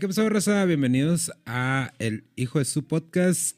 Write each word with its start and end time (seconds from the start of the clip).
¿qué 0.00 0.06
pasó, 0.08 0.26
Rosa? 0.30 0.64
Bienvenidos 0.64 1.30
a 1.44 1.92
El 1.98 2.24
Hijo 2.34 2.58
de 2.58 2.64
su 2.64 2.86
Podcast. 2.86 3.56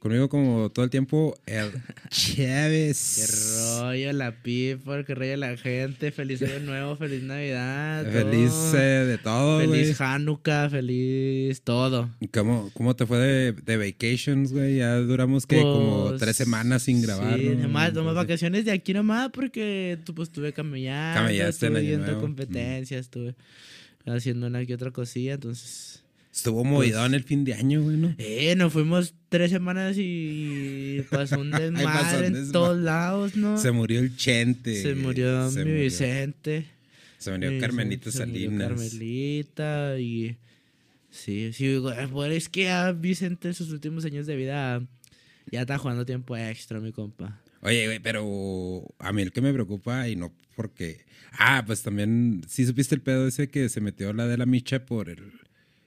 Conmigo, 0.00 0.28
como 0.28 0.68
todo 0.70 0.84
el 0.84 0.90
tiempo, 0.90 1.36
el 1.46 1.70
Chávez. 2.10 3.76
Qué 3.78 3.80
rollo 3.80 4.12
la 4.12 4.32
people, 4.42 5.04
qué 5.04 5.14
rollo 5.14 5.36
la 5.36 5.56
gente. 5.56 6.10
Feliz 6.10 6.42
año 6.42 6.58
nuevo, 6.60 6.96
feliz 6.96 7.22
Navidad. 7.22 8.04
Feliz 8.10 8.50
todo. 8.50 8.76
eh, 8.78 9.04
de 9.06 9.18
todo, 9.18 9.66
güey. 9.66 9.68
Feliz 9.84 10.00
Hanukkah, 10.00 10.70
feliz 10.70 11.62
todo. 11.62 12.10
¿Cómo, 12.32 12.70
¿Cómo 12.74 12.94
te 12.96 13.06
fue 13.06 13.18
de, 13.18 13.52
de 13.52 13.76
vacations, 13.76 14.52
güey? 14.52 14.78
Ya 14.78 14.96
duramos 14.96 15.46
que 15.46 15.60
como 15.60 16.08
Pues, 16.08 16.20
tres 16.20 16.36
semanas 16.36 16.82
sin 16.82 17.00
grabar. 17.00 17.38
Sí, 17.38 17.46
¿no? 17.46 17.62
nomás, 17.62 17.92
nomás 17.92 18.10
Entonces, 18.10 18.14
vacaciones 18.14 18.64
de 18.64 18.72
aquí 18.72 18.92
nomás 18.92 19.30
porque 19.32 19.98
tú, 20.04 20.14
pues 20.14 20.28
estuve 20.30 20.52
camellando, 20.52 21.20
Camellaste 21.22 21.66
en 21.66 21.76
estuve 21.76 21.94
Año 21.94 21.98
Nuevo. 22.04 22.20
competencias, 22.20 23.00
estuve 23.02 23.34
haciendo 24.06 24.46
una 24.46 24.64
que 24.64 24.74
otra 24.74 24.90
cosilla, 24.90 25.34
entonces... 25.34 26.02
Estuvo 26.34 26.64
movidón 26.64 27.12
Pues 27.12 27.22
el 27.22 27.26
fin 27.26 27.44
de 27.44 27.54
año, 27.54 27.82
güey, 27.82 27.96
¿no? 27.96 28.14
Eh, 28.18 28.54
nos 28.56 28.70
fuimos 28.70 29.14
tres 29.30 29.50
semanas 29.50 29.96
y 29.98 31.02
pasó 31.10 31.40
un 31.40 31.50
pasó 31.52 31.62
desmadre 31.62 32.18
un 32.18 32.24
en 32.26 32.32
desmadre. 32.34 32.52
todos 32.52 32.78
lados, 32.78 33.36
¿no? 33.36 33.56
Se 33.56 33.70
murió 33.70 34.00
el 34.00 34.14
Chente. 34.16 34.82
Se 34.82 34.94
murió 34.94 35.50
se 35.50 35.64
mi 35.64 35.70
murió- 35.70 35.84
Vicente. 35.84 36.66
Se 37.16 37.30
murió 37.32 37.58
Carmenita 37.58 38.10
se- 38.10 38.18
se 38.18 38.26
murió 38.26 38.50
Salinas. 38.50 38.68
Carmelita 38.68 39.98
y... 39.98 40.36
Sí, 41.10 41.52
sí, 41.54 41.78
güey, 41.78 42.06
pues 42.08 42.32
es 42.34 42.48
que 42.50 42.68
a 42.68 42.92
Vicente 42.92 43.48
en 43.48 43.54
sus 43.54 43.70
últimos 43.70 44.04
años 44.04 44.26
de 44.26 44.36
vida 44.36 44.82
ya 45.50 45.62
está 45.62 45.78
jugando 45.78 46.04
tiempo 46.04 46.36
extra, 46.36 46.78
mi 46.80 46.92
compa. 46.92 47.40
Oye, 47.62 47.86
güey, 47.86 47.98
pero 48.00 48.84
a 48.98 49.12
mí 49.14 49.22
el 49.22 49.32
que 49.32 49.40
me 49.40 49.54
preocupa 49.54 50.06
y 50.08 50.16
no 50.16 50.30
porque... 50.56 51.04
Ah, 51.38 51.62
pues 51.66 51.82
también, 51.82 52.42
sí 52.48 52.64
supiste 52.64 52.94
el 52.94 53.02
pedo 53.02 53.26
ese 53.28 53.48
que 53.50 53.68
se 53.68 53.80
metió 53.82 54.12
la 54.14 54.26
de 54.26 54.38
la 54.38 54.46
micha 54.46 54.86
por 54.86 55.10
el, 55.10 55.22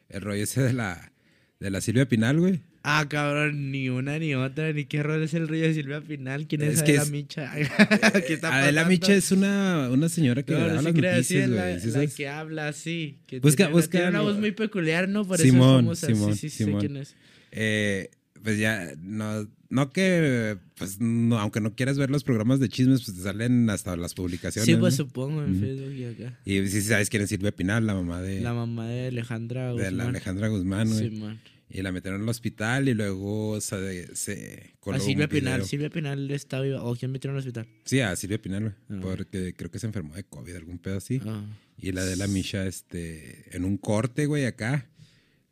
el 0.09 0.21
rollo 0.21 0.43
ese 0.43 0.61
de 0.61 0.73
la, 0.73 1.11
de 1.59 1.71
la 1.71 1.81
Silvia 1.81 2.07
Pinal, 2.07 2.39
güey. 2.39 2.61
Ah, 2.83 3.05
cabrón, 3.09 3.71
ni 3.71 3.89
una 3.89 4.19
ni 4.19 4.35
otra, 4.35 4.71
ni 4.71 4.85
qué 4.85 5.01
rol 5.03 5.23
es 5.23 5.33
el 5.33 5.47
rollo 5.47 5.63
de 5.63 5.73
Silvia 5.73 6.01
Pinal, 6.01 6.47
quién 6.47 6.61
es, 6.61 6.75
Es 6.75 6.83
que 6.83 6.91
Adela 6.91 7.03
es- 7.03 7.11
Micha. 7.11 7.51
¿Qué 8.27 8.33
está 8.35 8.55
Adela 8.55 8.81
pasando? 8.83 8.89
Micha 8.89 9.13
es 9.15 9.31
una, 9.31 9.89
una 9.91 10.07
señora 10.07 10.43
que 10.43 10.53
No, 10.53 10.67
las 10.67 10.83
noticias, 10.83 11.49
la, 11.49 11.63
güey. 11.63 11.79
¿sí 11.79 11.87
la 11.87 11.93
sabes? 11.93 12.13
que 12.15 12.27
habla 12.29 12.67
así. 12.67 13.17
Que 13.27 13.41
Busca- 13.41 13.65
tiene, 13.65 13.71
busca- 13.73 13.89
tiene 13.91 14.09
una 14.09 14.21
voz 14.21 14.37
muy 14.37 14.51
peculiar, 14.51 15.09
¿no? 15.09 15.25
Por 15.27 15.39
Simón, 15.39 15.85
eso 15.85 15.93
es 15.93 15.99
famosa. 16.01 16.07
Simón, 16.07 16.33
sí, 16.35 16.39
sí, 16.41 16.49
sí, 16.51 16.63
Simón. 16.65 16.81
sé 16.81 16.87
quién 16.87 16.97
es. 17.01 17.15
Eh, 17.51 18.11
pues 18.43 18.57
ya, 18.57 18.93
no, 19.01 19.47
no 19.69 19.91
que, 19.91 20.57
pues 20.75 20.99
no, 20.99 21.39
aunque 21.39 21.61
no 21.61 21.75
quieras 21.75 21.97
ver 21.97 22.09
los 22.09 22.23
programas 22.23 22.59
de 22.59 22.69
chismes, 22.69 23.03
pues 23.03 23.17
te 23.17 23.23
salen 23.23 23.69
hasta 23.69 23.95
las 23.95 24.13
publicaciones. 24.13 24.65
Sí, 24.65 24.75
pues 24.75 24.97
¿no? 24.99 25.05
supongo, 25.05 25.43
en. 25.43 25.59
Facebook 25.59 25.93
y 25.93 26.05
acá. 26.05 26.39
Y 26.45 26.67
sí 26.67 26.81
sabes 26.81 27.09
quién 27.09 27.23
es 27.23 27.29
Silvia 27.29 27.51
Pinal, 27.51 27.85
la 27.85 27.93
mamá 27.93 28.21
de, 28.21 28.41
La 28.41 28.53
mamá 28.53 28.87
de 28.87 29.07
Alejandra 29.07 29.73
de 29.73 29.83
la 29.83 29.89
Guzmán. 29.89 30.07
Alejandra 30.07 30.47
Guzmán, 30.47 30.89
güey. 30.89 31.09
Simón. 31.09 31.39
Y 31.71 31.83
la 31.83 31.91
metieron 31.91 32.23
al 32.23 32.29
hospital 32.29 32.89
y 32.89 32.95
luego 32.95 33.61
se, 33.61 34.15
se 34.15 34.73
coló 34.79 34.97
A 34.97 34.99
un 34.99 35.05
Silvia 35.05 35.27
Pinal. 35.27 35.53
video. 35.57 35.67
Silvia 35.67 35.89
Pinal 35.91 36.31
está 36.31 36.59
viva. 36.61 36.83
¿O 36.83 36.95
quién 36.95 37.11
metieron 37.11 37.35
al 37.35 37.41
hospital? 37.41 37.67
Sí, 37.85 37.99
a 37.99 38.15
Silvia 38.15 38.41
Pinal, 38.41 38.61
güey. 38.61 38.73
Ah. 38.89 38.99
Porque 39.03 39.53
creo 39.55 39.69
que 39.69 39.77
se 39.77 39.85
enfermó 39.85 40.15
de 40.15 40.23
COVID, 40.23 40.55
algún 40.55 40.79
pedo 40.79 40.97
así. 40.97 41.21
Ah. 41.27 41.43
Y 41.77 41.91
la 41.91 42.03
de 42.05 42.15
la 42.15 42.25
Misha, 42.25 42.65
este, 42.65 43.55
en 43.55 43.65
un 43.65 43.77
corte, 43.77 44.25
güey, 44.25 44.45
acá, 44.45 44.87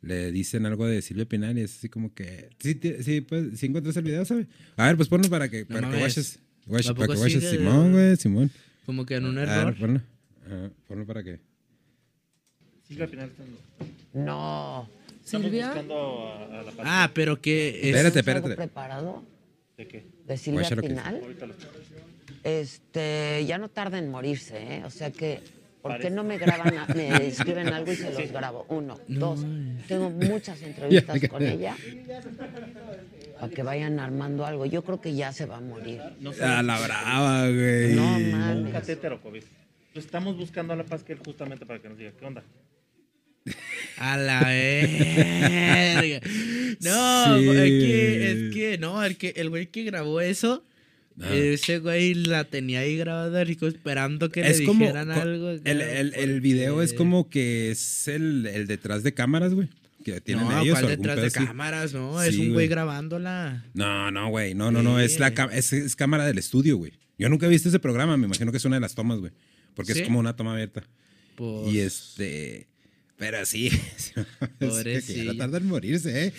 le 0.02 0.30
dicen 0.32 0.64
algo 0.66 0.86
de 0.86 1.02
Silvia 1.02 1.26
Pinal 1.26 1.58
y 1.58 1.62
es 1.62 1.76
así 1.78 1.88
como 1.88 2.14
que. 2.14 2.50
Sí, 2.60 2.78
sí, 3.02 3.20
pues, 3.20 3.58
sí 3.58 3.66
encuentras 3.66 3.96
el 3.96 4.04
video, 4.04 4.24
¿sabes? 4.24 4.46
A 4.76 4.86
ver, 4.86 4.96
pues 4.96 5.08
ponlo 5.08 5.28
para 5.28 5.48
que, 5.48 5.64
para 5.66 5.90
que 5.90 5.96
guaches- 5.98 6.38
¿A 6.90 6.94
para 6.94 7.08
que 7.14 7.16
sigue? 7.30 7.50
Simón, 7.50 7.92
güey, 7.92 8.16
Simón. 8.16 8.50
Como 8.86 9.04
que 9.06 9.16
en 9.16 9.24
un 9.24 9.38
A 9.38 9.40
ver, 9.42 9.48
error. 9.50 9.76
ponlo. 9.78 10.00
Ajá, 10.46 10.70
ponlo 10.86 11.06
para 11.06 11.22
que. 11.22 11.40
Silvia 12.86 13.06
Pinal 13.06 13.30
está- 13.30 13.42
No. 14.14 14.88
Estamos 15.24 15.46
¿Silvia? 15.46 15.66
buscando 15.66 16.28
a, 16.28 16.60
a 16.60 16.62
la 16.62 16.72
Ah, 16.78 17.10
pero 17.14 17.38
que... 17.40 17.68
Es... 17.80 17.86
Espérate, 17.96 18.22
¿Tienes 18.22 18.28
algo 18.36 18.48
espérate. 18.48 18.56
preparado 18.56 19.24
de 19.76 19.86
qué. 19.88 20.06
de 20.26 20.36
Silvia 20.38 20.60
Guacha 20.60 20.74
lo 20.76 20.82
que 20.82 20.88
Pinal? 20.88 21.20
Ahorita 21.22 21.46
lo 21.46 21.54
Este, 22.44 23.44
ya 23.46 23.58
no 23.58 23.68
tarda 23.68 23.98
en 23.98 24.10
morirse, 24.10 24.56
¿eh? 24.76 24.84
O 24.84 24.90
sea 24.90 25.10
que, 25.10 25.40
¿por 25.82 25.98
qué 25.98 26.10
no 26.10 26.24
me 26.24 26.38
graban, 26.38 26.76
a- 26.76 26.86
me 26.94 27.08
escriben 27.28 27.68
algo 27.68 27.92
y 27.92 27.96
se 27.96 28.12
los 28.12 28.30
grabo? 28.32 28.66
Uno. 28.68 28.98
Dos, 29.08 29.44
tengo 29.86 30.10
muchas 30.10 30.60
entrevistas 30.62 31.20
con 31.28 31.42
ella 31.44 31.76
para 33.40 33.52
que 33.52 33.62
vayan 33.62 34.00
armando 34.00 34.44
algo. 34.44 34.66
Yo 34.66 34.82
creo 34.84 35.00
que 35.00 35.14
ya 35.14 35.32
se 35.32 35.46
va 35.46 35.58
a 35.58 35.60
morir. 35.60 36.00
No 36.20 36.32
sé. 36.32 36.42
A 36.44 36.62
la 36.62 36.78
brava, 36.80 37.48
güey. 37.48 37.94
No 37.94 38.18
mames. 38.18 38.74
COVID. 39.22 39.42
Pues 39.92 40.04
estamos 40.04 40.36
buscando 40.36 40.72
a 40.72 40.76
la 40.76 40.84
paz 40.84 41.02
que 41.02 41.12
él 41.14 41.20
justamente 41.24 41.64
para 41.66 41.80
que 41.80 41.88
nos 41.88 41.98
diga 41.98 42.12
qué 42.18 42.24
onda. 42.26 42.42
A 43.98 44.16
la 44.16 44.40
verga. 44.44 46.20
No, 46.80 47.38
Sí. 47.38 47.48
es 47.48 47.54
que, 47.64 48.30
es 48.30 48.54
que, 48.54 48.78
no, 48.78 49.02
el 49.04 49.16
que, 49.16 49.32
el 49.36 49.48
güey 49.50 49.66
que 49.68 49.82
grabó 49.84 50.20
eso, 50.20 50.64
Ah. 51.20 51.34
ese 51.34 51.80
güey 51.80 52.14
la 52.14 52.44
tenía 52.44 52.80
ahí 52.80 52.96
grabada, 52.96 53.42
rico, 53.44 53.66
esperando 53.66 54.30
que 54.30 54.40
es 54.48 54.60
le 54.60 54.66
como. 54.66 54.80
dijeran 54.80 55.10
algo. 55.10 55.50
el, 55.50 55.80
el, 55.80 56.14
el 56.14 56.40
video 56.40 56.80
es 56.82 56.92
como 56.92 57.28
que 57.28 57.70
es 57.72 58.08
el, 58.08 58.46
el 58.46 58.66
detrás 58.66 59.02
de 59.02 59.14
cámaras, 59.14 59.54
güey. 59.54 59.68
Que 60.04 60.20
tienen 60.20 60.44
no, 60.48 60.60
ellos. 60.62 60.78
¿cuál 60.78 60.96
detrás 60.96 61.20
de 61.20 61.30
cámaras? 61.30 61.92
No, 61.92 62.22
es 62.22 62.36
un 62.38 62.52
güey. 62.52 62.68
grabándola. 62.68 63.64
No, 63.74 64.10
no, 64.10 64.28
güey. 64.30 64.54
No, 64.54 64.70
no, 64.70 64.82
no. 64.82 65.00
Es, 65.00 65.18
la, 65.18 65.28
es, 65.52 65.72
es 65.72 65.96
cámara 65.96 66.24
del 66.24 66.38
estudio, 66.38 66.76
güey. 66.76 66.92
Yo 67.18 67.28
nunca 67.28 67.46
he 67.46 67.48
visto 67.48 67.68
ese 67.68 67.80
programa. 67.80 68.16
Me 68.16 68.26
imagino 68.26 68.52
que 68.52 68.58
es 68.58 68.64
una 68.64 68.76
de 68.76 68.80
las 68.80 68.94
tomas, 68.94 69.18
güey. 69.18 69.32
Porque 69.74 69.94
¿Sí? 69.94 70.00
es 70.00 70.06
como 70.06 70.20
una 70.20 70.36
toma 70.36 70.52
abierta. 70.52 70.84
Pues, 71.34 71.72
Y 71.72 71.80
este. 71.80 72.68
Pero 73.16 73.44
sí. 73.44 73.70
Pobre 74.60 74.94
es 74.96 75.06
que 75.06 75.14
ya 75.14 75.24
no 75.24 75.32
sí. 75.32 75.38
tarda 75.38 75.58
en 75.58 75.66
morirse, 75.66 76.26
¿eh? 76.26 76.32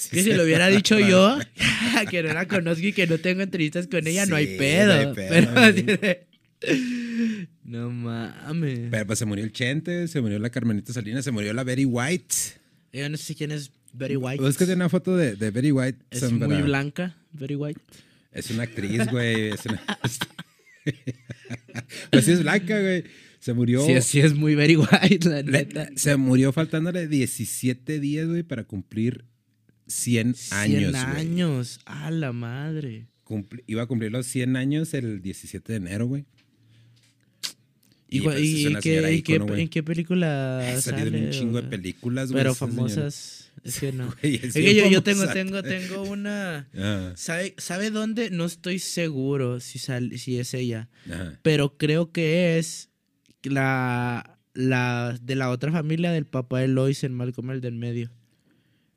Sí 0.00 0.08
Que 0.10 0.22
si 0.22 0.32
lo 0.32 0.44
hubiera 0.44 0.68
dicho 0.68 0.98
yo, 1.10 1.38
que 2.10 2.22
no 2.22 2.32
la 2.32 2.48
conozco 2.48 2.86
y 2.86 2.92
que 2.92 3.06
no 3.06 3.18
tengo 3.18 3.42
entrevistas 3.42 3.86
con 3.86 4.06
ella, 4.06 4.24
no 4.26 4.36
hay 4.36 4.56
pedo. 4.56 4.94
no 5.02 5.08
hay 5.10 5.14
pedo, 5.14 5.98
Pero 6.00 6.18
No 7.64 7.90
mames. 7.90 8.88
Pero 8.90 9.06
pues 9.06 9.18
se 9.18 9.26
murió 9.26 9.44
el 9.44 9.52
Chente, 9.52 10.08
se 10.08 10.20
murió 10.20 10.38
la 10.38 10.50
Carmenita 10.50 10.92
Salinas, 10.92 11.24
se 11.24 11.30
murió 11.30 11.52
la 11.52 11.64
Betty 11.64 11.84
White. 11.84 12.34
Yo 12.92 13.08
no 13.08 13.16
sé 13.16 13.34
quién 13.34 13.52
es 13.52 13.70
Betty 13.92 14.16
White. 14.16 14.42
Búscate 14.42 14.72
una 14.74 14.88
foto 14.88 15.16
de, 15.16 15.36
de 15.36 15.50
Betty 15.50 15.70
White. 15.70 15.98
Es 16.10 16.30
muy 16.32 16.62
blanca, 16.62 17.16
Betty 17.32 17.54
White. 17.54 17.80
Es 18.32 18.50
una 18.50 18.64
actriz, 18.64 19.06
güey. 19.10 19.50
Es 19.50 19.66
una... 19.66 19.82
pues 22.10 22.24
sí 22.24 22.32
es 22.32 22.42
blanca, 22.42 22.80
güey. 22.80 23.04
Se 23.38 23.52
murió. 23.54 23.84
Sí, 23.86 24.00
sí 24.02 24.20
es 24.20 24.34
muy 24.34 24.54
Betty 24.54 24.76
White, 24.76 25.28
la 25.28 25.42
Le- 25.42 25.50
neta. 25.64 25.88
se 25.96 26.16
murió 26.16 26.52
faltándole 26.52 27.06
17 27.08 27.98
días, 28.00 28.26
güey, 28.28 28.42
para 28.42 28.64
cumplir 28.64 29.24
100 29.90 30.34
años. 30.50 30.92
100 30.92 30.92
güey. 30.92 30.96
años. 31.20 31.80
A 31.84 32.10
la 32.10 32.32
madre. 32.32 33.06
Cumpli- 33.24 33.62
iba 33.66 33.82
a 33.82 33.86
cumplir 33.86 34.10
los 34.12 34.26
100 34.26 34.56
años 34.56 34.92
el 34.94 35.20
17 35.22 35.72
de 35.72 35.76
enero, 35.76 36.06
güey. 36.06 36.24
¿Y, 38.12 38.18
Y, 38.18 38.20
pues, 38.22 38.36
es 38.38 38.42
y- 38.44 38.64
qué- 38.74 38.80
señora 38.80 39.10
y 39.12 39.22
qué- 39.22 39.34
en 39.36 39.68
qué 39.68 39.82
película 39.84 40.58
Ha 40.76 40.80
salido 40.80 41.06
en 41.08 41.12
sale, 41.14 41.24
un 41.26 41.30
chingo 41.30 41.62
de 41.62 41.68
películas, 41.68 42.32
güey. 42.32 42.40
Pero 42.42 42.52
esa 42.52 42.66
señora. 42.66 42.88
famosas. 42.88 43.52
Es 43.62 43.78
que 43.78 43.92
no. 43.92 44.12
Güey, 44.22 44.34
es 44.42 44.54
bien 44.54 44.66
que 44.66 44.74
yo, 44.74 44.88
yo 44.88 45.02
tengo, 45.02 45.28
tengo, 45.28 45.62
tengo 45.62 46.02
una. 46.10 46.68
Ah, 46.74 47.12
¿Sabe, 47.14 47.54
¿Sabe 47.58 47.90
dónde? 47.90 48.30
No 48.30 48.46
estoy 48.46 48.78
seguro 48.80 49.60
si, 49.60 49.78
sal- 49.78 50.18
si 50.18 50.38
es 50.38 50.54
ella. 50.54 50.88
ajá. 51.06 51.38
Pero 51.42 51.76
creo 51.76 52.10
que 52.10 52.58
es 52.58 52.88
la, 53.44 54.38
la 54.54 55.16
de 55.22 55.34
la 55.36 55.50
otra 55.50 55.70
familia 55.70 56.10
del 56.10 56.26
papá 56.26 56.58
de 56.60 56.68
Lois 56.68 57.04
en 57.04 57.14
Malcolm 57.14 57.50
el 57.52 57.60
del 57.60 57.74
medio. 57.74 58.10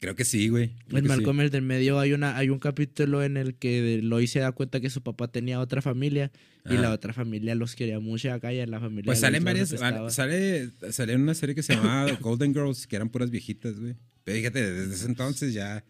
Creo 0.04 0.16
que 0.18 0.26
sí, 0.26 0.50
güey. 0.50 0.64
En 0.90 0.96
que 0.98 1.02
sí. 1.04 1.08
Malcolm 1.08 1.40
el 1.40 1.50
del 1.50 1.62
medio 1.62 1.98
hay 1.98 2.12
una 2.12 2.36
hay 2.36 2.50
un 2.50 2.60
capítulo 2.60 3.24
en 3.24 3.38
el 3.38 3.56
que 3.56 4.02
Lois 4.04 4.32
se 4.32 4.40
da 4.40 4.52
cuenta 4.52 4.82
que 4.82 4.90
su 4.90 5.02
papá 5.02 5.30
tenía 5.32 5.62
otra 5.62 5.82
familia 5.82 6.30
y 6.66 6.74
Ajá. 6.74 6.82
la 6.82 6.92
otra 6.92 7.14
familia 7.14 7.56
los 7.56 7.74
quería 7.74 8.02
mucho 8.02 8.28
y 8.28 8.32
acá 8.32 8.52
ya 8.52 8.68
la 8.68 8.82
familia 8.82 9.06
Pues 9.06 9.22
salen 9.22 9.46
varias. 9.46 9.70
Sale, 10.10 10.70
sale 10.92 11.14
en 11.14 11.22
una 11.22 11.34
serie 11.34 11.56
que 11.56 11.64
se 11.64 11.76
llamaba 11.76 12.12
Golden 12.20 12.54
Girls, 12.54 12.86
que 12.86 12.98
eran 12.98 13.08
puras 13.08 13.30
viejitas, 13.30 13.80
güey. 13.80 13.96
Pero 14.26 14.38
fíjate, 14.40 14.72
desde 14.74 14.94
ese 14.94 15.06
entonces 15.06 15.54
ya. 15.54 15.86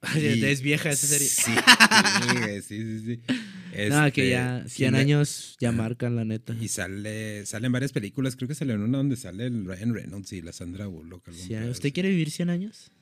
Y- 0.14 0.44
es 0.44 0.62
vieja 0.62 0.90
esa 0.90 1.08
serie. 1.08 1.26
Sí, 2.62 2.62
sí, 2.62 3.00
sí. 3.04 3.20
No, 3.90 4.12
que 4.12 4.22
Este, 4.22 4.30
ya 4.30 4.64
100 4.68 4.88
y 4.88 4.92
me- 4.92 4.98
años 4.98 5.56
ya 5.60 5.72
marcan 5.72 6.14
la 6.14 6.24
neta. 6.24 6.54
Y 6.60 6.68
sale, 6.68 7.44
salen 7.44 7.72
varias 7.72 7.90
películas. 7.92 8.36
Creo 8.36 8.46
que 8.46 8.54
salió 8.54 8.74
en 8.76 8.82
una 8.82 8.98
donde 8.98 9.16
sale 9.16 9.46
el 9.46 9.64
Ryan 9.66 9.94
Reynolds 9.94 10.32
y 10.32 10.42
la 10.42 10.52
Sandra 10.52 10.86
Bullock. 10.86 11.26
algún 11.26 11.42
100 11.42 11.60
pedo 11.62 11.70
¿Usted 11.72 11.92
quiere 11.92 12.10
vivir 12.10 12.30
100 12.30 12.50
años? 12.50 12.92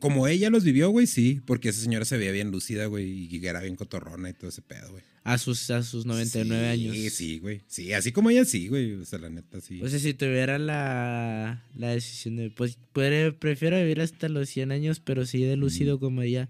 Como 0.00 0.26
ella 0.28 0.50
los 0.50 0.64
vivió, 0.64 0.90
güey, 0.90 1.06
sí. 1.06 1.40
Porque 1.46 1.68
esa 1.68 1.80
señora 1.80 2.04
se 2.04 2.16
veía 2.16 2.32
bien 2.32 2.50
lucida, 2.50 2.86
güey. 2.86 3.28
Y 3.34 3.46
era 3.46 3.60
bien 3.60 3.76
cotorrona 3.76 4.30
y 4.30 4.32
todo 4.34 4.48
ese 4.48 4.62
pedo, 4.62 4.90
güey. 4.90 5.02
A 5.24 5.38
sus, 5.38 5.70
a 5.70 5.82
sus 5.82 6.04
99 6.06 6.68
años. 6.68 6.96
Sí, 6.96 7.10
sí, 7.10 7.38
güey. 7.38 7.60
Sí, 7.68 7.92
así 7.92 8.10
como 8.12 8.30
ella, 8.30 8.44
sí, 8.44 8.68
güey. 8.68 8.94
O 8.94 9.04
sea, 9.04 9.18
la 9.20 9.28
neta, 9.30 9.60
sí. 9.60 9.80
O 9.82 9.88
sea, 9.88 9.98
si 9.98 10.14
tuviera 10.14 10.58
la, 10.58 11.62
la 11.76 11.88
decisión 11.90 12.36
de, 12.36 12.50
pues, 12.50 12.76
puede- 12.92 13.32
prefiero 13.32 13.76
vivir 13.76 14.00
hasta 14.00 14.28
los 14.28 14.48
100 14.48 14.72
años, 14.72 14.98
pero 15.00 15.24
sí 15.26 15.42
de 15.42 15.56
lúcido 15.56 16.00
como 16.00 16.22
ella, 16.22 16.48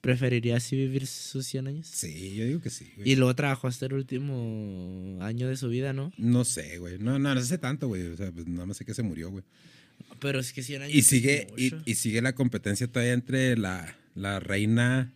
¿preferiría 0.00 0.56
así 0.56 0.74
vivir 0.76 1.06
sus 1.06 1.46
100 1.46 1.66
años? 1.68 1.86
sí, 1.86 2.34
yo 2.34 2.44
digo 2.46 2.60
que 2.60 2.70
sí, 2.70 2.90
güey. 2.96 3.10
Y 3.12 3.16
luego 3.16 3.34
trabajó 3.36 3.68
hasta 3.68 3.86
el 3.86 3.92
último 3.92 5.18
año 5.20 5.48
de 5.48 5.56
su 5.56 5.68
vida, 5.68 5.92
¿no? 5.92 6.12
No 6.16 6.44
sé, 6.44 6.78
güey. 6.78 6.98
No, 6.98 7.18
no, 7.18 7.34
no 7.34 7.40
sé 7.42 7.58
tanto, 7.58 7.86
güey. 7.88 8.06
O 8.06 8.16
sea, 8.16 8.32
pues 8.32 8.46
nada 8.46 8.66
más 8.66 8.76
sé 8.76 8.84
que 8.84 8.94
se 8.94 9.02
murió, 9.02 9.30
güey. 9.30 9.44
Pero 10.20 10.38
es 10.38 10.52
que 10.52 10.62
100 10.62 10.82
años. 10.82 10.94
Y 10.94 11.02
sigue, 11.02 11.48
y, 11.56 11.94
sigue 11.94 12.22
la 12.22 12.34
competencia 12.34 12.86
todavía 12.86 13.14
entre 13.14 13.56
la, 13.56 13.96
la 14.14 14.40
reina. 14.40 15.12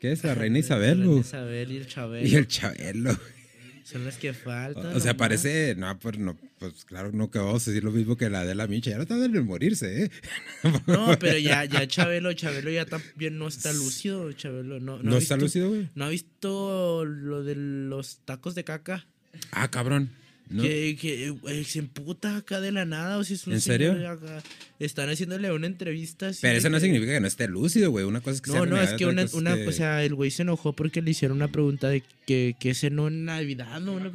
¿Qué 0.00 0.12
es? 0.12 0.22
La 0.22 0.34
reina 0.34 0.58
Isabel, 0.58 1.00
La 1.00 1.06
güey. 1.06 1.20
Isabel 1.20 1.72
y 1.72 1.76
el 1.76 1.86
Chabelo. 1.86 2.28
Y 2.28 2.34
el 2.34 2.46
Chabelo. 2.46 3.18
Son 3.90 4.04
las 4.04 4.18
que 4.18 4.34
faltan. 4.34 4.94
O 4.94 5.00
sea, 5.00 5.16
parece. 5.16 5.74
No, 5.74 5.98
pues 5.98 6.18
no, 6.18 6.36
pues 6.58 6.84
claro, 6.84 7.10
no 7.10 7.30
que 7.30 7.38
vamos 7.38 7.66
a 7.66 7.70
decir 7.70 7.82
lo 7.82 7.90
mismo 7.90 8.18
que 8.18 8.28
la 8.28 8.44
de 8.44 8.54
la 8.54 8.66
Micha. 8.66 8.90
Ya 8.90 8.98
no 8.98 9.06
tardan 9.06 9.34
en 9.34 9.46
morirse, 9.46 10.04
¿eh? 10.04 10.10
No, 10.86 11.18
pero 11.18 11.38
ya, 11.38 11.64
ya 11.64 11.86
Chabelo, 11.88 12.34
Chabelo 12.34 12.70
ya 12.70 12.84
también 12.84 13.38
no 13.38 13.48
está 13.48 13.72
lúcido. 13.72 14.30
Chabelo 14.32 14.78
no. 14.78 15.02
¿No, 15.02 15.16
está 15.16 15.38
lúcido, 15.38 15.70
güey? 15.70 15.88
¿No 15.94 16.04
ha 16.04 16.10
visto 16.10 17.06
lo 17.06 17.42
de 17.42 17.54
los 17.56 18.18
tacos 18.26 18.54
de 18.54 18.64
caca? 18.64 19.06
Ah, 19.52 19.70
cabrón. 19.70 20.10
No. 20.50 20.62
Que, 20.62 20.96
que 21.00 21.34
eh, 21.46 21.64
se 21.64 21.78
emputa 21.80 22.36
acá 22.36 22.60
de 22.60 22.72
la 22.72 22.84
nada. 22.84 23.18
O 23.18 23.24
si 23.24 23.34
es 23.34 23.46
un 23.46 23.52
¿En 23.54 23.60
serio? 23.60 23.92
acá. 24.08 24.42
Están 24.78 25.10
haciéndole 25.10 25.52
una 25.52 25.66
entrevista. 25.66 26.28
así 26.28 26.38
Pero 26.42 26.56
eso 26.58 26.70
no 26.70 26.80
significa 26.80 27.12
que 27.12 27.20
no 27.20 27.26
esté 27.26 27.48
lúcido, 27.48 27.90
güey. 27.90 28.04
Una 28.06 28.20
cosa 28.20 28.36
es 28.36 28.40
que 28.40 28.50
sea 28.50 28.60
No, 28.60 28.66
no, 28.66 28.80
es 28.80 28.94
que 28.94 29.06
una, 29.06 29.26
una 29.34 29.56
que- 29.56 29.66
o 29.68 29.72
sea, 29.72 30.02
el 30.04 30.14
güey 30.14 30.30
se 30.30 30.42
enojó 30.42 30.72
porque 30.72 31.02
le 31.02 31.10
hicieron 31.10 31.36
una 31.36 31.48
pregunta 31.48 31.88
de 31.88 32.02
que, 32.26 32.56
que 32.58 32.74
cenó 32.74 33.08
en 33.08 33.24
Navidad, 33.26 33.80
¿no? 33.80 33.92
Una- 33.94 34.10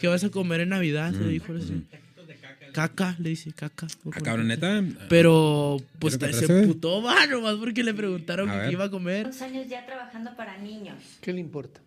¿Qué 0.00 0.08
vas 0.08 0.24
a 0.24 0.30
comer 0.30 0.62
en 0.62 0.70
Navidad? 0.70 1.12
Le 1.12 1.28
dijo 1.28 1.52
así. 1.52 1.84
Caca, 2.72 3.16
le 3.18 3.28
dice, 3.30 3.52
caca. 3.52 3.86
Ah, 4.12 4.20
cabrón, 4.24 4.48
neta. 4.48 4.82
Pero, 5.10 5.76
pues, 5.98 6.16
¿Quiero 6.16 6.32
se 6.38 6.60
emputó, 6.62 7.02
va, 7.02 7.26
nomás 7.26 7.56
porque 7.56 7.82
le 7.84 7.92
preguntaron 7.92 8.48
A 8.48 8.52
que 8.52 8.58
ver. 8.60 8.66
qué 8.68 8.72
iba 8.72 8.84
a 8.86 8.90
comer. 8.90 9.26
Dos 9.26 9.42
años 9.42 9.68
ya 9.68 9.84
trabajando 9.84 10.34
para 10.36 10.56
niños. 10.56 10.96
¿Qué 11.20 11.34
le 11.34 11.40
importa? 11.40 11.80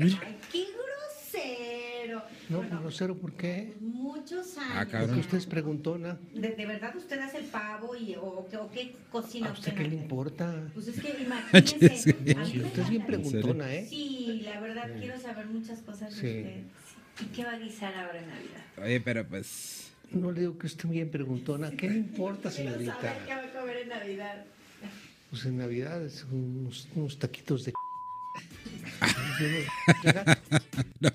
Ay, 0.00 0.18
qué 0.52 0.64
grosero. 0.64 1.89
No, 2.48 2.58
Bueno, 2.58 2.80
grosero, 2.80 3.14
¿por 3.16 3.32
qué? 3.34 3.74
muchos 3.80 4.56
años. 4.58 4.72
Ah, 4.74 4.86
cabrón. 4.86 5.08
Porque 5.08 5.20
usted 5.20 5.38
es 5.38 5.46
preguntona. 5.46 6.18
¿De, 6.34 6.50
de 6.50 6.66
verdad 6.66 6.94
usted 6.96 7.18
hace 7.20 7.38
el 7.38 7.44
pavo 7.46 7.94
y, 7.96 8.14
o, 8.16 8.46
qué- 8.50 8.56
o 8.56 8.70
qué 8.70 8.94
cocina 9.10 9.50
¿A 9.50 9.52
usted 9.52 9.74
qué 9.74 9.84
le 9.84 9.96
importa? 9.96 10.54
Pues 10.74 10.88
es 10.88 11.00
que 11.00 11.22
imagínese. 11.22 12.10
Usted 12.10 12.82
es 12.82 12.90
bien 12.90 13.06
preguntona, 13.06 13.72
¿eh? 13.74 13.86
Sí, 13.88 14.42
la 14.44 14.60
verdad 14.60 14.90
quiero 14.98 15.18
saber 15.20 15.46
muchas 15.46 15.80
cosas 15.82 16.14
de 16.14 16.20
Sí. 16.20 16.26
usted. 16.38 16.62
¿Y 17.22 17.26
qué 17.34 17.44
va 17.44 17.52
a 17.52 17.58
guisar 17.58 17.94
ahora 17.94 18.18
en 18.20 18.28
Navidad? 18.28 18.64
Oye, 18.82 19.00
pero 19.00 19.26
pues. 19.26 19.92
No 20.10 20.32
le 20.32 20.40
digo 20.40 20.58
que 20.58 20.66
esté 20.66 20.88
bien 20.88 21.08
preguntona. 21.10 21.70
¿Qué 21.70 21.88
le 21.88 21.98
importa, 21.98 22.50
Quiero 22.54 22.72
saber 22.72 22.78
qué 22.78 22.84
señorita? 22.92 23.26
va 23.28 23.44
a 23.44 23.60
comer 23.60 23.76
en 23.78 23.88
Navidad. 23.90 24.44
Pues 25.30 25.44
en 25.46 25.58
Navidad 25.58 26.04
es 26.04 26.24
unos, 26.32 26.88
unos 26.96 27.16
taquitos 27.18 27.64
de... 27.64 27.72
No 31.00 31.10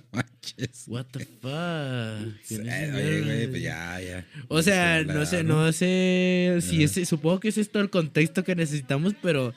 manches. 0.58 0.86
What 0.88 1.06
the 1.12 1.20
fuck. 1.26 2.60
Oye, 2.62 3.22
güey, 3.24 3.48
pues 3.50 3.62
ya, 3.62 4.00
ya. 4.02 4.26
O 4.48 4.62
sea, 4.62 5.02
La 5.04 5.14
no 5.14 5.26
sé, 5.26 5.44
no 5.44 5.72
sé 5.72 6.58
si 6.62 6.84
ese, 6.84 7.06
supongo 7.06 7.40
que 7.40 7.50
ese 7.50 7.62
es 7.62 7.70
todo 7.72 7.84
el 7.84 7.90
contexto 7.90 8.44
que 8.44 8.56
necesitamos, 8.56 9.14
pero 9.22 9.54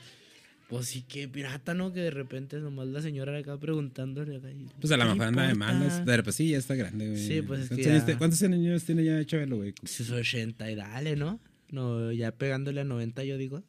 pues 0.69 0.87
sí 0.87 1.03
que 1.03 1.29
pirata, 1.29 1.73
¿no? 1.75 1.93
Que 1.93 2.01
de 2.01 2.11
repente 2.11 2.59
nomás 2.59 2.89
la 2.89 3.01
señora 3.01 3.37
acá 3.39 3.59
preguntándole 3.59 4.37
acá. 4.37 4.49
Pues 4.81 4.93
a 4.93 4.97
lo 4.97 5.05
¿qué 5.05 5.11
mejor 5.11 5.27
anda 5.29 5.49
de 5.49 5.55
malas. 5.55 6.03
Pero 6.05 6.23
pues 6.23 6.37
sí, 6.37 6.51
ya 6.51 6.59
está 6.59 6.75
grande, 6.75 7.09
güey. 7.09 7.27
Sí, 7.27 7.43
pues 7.43 7.61
es 7.61 7.69
que 7.71 7.75
¿Cuántos 7.77 7.87
años 7.91 8.01
ya- 8.03 8.07
te- 8.07 8.17
¿Cuántos 8.19 8.43
años 8.43 8.85
tiene 8.85 9.05
ya 9.05 9.25
Chabelo, 9.25 9.57
güey? 9.57 9.75
Sus 9.85 10.11
80 10.11 10.71
y 10.71 10.75
dale, 10.75 11.17
¿no? 11.17 11.41
No, 11.71 12.13
ya 12.13 12.33
pegándole 12.33 12.81
a 12.81 12.85
90, 12.85 13.25
yo 13.25 13.39
digo. 13.39 13.63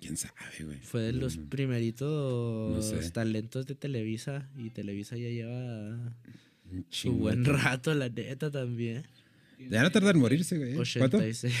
¿Quién 0.00 0.16
sabe, 0.16 0.34
güey? 0.64 0.78
Fue 0.78 1.00
de 1.02 1.12
los 1.12 1.36
Mm, 1.38 1.48
primeritos 1.48 2.76
No 2.76 2.82
sé. 3.02 3.10
talentos 3.10 3.66
de 3.66 3.74
Televisa. 3.74 4.48
Y 4.56 4.70
Televisa 4.70 5.16
ya 5.16 5.28
lleva 5.28 6.14
su 6.90 7.12
buen 7.12 7.44
rato, 7.44 7.94
la 7.94 8.08
neta 8.08 8.50
también. 8.50 9.04
Ya 9.70 9.82
no 9.82 9.90
tarda 9.90 10.10
en 10.10 10.18
morirse, 10.18 10.56
güey. 10.56 10.74
¿Cuánto? 10.74 11.18
86. 11.18 11.52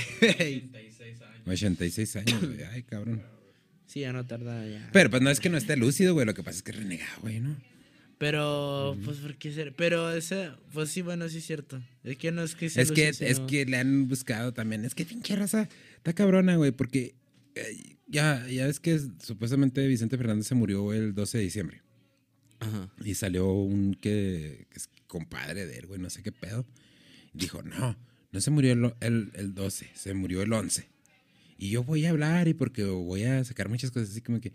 86 1.46 2.16
años, 2.16 2.40
güey. 2.44 2.62
Ay, 2.72 2.82
cabrón. 2.82 3.22
sí, 3.86 4.00
ya 4.00 4.12
no 4.12 4.24
tarda 4.24 4.66
ya. 4.66 4.88
Pero 4.92 5.10
pues 5.10 5.22
no 5.22 5.30
es 5.30 5.40
que 5.40 5.50
no 5.50 5.56
esté 5.56 5.76
lúcido, 5.76 6.14
güey. 6.14 6.26
Lo 6.26 6.34
que 6.34 6.42
pasa 6.42 6.58
es 6.58 6.62
que 6.62 6.70
es 6.70 6.76
renegado, 6.76 7.20
güey, 7.22 7.40
¿no? 7.40 7.56
Pero, 8.18 8.96
pues, 9.04 9.18
¿por 9.18 9.36
qué 9.36 9.52
ser? 9.52 9.74
Pero 9.76 10.12
ese, 10.12 10.50
pues 10.72 10.90
sí, 10.90 11.02
bueno, 11.02 11.28
sí 11.28 11.38
es 11.38 11.46
cierto. 11.46 11.80
Es 12.02 12.16
que 12.16 12.32
no 12.32 12.42
es 12.42 12.56
que 12.56 12.68
sea 12.68 12.82
Es 12.82 12.90
que, 12.90 13.08
es 13.08 13.40
que 13.40 13.64
le 13.64 13.76
han 13.76 14.08
buscado 14.08 14.52
también. 14.52 14.84
Es 14.84 14.96
que 14.96 15.04
pinche 15.04 15.36
raza 15.36 15.68
está 15.96 16.12
cabrona, 16.12 16.56
güey, 16.56 16.72
porque 16.72 17.14
eh, 17.54 17.96
ya, 18.08 18.44
ya 18.48 18.66
ves 18.66 18.80
que 18.80 18.98
supuestamente 19.22 19.86
Vicente 19.86 20.18
Fernández 20.18 20.48
se 20.48 20.56
murió 20.56 20.92
el 20.92 21.14
12 21.14 21.38
de 21.38 21.44
diciembre. 21.44 21.82
Ajá. 22.60 22.90
Y 23.04 23.14
salió 23.14 23.50
un 23.52 23.94
que, 23.94 24.66
que 24.70 24.76
es 24.78 24.88
compadre 25.06 25.66
de 25.66 25.78
él, 25.78 25.86
güey, 25.86 26.00
no 26.00 26.10
sé 26.10 26.22
qué 26.22 26.32
pedo. 26.32 26.66
Y 27.34 27.38
dijo, 27.38 27.62
no, 27.62 27.96
no 28.32 28.40
se 28.40 28.50
murió 28.50 28.72
el, 28.72 28.94
el, 29.00 29.30
el 29.34 29.54
12, 29.54 29.90
se 29.94 30.14
murió 30.14 30.42
el 30.42 30.52
11. 30.52 30.86
Y 31.58 31.70
yo 31.70 31.82
voy 31.84 32.04
a 32.06 32.10
hablar 32.10 32.46
y 32.48 32.54
porque 32.54 32.84
voy 32.84 33.24
a 33.24 33.42
sacar 33.44 33.68
muchas 33.68 33.90
cosas 33.90 34.10
así 34.10 34.20
como 34.20 34.40
que, 34.40 34.52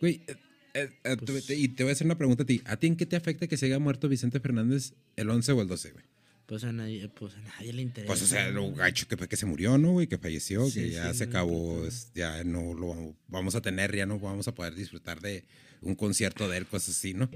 güey, 0.00 0.22
eh, 0.26 0.36
eh, 0.74 0.90
eh, 1.04 1.16
Pues- 1.24 1.46
te- 1.46 1.56
y 1.56 1.68
te 1.68 1.82
voy 1.84 1.90
a 1.90 1.92
hacer 1.92 2.06
una 2.06 2.18
pregunta 2.18 2.42
a 2.42 2.46
ti. 2.46 2.62
¿A 2.64 2.76
ti 2.76 2.86
en 2.88 2.96
qué 2.96 3.06
te 3.06 3.16
afecta 3.16 3.46
que 3.46 3.56
se 3.56 3.66
haya 3.66 3.78
muerto 3.78 4.08
Vicente 4.08 4.40
Fernández 4.40 4.92
el 5.16 5.30
11 5.30 5.52
o 5.52 5.62
el 5.62 5.68
12, 5.68 5.92
güey? 5.92 6.04
Pues 6.46 6.62
a 6.64 6.72
nadie, 6.72 7.08
pues 7.08 7.34
a 7.36 7.40
nadie 7.40 7.72
le 7.72 7.80
interesa. 7.80 8.06
Pues, 8.12 8.20
o 8.22 8.26
sea, 8.26 8.50
lo 8.50 8.70
gacho 8.74 9.08
que 9.08 9.16
que 9.16 9.36
se 9.36 9.46
murió, 9.46 9.78
¿no, 9.78 9.92
güey? 9.92 10.06
Que 10.08 10.18
falleció, 10.18 10.66
Sí, 10.66 10.74
que 10.80 10.90
ya 10.90 11.10
sí, 11.12 11.18
se 11.18 11.24
acabó, 11.24 11.82
ya 12.14 12.44
no 12.44 12.74
lo 12.74 13.16
vamos 13.28 13.54
a 13.54 13.62
tener, 13.62 13.96
ya 13.96 14.04
no 14.04 14.18
vamos 14.18 14.46
a 14.46 14.54
poder 14.54 14.74
disfrutar 14.74 15.20
de 15.22 15.44
un 15.84 15.94
concierto 15.94 16.48
de 16.48 16.58
él, 16.58 16.66
cosas 16.66 16.96
así, 16.96 17.14
¿no? 17.14 17.28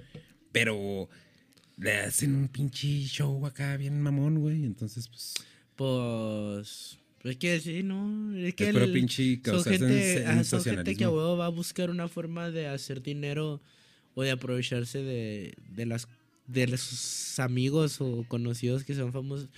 Pero 0.53 1.09
le 1.77 1.93
hacen 1.99 2.35
un 2.35 2.49
pinche 2.49 3.03
show 3.07 3.45
acá 3.47 3.77
bien 3.77 4.01
mamón, 4.01 4.41
güey. 4.41 4.65
Entonces, 4.65 5.09
pues, 5.09 5.35
Pues. 5.77 6.99
Es 7.25 7.37
que 7.37 7.59
sí, 7.61 7.83
¿no? 7.83 8.35
Es 8.37 8.55
que 8.55 8.69
Es 8.69 8.75
el- 8.75 8.93
pinche 8.93 9.41
son 9.45 9.65
gente, 9.65 10.25
sen- 10.25 10.27
ajá, 10.27 10.45
son 10.45 10.63
gente 10.63 10.95
que 10.97 11.07
huevo 11.07 11.37
va 11.37 11.47
a 11.47 11.51
buscar 11.51 11.91
una 11.91 12.09
forma 12.09 12.51
de 12.51 12.69
hacer 12.69 13.03
dinero 13.03 13.61
o 14.15 14.23
de 14.23 14.31
aprovecharse 14.31 15.03
de, 15.03 15.55
de 15.75 15.87
las 15.87 16.07
de 16.47 16.67
sus 16.79 17.39
amigos 17.41 18.01
o 18.01 18.25
conocidos 18.29 18.83
que 18.85 18.95
son 18.95 19.13
famosos. 19.13 19.49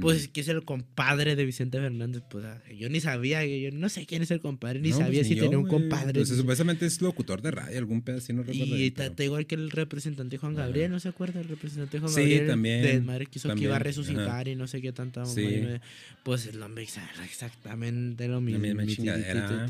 Pues 0.00 0.28
que 0.28 0.40
es 0.40 0.48
el 0.48 0.64
compadre 0.64 1.36
de 1.36 1.44
Vicente 1.44 1.78
Fernández. 1.78 2.22
Pues 2.30 2.44
ah, 2.44 2.62
yo 2.74 2.88
ni 2.88 3.00
sabía, 3.00 3.44
yo 3.44 3.70
no 3.72 3.88
sé 3.88 4.06
quién 4.06 4.22
es 4.22 4.30
el 4.30 4.40
compadre, 4.40 4.80
ni 4.80 4.88
no, 4.90 4.96
pues, 4.96 5.06
sabía 5.06 5.22
si 5.24 5.34
yo, 5.34 5.44
tenía 5.44 5.58
un 5.58 5.66
compadre. 5.68 6.14
Pues, 6.14 6.28
supuestamente 6.30 6.86
es 6.86 7.00
locutor 7.02 7.42
de 7.42 7.50
radio, 7.50 7.78
algún 7.78 8.00
pedacito, 8.02 8.32
no 8.34 8.42
recuerdo. 8.42 8.76
Y 8.76 8.86
está 8.86 9.10
pero- 9.10 9.24
igual 9.24 9.46
que 9.46 9.54
el 9.54 9.70
representante 9.70 10.38
Juan 10.38 10.54
Gabriel, 10.54 10.90
¿no 10.90 10.98
se 11.00 11.08
acuerda? 11.08 11.40
El 11.40 11.48
representante 11.48 11.98
Juan 11.98 12.10
Sí, 12.10 12.20
Gabriel. 12.20 12.46
también, 12.46 12.82
De 12.82 13.00
madre 13.00 13.26
que 13.26 13.38
hizo 13.38 13.54
que 13.54 13.64
iba 13.64 13.76
a 13.76 13.80
resucitar 13.80 14.28
ajá. 14.28 14.48
y 14.50 14.56
no 14.56 14.66
sé 14.66 14.80
qué 14.80 14.92
tanta 14.92 15.26
Sí. 15.26 15.42
me- 15.42 15.80
Pues 16.22 16.46
es 16.46 16.54
lo 16.54 16.68
mismo, 16.68 17.02
exactamente 17.24 18.28
lo 18.28 18.40
mismo. 18.40 18.60
misma 18.60 18.82
mi 18.84 18.94
chingadera. 18.94 19.66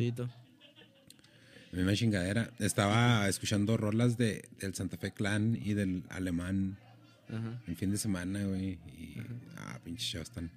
La 1.73 1.79
misma 1.79 1.95
chingadera. 1.95 2.51
Estaba 2.59 3.29
escuchando 3.29 3.77
rolas 3.79 4.19
de, 4.19 4.45
del 4.61 4.75
Santa 4.75 4.99
Fe 4.99 5.13
Clan 5.13 5.59
y 5.61 5.73
del 5.75 6.03
Alemán 6.11 6.77
Ajá. 7.29 7.63
en 7.67 7.77
fin 7.77 7.91
de 7.91 7.99
semana, 7.99 8.45
güey. 8.45 8.79
Y, 8.99 9.17
ah, 9.57 9.81
pinche 9.85 10.05
shows 10.05 10.31
tan, 10.31 10.51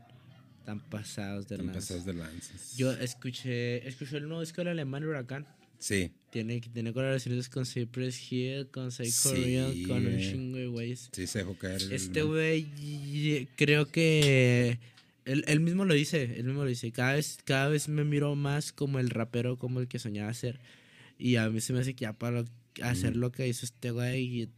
Tan 0.65 0.79
pasados 0.79 1.47
de 1.47 1.57
tan 1.57 1.67
lanza. 1.67 1.79
pasados 1.79 2.05
de 2.05 2.13
lanzas. 2.13 2.75
Yo 2.75 2.91
escuché, 2.91 3.87
escuché 3.87 4.17
el 4.17 4.23
nuevo 4.27 4.41
disco 4.41 4.61
del 4.61 4.69
alemán 4.69 5.03
Huracán. 5.03 5.45
Sí. 5.77 6.11
Tiene, 6.31 6.59
tiene 6.61 6.91
colaboraciones 6.93 7.49
con 7.49 7.65
Cypress 7.65 8.31
Hill, 8.31 8.67
con 8.71 8.91
Psycho 8.91 9.35
Sí, 9.35 9.83
con 9.87 10.05
un 10.05 10.17
chingo 10.17 10.57
de 10.57 10.67
güeyes. 10.67 11.09
Sí, 11.11 11.27
se 11.27 11.39
dejó 11.39 11.55
caer. 11.57 11.81
el- 11.81 11.91
Este 11.91 12.23
güey, 12.23 13.47
creo 13.55 13.85
que 13.91 14.79
él, 15.25 15.43
él 15.47 15.59
mismo 15.59 15.85
lo 15.85 15.93
dice, 15.93 16.23
él 16.39 16.45
mismo 16.45 16.63
lo 16.63 16.69
dice. 16.69 16.91
Cada 16.91 17.13
vez, 17.13 17.37
cada 17.45 17.69
vez 17.69 17.87
me 17.87 18.03
miro 18.03 18.35
más 18.35 18.71
como 18.73 18.99
el 18.99 19.09
rapero, 19.11 19.57
como 19.57 19.79
el 19.79 19.87
que 19.87 19.99
soñaba 19.99 20.33
ser. 20.33 20.59
Y 21.19 21.35
a 21.35 21.49
mí 21.49 21.61
se 21.61 21.73
me 21.73 21.79
hace 21.79 21.93
que 21.93 22.03
ya 22.03 22.13
para 22.13 22.43
hacer 22.81 23.15
lo 23.15 23.31
que 23.31 23.47
hizo 23.47 23.65
este 23.65 23.91
güey, 23.91 24.49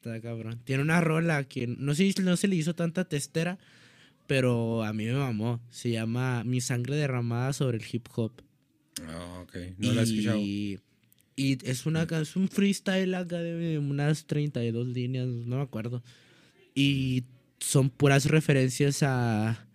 está 0.00 0.20
cabrón. 0.20 0.60
Tiene 0.64 0.82
una 0.82 1.00
rola 1.00 1.44
que 1.44 1.66
no 1.66 1.94
sé 1.94 2.12
no 2.22 2.36
se 2.36 2.48
le 2.48 2.56
hizo 2.56 2.74
tanta 2.74 3.04
testera, 3.04 3.58
pero 4.26 4.82
a 4.82 4.92
mí 4.92 5.04
me 5.04 5.12
mamó. 5.12 5.60
Se 5.70 5.90
llama 5.90 6.42
Mi 6.44 6.60
sangre 6.60 6.96
derramada 6.96 7.52
sobre 7.52 7.78
el 7.78 7.84
hip 7.90 8.08
hop. 8.14 8.32
Ah, 9.06 9.40
ok. 9.42 9.56
No 9.78 9.92
lo 9.92 10.00
he 10.00 10.04
escuchado. 10.04 10.38
Y, 10.38 10.80
y 11.36 11.58
es, 11.68 11.84
una, 11.86 12.02
es 12.04 12.36
un 12.36 12.48
freestyle 12.48 13.14
acá 13.14 13.38
de 13.38 13.78
unas 13.78 14.26
32 14.26 14.86
líneas, 14.88 15.26
no 15.26 15.56
me 15.56 15.62
acuerdo. 15.62 16.02
Y 16.74 17.24
son 17.58 17.90
puras 17.90 18.24
referencias 18.24 19.02
a, 19.02 19.66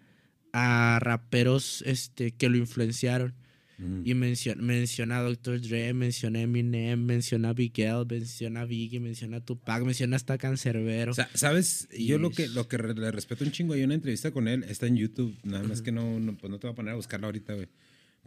a 0.53 0.99
raperos 1.01 1.83
este, 1.85 2.31
que 2.31 2.49
lo 2.49 2.57
influenciaron. 2.57 3.35
Mm. 3.77 4.01
Y 4.05 4.13
menciona, 4.13 4.61
menciona 4.61 5.19
a 5.19 5.23
Dr. 5.23 5.59
Dre, 5.61 5.93
menciona 5.93 6.39
a 6.39 6.41
Eminem, 6.43 7.03
menciona 7.03 7.49
a 7.49 7.53
Bigel, 7.53 8.05
menciona 8.09 8.61
a 8.61 8.65
Biggie, 8.65 8.99
menciona 8.99 9.37
a 9.37 9.39
Tupac, 9.41 9.83
menciona 9.83 10.15
hasta 10.15 10.33
a 10.33 10.37
Cancerbero. 10.37 11.11
O 11.11 11.15
sea, 11.15 11.29
¿sabes? 11.33 11.89
Yo 11.97 12.17
lo 12.17 12.31
que, 12.31 12.47
lo 12.47 12.67
que 12.67 12.77
le 12.77 13.11
respeto 13.11 13.43
un 13.43 13.51
chingo, 13.51 13.73
hay 13.73 13.83
una 13.83 13.95
entrevista 13.95 14.31
con 14.31 14.47
él, 14.47 14.63
está 14.63 14.87
en 14.87 14.95
YouTube, 14.95 15.37
nada 15.43 15.63
más 15.67 15.81
que 15.81 15.91
no, 15.91 16.19
no, 16.19 16.37
pues 16.37 16.49
no 16.49 16.59
te 16.59 16.67
voy 16.67 16.73
a 16.73 16.75
poner 16.75 16.93
a 16.93 16.95
buscarla 16.95 17.27
ahorita, 17.27 17.53
güey. 17.53 17.67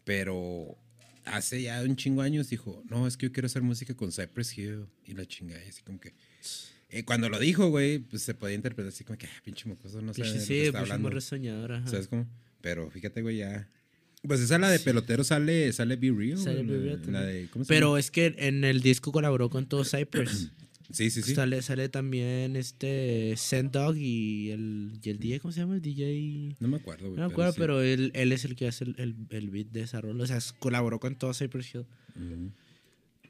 Pero 0.04 0.76
hace 1.24 1.62
ya 1.62 1.82
un 1.82 1.96
chingo 1.96 2.22
años 2.22 2.50
dijo, 2.50 2.82
no, 2.88 3.06
es 3.06 3.16
que 3.16 3.26
yo 3.26 3.32
quiero 3.32 3.46
hacer 3.46 3.62
música 3.62 3.94
con 3.94 4.12
Cypress 4.12 4.56
Hill 4.58 4.86
y 5.06 5.14
la 5.14 5.26
chingada, 5.26 5.64
y 5.64 5.68
así 5.68 5.82
como 5.82 5.98
que... 6.00 6.14
eh, 6.90 7.04
cuando 7.04 7.28
lo 7.28 7.38
dijo, 7.38 7.68
güey, 7.68 7.98
pues 7.98 8.22
se 8.22 8.34
podía 8.34 8.54
interpretar 8.54 8.90
así 8.92 9.04
como 9.04 9.18
que, 9.18 9.26
ah, 9.26 9.40
pinche 9.42 9.68
mocoso, 9.68 10.00
no 10.02 10.12
sé 10.14 10.24
sí, 10.24 10.40
sí, 10.40 10.70
pues 10.72 10.90
ajá. 11.78 11.88
¿Sabes 11.88 12.08
cómo? 12.08 12.26
Pero 12.60 12.90
fíjate, 12.90 13.22
güey, 13.22 13.38
ya 13.38 13.68
Pues 14.28 14.40
esa 14.40 14.58
la 14.58 14.70
de 14.70 14.78
pelotero 14.78 15.24
sale, 15.24 15.72
sale 15.72 15.96
Be 15.96 16.12
Real. 16.12 16.38
Sale 16.38 16.62
Be 16.62 16.78
Real 16.78 17.02
la 17.10 17.22
de, 17.22 17.48
¿cómo 17.50 17.64
se 17.64 17.68
Pero 17.68 17.88
llama? 17.88 18.00
es 18.00 18.10
que 18.12 18.34
en 18.38 18.62
el 18.64 18.80
disco 18.82 19.10
colaboró 19.10 19.50
con 19.50 19.66
todo 19.66 19.84
Cypress. 19.84 20.52
Sí, 20.90 21.10
sí, 21.10 21.20
sí. 21.20 21.34
Sale, 21.34 21.60
sale 21.60 21.90
también 21.90 22.56
este 22.56 23.34
Send 23.36 23.72
Dog 23.72 23.94
y 23.98 24.48
el, 24.52 24.98
y 25.02 25.10
el 25.10 25.18
DJ, 25.18 25.38
¿cómo 25.38 25.52
se 25.52 25.60
llama? 25.60 25.74
El 25.74 25.82
DJ. 25.82 26.56
No 26.60 26.68
me 26.68 26.78
acuerdo, 26.78 27.08
güey. 27.08 27.20
No 27.20 27.26
me 27.26 27.30
acuerdo, 27.30 27.52
sí. 27.52 27.58
pero 27.60 27.82
él, 27.82 28.10
él 28.14 28.32
es 28.32 28.46
el 28.46 28.56
que 28.56 28.68
hace 28.68 28.84
el, 28.84 28.94
el, 28.96 29.14
el 29.28 29.50
beat 29.50 29.66
de 29.66 29.82
esa 29.82 30.00
rola. 30.00 30.24
O 30.24 30.26
sea, 30.26 30.38
colaboró 30.58 30.98
con 30.98 31.14
todo 31.16 31.34
Cypress 31.34 31.74
Hill. 31.74 31.84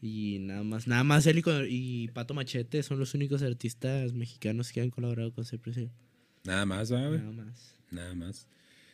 Y 0.00 0.38
nada 0.40 0.62
más, 0.62 0.87
nada 0.87 1.02
más 1.02 1.26
él 1.26 1.38
y, 1.38 1.43
con- 1.43 1.67
y 1.69 2.07
Pato 2.14 2.33
Machete 2.33 2.85
son 2.85 3.00
los 3.00 3.14
únicos 3.14 3.43
artistas 3.43 4.12
mexicanos 4.12 4.71
que 4.71 4.81
han 4.81 4.90
colaborado 4.90 5.33
con 5.33 5.45
Cypress 5.45 5.78
Hill. 5.78 5.90
Nada 6.45 6.64
más, 6.64 6.93
güey. 6.93 7.02
Nada 7.02 7.33
más. 7.33 7.75
Nada 7.90 8.14
más. 8.14 8.47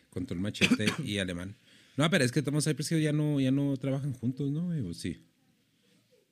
Control 0.09 0.41
Machete 0.41 0.87
y 1.05 1.19
Alemán. 1.19 1.55
No, 1.97 2.11
pero 2.11 2.25
es 2.25 2.33
que 2.33 2.43
Thomas 2.43 2.65
Cypress 2.65 2.93
Hill 2.93 3.01
ya 3.03 3.13
no, 3.13 3.41
ya 3.41 3.51
no 3.51 3.77
trabajan 3.77 4.13
juntos, 4.15 4.51
¿no, 4.51 4.65
güey? 4.67 4.81
¿O 4.81 4.95
sí? 4.95 5.19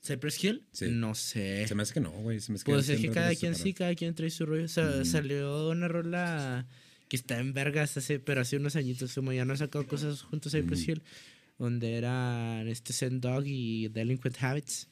¿Cypress 0.05 0.43
Hill? 0.43 0.67
Sí. 0.73 0.87
No 0.91 1.15
sé. 1.15 1.67
Se 1.69 1.75
me 1.77 1.83
hace 1.85 1.95
que 1.95 2.01
no, 2.01 2.11
güey. 2.11 2.41
Se 2.41 2.51
me 2.51 2.57
hace 2.57 2.65
Pues 2.65 2.89
es 2.89 3.01
que 3.01 3.11
cada 3.11 3.35
quien 3.35 3.55
sí, 3.55 3.73
cada 3.73 3.95
quien 3.95 4.15
trae 4.15 4.31
su 4.31 4.45
rollo. 4.47 4.65
O 4.65 4.69
sea, 4.69 4.87
Mm. 5.01 5.05
salió 5.05 5.69
una 5.71 5.87
rola 5.87 6.67
que 7.09 7.17
está 7.17 7.39
en 7.39 7.53
vergas 7.53 7.97
hace, 7.97 8.19
pero 8.19 8.41
hace 8.41 8.57
unos 8.57 8.75
añitos, 8.75 9.15
como 9.15 9.33
ya 9.33 9.45
no 9.45 9.53
ha 9.53 9.57
sacado 9.57 9.87
cosas 9.87 10.23
juntos 10.23 10.53
a 10.55 10.59
Cypress 10.59 10.87
Mm. 10.87 10.91
Hill, 10.91 11.03
donde 11.59 11.95
eran 11.95 12.67
este 12.67 12.93
Send 12.93 13.21
Dog 13.23 13.45
y 13.47 13.89
Delinquent 13.89 14.43
Habits. 14.43 14.89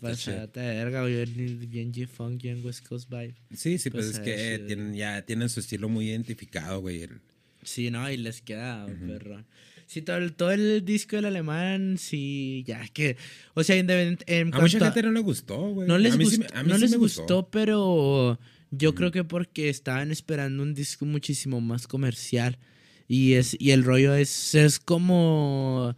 Pasada 0.00 0.48
de 0.48 0.60
verga, 0.60 1.02
güey, 1.02 1.24
bien, 1.66 1.92
G-Funk, 1.92 2.42
bien 2.42 2.60
West 2.64 2.86
Coast 2.86 3.08
Vibe. 3.08 3.36
Sí, 3.54 3.78
sí, 3.78 3.88
pues, 3.88 4.06
Pues, 4.06 4.18
es 4.18 4.20
que 4.20 4.58
tienen, 4.66 4.94
ya 4.94 5.22
tienen 5.24 5.48
su 5.48 5.60
estilo 5.60 5.88
muy 5.88 6.08
identificado, 6.10 6.80
güey. 6.80 7.02
el- 7.02 7.20
Sí, 7.62 7.90
no, 7.90 8.10
y 8.10 8.16
les 8.16 8.42
queda, 8.42 8.86
perro. 9.06 9.44
Sí, 9.86 10.00
todo 10.02 10.16
el, 10.16 10.32
todo 10.32 10.50
el 10.52 10.84
disco 10.84 11.16
del 11.16 11.26
alemán, 11.26 11.96
sí, 11.98 12.64
ya 12.66 12.88
que, 12.88 13.16
o 13.54 13.62
sea, 13.62 13.76
independiente, 13.76 14.24
en 14.40 14.54
A 14.54 14.60
mucha 14.60 14.78
a- 14.78 14.80
gente 14.84 15.02
no 15.02 15.12
le 15.12 15.20
gustó, 15.20 15.58
güey. 15.70 15.86
No 15.86 15.98
les, 15.98 16.14
a 16.14 16.16
mí 16.16 16.24
sí 16.26 16.36
gust- 16.38 16.50
me- 16.52 16.58
a 16.58 16.62
mí 16.62 16.68
no 16.70 16.76
sí 16.76 16.80
les 16.82 16.96
gustó, 16.96 17.48
pero 17.50 18.38
yo 18.70 18.94
creo 18.94 19.10
que 19.10 19.22
porque 19.24 19.68
estaban 19.68 20.10
esperando 20.10 20.62
un 20.62 20.72
disco 20.74 21.04
muchísimo 21.04 21.60
más 21.60 21.86
comercial. 21.86 22.58
Y 23.06 23.34
es 23.34 23.54
y 23.58 23.72
el 23.72 23.84
rollo 23.84 24.14
es, 24.14 24.54
es 24.54 24.78
como 24.78 25.94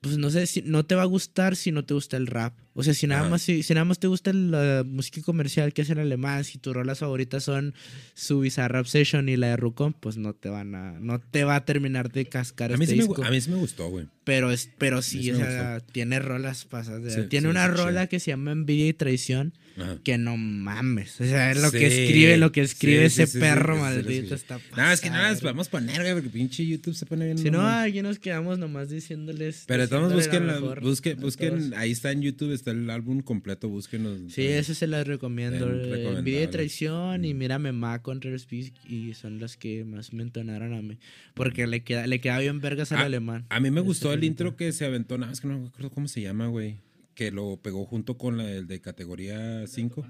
pues 0.00 0.16
no 0.16 0.30
sé 0.30 0.46
si 0.46 0.62
no 0.62 0.86
te 0.86 0.94
va 0.94 1.02
a 1.02 1.06
gustar 1.06 1.56
si 1.56 1.72
no 1.72 1.84
te 1.84 1.92
gusta 1.94 2.16
el 2.16 2.26
rap. 2.26 2.56
O 2.76 2.82
sea, 2.82 2.92
si 2.92 3.06
nada 3.06 3.20
Ajá. 3.22 3.30
más 3.30 3.42
si, 3.42 3.62
si 3.62 3.72
nada 3.72 3.84
más 3.84 4.00
te 4.00 4.08
gusta 4.08 4.32
la 4.32 4.82
música 4.84 5.22
comercial 5.22 5.72
que 5.72 5.82
es 5.82 5.90
en 5.90 5.98
alemán, 6.00 6.42
si 6.42 6.58
tus 6.58 6.74
rolas 6.74 6.98
favoritas 6.98 7.44
son 7.44 7.72
su 8.14 8.40
Bizarrap 8.40 8.80
Obsession 8.82 9.28
y 9.28 9.36
la 9.36 9.46
de 9.48 9.56
Rucon, 9.56 9.92
pues 9.92 10.16
no 10.16 10.34
te 10.34 10.48
van 10.48 10.74
a 10.74 10.98
no 10.98 11.20
te 11.20 11.44
va 11.44 11.54
a 11.56 11.64
terminar 11.64 12.10
de 12.10 12.26
cascar 12.26 12.72
A 12.72 12.76
mí, 12.76 12.82
este 12.84 12.96
sí 12.96 13.02
disco. 13.02 13.24
a 13.24 13.30
mí 13.30 13.40
sí 13.40 13.50
me 13.50 13.56
gustó, 13.58 13.88
güey. 13.90 14.08
Pero 14.24 14.50
es, 14.50 14.68
pero 14.76 15.02
sí, 15.02 15.30
o 15.30 15.36
sea, 15.36 15.78
tiene 15.92 16.18
rolas 16.18 16.64
pasadas. 16.64 17.02
de- 17.04 17.10
Sí, 17.10 17.28
tiene 17.28 17.46
sí, 17.46 17.50
una 17.50 17.68
rola 17.68 18.08
que 18.08 18.18
se 18.18 18.32
llama 18.32 18.50
Envidia 18.50 18.88
y 18.88 18.92
Traición, 18.92 19.52
Ajá. 19.76 19.98
que 20.04 20.18
no 20.18 20.36
mames. 20.36 21.20
O 21.20 21.24
sea, 21.24 21.50
es 21.50 21.60
lo 21.60 21.72
que 21.72 21.90
Sí, 21.90 22.02
escribe, 22.02 22.36
lo 22.36 22.52
que 22.52 22.60
escribe 22.60 23.10
sí, 23.10 23.22
ese 23.22 23.32
sí, 23.32 23.38
perro 23.40 23.76
maldito 23.76 24.34
está 24.34 24.60
No, 24.76 24.90
es 24.90 25.00
que 25.00 25.10
no 25.10 25.16
las 25.16 25.24
pasado. 25.24 25.40
podemos 25.42 25.68
poner, 25.68 26.00
güey, 26.02 26.12
porque 26.14 26.28
pinche 26.30 26.64
YouTube 26.64 26.94
se 26.94 27.06
pone 27.06 27.24
bien. 27.24 27.38
Si 27.38 27.50
no, 27.50 27.58
mamón. 27.58 27.88
aquí 27.88 28.00
nos 28.02 28.18
quedamos 28.18 28.58
nomás 28.58 28.88
diciéndoles. 28.88 29.64
Pero 29.66 29.88
diciéndole 30.08 30.14
busquen, 30.14 30.46
la- 30.46 30.80
busquen, 30.80 31.18
a 31.18 31.20
busquen, 31.20 31.74
ahí 31.76 31.90
está 31.90 32.12
en 32.12 32.22
YouTube, 32.22 32.52
está 32.52 32.70
el 32.70 32.88
álbum 32.88 33.20
completo, 33.20 33.68
búsquenos. 33.68 34.32
Sí, 34.32 34.42
eso 34.46 34.74
se 34.74 34.86
las 34.86 35.06
recomiendo. 35.06 35.68
Eh, 35.72 36.22
y 36.24 36.46
Traición 36.46 37.24
y 37.24 37.34
Mírame 37.34 37.72
Ma 37.72 38.00
con 38.02 38.20
Speech 38.38 38.72
y 38.88 39.14
son 39.14 39.40
las 39.40 39.56
que 39.56 39.84
más 39.84 40.12
me 40.12 40.22
entonaron 40.22 40.72
a 40.74 40.82
mí. 40.82 40.98
Porque 41.34 41.66
le 41.66 41.82
queda, 41.82 42.06
le 42.06 42.20
queda 42.20 42.38
bien 42.38 42.60
vergas 42.60 42.92
al 42.92 42.98
Ah, 42.98 43.04
alemán. 43.06 43.44
A 43.48 43.58
mí 43.60 43.70
me 43.70 43.80
Ese 43.80 43.86
gustó 43.86 44.12
el 44.12 44.22
intro 44.24 44.56
que 44.56 44.70
se 44.72 44.84
aventó, 44.84 45.18
nada 45.18 45.30
más 45.30 45.40
que 45.40 45.48
no 45.48 45.58
me 45.58 45.66
acuerdo 45.66 45.90
cómo 45.90 46.06
se 46.08 46.20
llama, 46.20 46.46
güey. 46.46 46.76
Que 47.14 47.30
lo 47.30 47.58
pegó 47.62 47.84
junto 47.86 48.18
con 48.18 48.36
la, 48.38 48.50
el 48.50 48.66
de 48.66 48.80
categoría 48.80 49.66
5. 49.66 50.06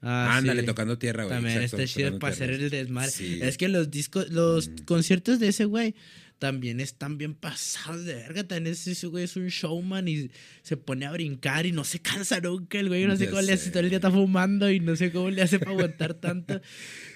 Ah, 0.00 0.36
Ándale, 0.36 0.60
sí. 0.60 0.66
tocando 0.66 0.98
tierra, 0.98 1.24
güey. 1.24 1.36
También 1.36 1.56
exacto, 1.62 1.82
está 1.82 1.92
chido 1.92 2.18
para 2.18 2.32
hacer 2.32 2.50
el 2.50 2.70
desmadre. 2.70 3.10
Sí. 3.10 3.40
Es 3.42 3.58
que 3.58 3.68
los 3.68 3.90
discos, 3.90 4.30
los 4.30 4.70
conciertos 4.84 5.40
de 5.40 5.48
ese 5.48 5.64
güey 5.64 5.94
también 6.38 6.78
están 6.78 7.18
bien 7.18 7.34
pasados 7.34 8.04
de 8.04 8.14
verga. 8.14 8.44
También 8.44 8.74
ese, 8.74 9.06
güey 9.08 9.24
es 9.24 9.36
un 9.36 9.48
showman 9.48 10.06
y 10.06 10.30
se 10.62 10.76
pone 10.76 11.04
a 11.04 11.10
brincar 11.10 11.66
y 11.66 11.72
no 11.72 11.82
se 11.82 11.98
cansa 12.00 12.40
nunca. 12.40 12.78
El 12.78 12.88
güey 12.88 13.06
no 13.06 13.16
sé 13.16 13.24
Ya 13.24 13.30
cómo 13.30 13.42
le 13.42 13.52
hace, 13.52 13.70
todo 13.70 13.80
el 13.80 13.88
día 13.88 13.98
está 13.98 14.10
fumando 14.10 14.70
y 14.70 14.78
no 14.78 14.94
sé 14.94 15.10
cómo 15.10 15.30
le 15.30 15.42
hace 15.42 15.58
para 15.58 15.72
aguantar 15.72 16.14
tanto. 16.14 16.60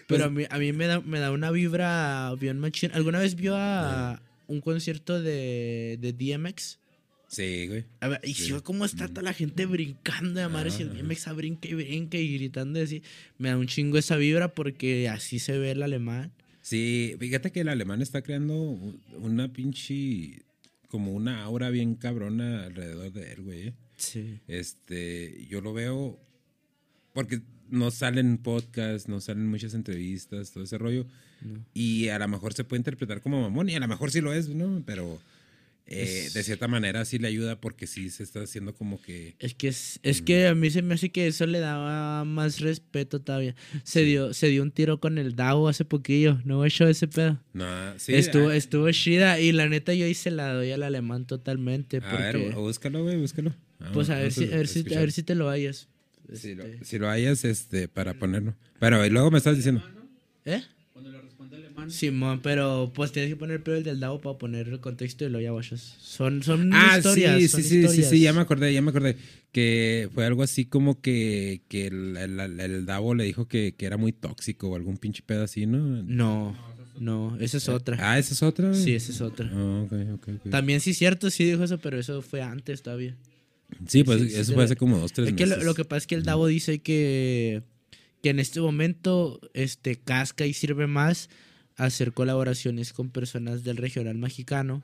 Pues 0.09 0.19
Pero 0.21 0.25
a 0.25 0.31
mí, 0.31 0.45
a 0.50 0.59
mí 0.59 0.73
me, 0.73 0.88
da, 0.88 1.00
me 1.00 1.21
da 1.21 1.31
una 1.31 1.52
vibra 1.52 2.35
bien 2.35 2.59
machín. 2.59 2.90
¿Alguna 2.92 3.21
vez 3.21 3.37
vio 3.37 3.54
a 3.57 4.21
un 4.49 4.61
concierto 4.61 5.23
de, 5.23 5.97
de 6.00 6.12
DMX? 6.12 6.81
Sí, 7.33 7.67
güey. 7.67 7.85
A 8.01 8.09
ver, 8.09 8.21
y 8.25 8.35
si 8.35 8.53
ve 8.53 8.61
cómo 8.61 8.85
está 8.85 9.09
toda 9.09 9.23
la 9.23 9.33
gente 9.33 9.65
brincando 9.65 10.39
de 10.39 10.49
madre, 10.49 10.71
si 10.71 10.83
el 10.83 10.91
Ah. 10.91 11.03
BMX 11.03 11.35
brinca 11.35 11.67
y 11.69 11.73
brinca 11.75 12.19
y 12.19 12.35
gritando 12.35 12.79
así, 12.81 13.03
me 13.39 13.49
da 13.49 13.57
un 13.57 13.67
chingo 13.67 13.97
esa 13.97 14.17
vibra 14.17 14.55
porque 14.55 15.09
así 15.09 15.39
se 15.39 15.57
ve 15.59 15.71
el 15.71 15.83
alemán. 15.83 16.31
Sí, 16.61 17.17
fíjate 17.19 17.51
que 17.51 17.61
el 17.62 17.69
alemán 17.69 18.03
está 18.03 18.21
creando 18.23 18.79
una 19.19 19.51
pinche. 19.53 20.43
como 20.89 21.12
una 21.15 21.43
aura 21.43 21.71
bien 21.71 21.95
cabrona 21.95 22.65
alrededor 22.65 23.11
de 23.12 23.33
él, 23.33 23.41
güey. 23.43 23.69
eh. 23.69 23.75
Sí. 23.97 24.41
Este, 24.47 25.47
yo 25.49 25.62
lo 25.62 25.73
veo 25.73 26.21
porque 27.15 27.41
no 27.71 27.91
salen 27.91 28.37
podcasts, 28.37 29.09
no 29.09 29.19
salen 29.23 29.47
muchas 29.47 29.73
entrevistas, 29.73 30.51
todo 30.53 30.65
ese 30.65 30.77
rollo. 30.77 31.07
Y 31.73 32.09
a 32.09 32.19
lo 32.19 32.29
mejor 32.29 32.53
se 32.53 32.65
puede 32.65 32.81
interpretar 32.81 33.23
como 33.23 33.41
mamón, 33.41 33.71
y 33.71 33.75
a 33.75 33.81
lo 33.81 33.89
mejor 33.89 34.11
sí 34.11 34.21
lo 34.21 34.35
es, 34.35 34.51
¿no? 34.51 34.83
Pero 34.85 35.19
eh, 35.87 36.31
de 36.33 36.43
cierta 36.43 36.69
manera 36.69 37.05
sí 37.05 37.19
le 37.19 37.29
ayuda 37.29 37.61
porque 37.61 37.87
sí 37.87 38.09
se 38.11 38.23
está 38.23 38.41
haciendo 38.41 38.75
como 38.75 39.01
que. 39.03 39.35
Es 39.39 39.55
que 39.55 39.69
es, 39.69 40.01
es 40.03 40.23
que 40.23 40.47
a 40.47 40.55
mí 40.55 40.71
se 40.71 40.81
me 40.83 40.95
hace 40.95 41.11
que 41.11 41.27
eso 41.27 41.47
le 41.47 41.59
daba 41.59 42.25
más 42.25 42.61
respeto 42.61 43.21
todavía. 43.21 43.55
Se 43.83 44.03
dio, 44.03 44.33
se 44.33 44.49
dio 44.49 44.62
un 44.62 44.71
tiro 44.71 45.01
con 45.01 45.19
el 45.19 45.35
Dao 45.35 45.69
hace 45.69 45.85
poquillo, 45.85 46.41
no 46.45 46.65
he 46.65 46.69
hecho 46.69 46.87
ese 46.87 47.09
pedo. 47.09 47.41
No, 47.53 47.67
sí, 47.99 48.15
estuvo, 48.15 48.49
a, 48.49 48.57
estuvo 48.57 48.91
chida 48.93 49.41
y 49.41 49.53
la 49.53 49.69
neta 49.69 49.93
yo 49.93 50.07
hice 50.07 50.31
la 50.31 50.55
doy 50.55 50.71
al 50.71 50.83
alemán 50.83 51.27
totalmente. 51.27 52.01
a 52.03 52.17
ver, 52.17 52.55
búscalo, 52.55 53.03
güey, 53.03 53.17
búscalo. 53.19 53.55
pues 53.93 54.09
a 54.11 54.17
ver, 54.17 54.33
si, 54.33 54.45
a, 54.45 54.57
ver 54.57 54.69
si, 54.69 54.95
a 54.95 55.01
ver 55.01 55.12
si 55.12 55.23
te 55.23 55.35
lo 55.35 55.51
hayas. 55.51 55.89
Si 56.33 56.55
lo, 56.55 56.65
Este, 56.65 56.85
si 56.85 56.99
lo 56.99 57.11
hayas, 57.11 57.45
este, 57.45 57.89
para 57.89 58.15
ponerlo. 58.15 58.55
Pero 58.79 59.05
y 59.05 59.11
luego 59.11 59.31
me 59.31 59.39
estás 59.39 59.57
diciendo. 59.57 59.83
¿Eh? 60.45 60.62
Simón, 61.91 62.41
pero 62.43 62.93
pues 62.95 63.12
tienes 63.12 63.31
que 63.31 63.37
poner 63.37 63.62
primero 63.62 63.79
el 63.79 63.85
del 63.85 64.01
Dao 64.01 64.21
para 64.21 64.39
poner 64.39 64.69
el 64.69 64.81
contexto 64.81 65.25
y 65.25 65.29
luego 65.31 65.43
ya 65.45 65.53
vayas. 65.53 65.81
Son, 66.01 66.43
son 66.43 66.71
Ah, 66.73 66.97
historias. 66.97 67.41
sí, 67.43 67.49
son 67.49 67.62
sí, 67.62 67.69
sí, 67.69 67.89
sí, 67.89 68.03
sí, 68.05 68.21
ya 68.21 68.33
me 68.33 68.41
acordé, 68.41 68.73
ya 68.73 68.83
me 68.83 68.91
acordé. 68.91 69.17
Que 69.53 70.09
fue 70.15 70.25
algo 70.25 70.43
así 70.43 70.65
como 70.65 71.01
que, 71.01 71.61
que 71.69 71.87
el, 71.89 72.17
el, 72.17 72.87
Davo 72.87 73.15
le 73.15 73.25
dijo 73.25 73.47
que, 73.49 73.75
que 73.77 73.87
era 73.87 73.97
muy 73.97 74.12
tóxico 74.12 74.69
o 74.71 74.77
algún 74.77 74.97
pinche 74.97 75.23
pedo 75.25 75.45
así, 75.45 75.67
¿no? 75.67 76.03
No, 76.03 76.57
no, 76.99 77.37
esa 77.41 77.59
es 77.59 77.69
otra. 77.69 77.97
Ah, 78.01 78.19
¿esa 78.19 78.33
es 78.35 78.43
otra? 78.43 78.73
Sí, 78.75 78.95
esa 78.95 79.12
es 79.12 79.21
otra. 79.21 79.51
Ah, 79.53 79.83
ok, 79.85 79.93
ok, 80.15 80.29
ok. 80.45 80.51
También 80.51 80.81
sí 80.81 80.91
es 80.91 80.99
cierto, 80.99 81.31
sí 81.31 81.45
dijo 81.45 81.62
eso, 81.65 81.79
pero 81.79 81.99
eso 81.99 82.23
fue 82.23 82.41
antes 82.43 82.83
todavía. 82.83 83.17
Sí, 83.87 84.05
pues 84.05 84.21
sí, 84.21 84.27
eso 84.29 84.45
sí, 84.45 84.53
fue 84.53 84.57
la- 84.59 84.65
hace 84.65 84.77
como 84.77 84.99
dos, 84.99 85.12
tres 85.12 85.29
Es 85.29 85.35
que 85.35 85.47
lo, 85.47 85.62
lo 85.62 85.75
que 85.75 85.85
pasa 85.85 85.99
es 85.99 86.07
que 86.07 86.15
el 86.15 86.23
Davo 86.25 86.47
dice 86.47 86.79
que, 86.81 87.62
que 88.23 88.31
en 88.31 88.39
este 88.39 88.61
momento 88.61 89.41
este, 89.55 89.97
casca 89.97 90.47
y 90.47 90.53
sirve 90.55 90.87
más 90.87 91.29
hacer 91.76 92.12
colaboraciones 92.12 92.93
con 92.93 93.11
personas 93.11 93.64
del 93.64 93.76
regional 93.76 94.17
mexicano 94.17 94.83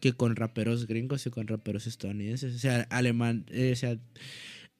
que 0.00 0.12
con 0.14 0.34
raperos 0.36 0.86
gringos 0.86 1.26
y 1.26 1.30
con 1.30 1.46
raperos 1.46 1.86
estadounidenses. 1.86 2.54
O 2.56 2.58
sea, 2.58 2.86
alemán, 2.90 3.44
eh, 3.50 3.70
o 3.72 3.76
sea, 3.76 3.96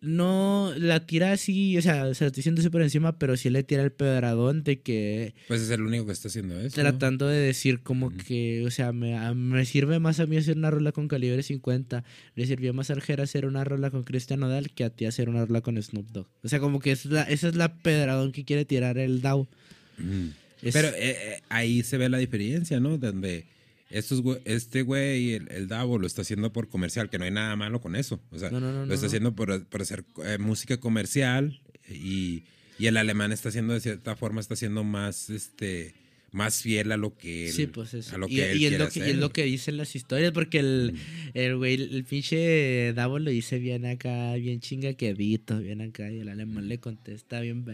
no 0.01 0.73
la 0.79 1.05
tira 1.07 1.33
así, 1.33 1.77
o 1.77 1.83
sea, 1.83 2.15
se 2.15 2.25
lo 2.25 2.29
estoy 2.29 2.41
diciendo 2.41 2.71
por 2.71 2.81
encima, 2.81 3.19
pero 3.19 3.37
sí 3.37 3.51
le 3.51 3.63
tira 3.63 3.83
el 3.83 3.93
pedradón 3.93 4.65
de 4.65 4.81
que 4.81 5.35
pues 5.47 5.61
es 5.61 5.69
el 5.71 5.83
único 5.83 6.07
que 6.07 6.13
está 6.13 6.29
haciendo 6.29 6.59
eso. 6.59 6.83
¿no? 6.83 6.89
tratando 6.89 7.29
de 7.29 7.39
decir 7.39 7.83
como 7.83 8.11
que, 8.11 8.65
o 8.67 8.71
sea, 8.71 8.93
me, 8.93 9.15
a- 9.19 9.35
me 9.35 9.67
sirve 9.67 9.99
más 10.01 10.19
a 10.19 10.25
mí 10.27 10.39
hacer 10.39 10.57
una 10.57 10.71
rola 10.71 10.93
con 10.93 11.07
calibre 11.07 11.43
50, 11.43 12.03
le 12.35 12.47
sirvió 12.47 12.73
más 12.73 12.89
a 12.89 12.95
Arjera 12.95 13.25
hacer 13.25 13.45
una 13.45 13.63
rola 13.63 13.91
con 13.91 14.03
Cristian 14.03 14.41
Nodal 14.41 14.71
que 14.71 14.85
a 14.85 14.91
ti 14.91 15.05
hacer 15.05 15.29
una 15.29 15.45
rola 15.45 15.61
con 15.61 15.81
Snoop 15.81 16.09
Dogg. 16.11 16.29
O 16.43 16.49
sea, 16.49 16.61
como 16.61 16.81
que 16.81 16.93
es 16.93 17.05
la, 17.05 17.25
esa 17.25 17.49
es 17.49 17.55
la 17.57 17.75
pedradón 17.77 18.33
que 18.33 18.47
quiere 18.47 18.65
tirar 18.65 18.97
el 18.97 19.21
DAO. 19.21 19.47
Mm. 19.99 20.29
Es- 20.63 20.73
Pero 20.75 20.89
eh, 20.89 20.95
eh, 20.99 21.43
ahí 21.49 21.83
se 21.83 21.97
ve 21.99 22.09
la 22.09 22.19
diferencia, 22.19 22.81
¿no? 22.81 22.99
Donde 22.99 23.47
estos 23.91 24.23
este 24.45 24.83
güey, 24.83 25.35
el, 25.35 25.51
el 25.51 25.69
Davo, 25.69 25.99
lo 25.99 26.07
está 26.07 26.23
haciendo 26.23 26.53
por 26.53 26.69
comercial, 26.69 27.11
que 27.11 27.19
no 27.19 27.25
hay 27.25 27.31
nada 27.31 27.57
malo 27.57 27.81
con 27.81 27.97
eso. 27.97 28.21
O 28.31 28.39
sea, 28.39 28.51
No, 28.51 28.61
no, 28.61 28.73
no, 28.73 28.87
lo 28.87 28.95
está 28.95 29.07
haciendo 29.07 29.35
por, 29.35 29.65
por 29.67 29.83
hacer 29.83 30.05
eh, 30.25 30.39
música 30.39 30.79
comercial 30.79 31.61
y, 31.89 32.45
y 32.79 32.87
el 32.87 32.97
alemán 32.97 33.33
está 33.33 33.49
haciendo, 33.49 33.75
de 33.75 33.81
cierta 33.81 34.15
forma, 34.17 34.41
está 34.41 34.55
haciendo 34.55 34.85
más, 34.85 35.29
este, 35.31 35.95
más 36.33 36.63
fiel 36.63 36.93
a 36.93 36.97
lo 36.97 37.17
que 37.17 37.47
él, 37.49 37.53
Sí, 37.53 37.67
pues 37.67 37.95
eso. 37.95 38.15
a 38.15 38.19
lo 38.19 38.29
y, 38.29 38.37
que 38.37 38.51
él 38.53 38.61
y 38.61 38.67
es 38.67 38.79
lo 38.79 38.89
que, 38.89 39.01
y 39.01 39.11
es 39.11 39.17
lo 39.17 39.31
que 39.33 39.45
dicen 39.45 39.77
las 39.77 39.97
historias, 39.97 40.33
porque 40.33 40.59
el, 40.61 40.95
el 41.35 41.57
güey, 41.57 41.75
el 41.75 42.05
pinche 42.05 42.93
Davo 42.93 43.19
lo 43.19 43.31
dice 43.31 43.59
bien 43.59 43.87
acá, 43.87 44.35
bien 44.35 44.61
chinga 44.61 44.95
quedito, 44.95 45.59
bien 45.59 45.81
acá, 45.81 46.11
y 46.11 46.21
el 46.21 46.29
alemán 46.29 46.69
le 46.69 46.79
contesta 46.79 47.41
bien. 47.41 47.65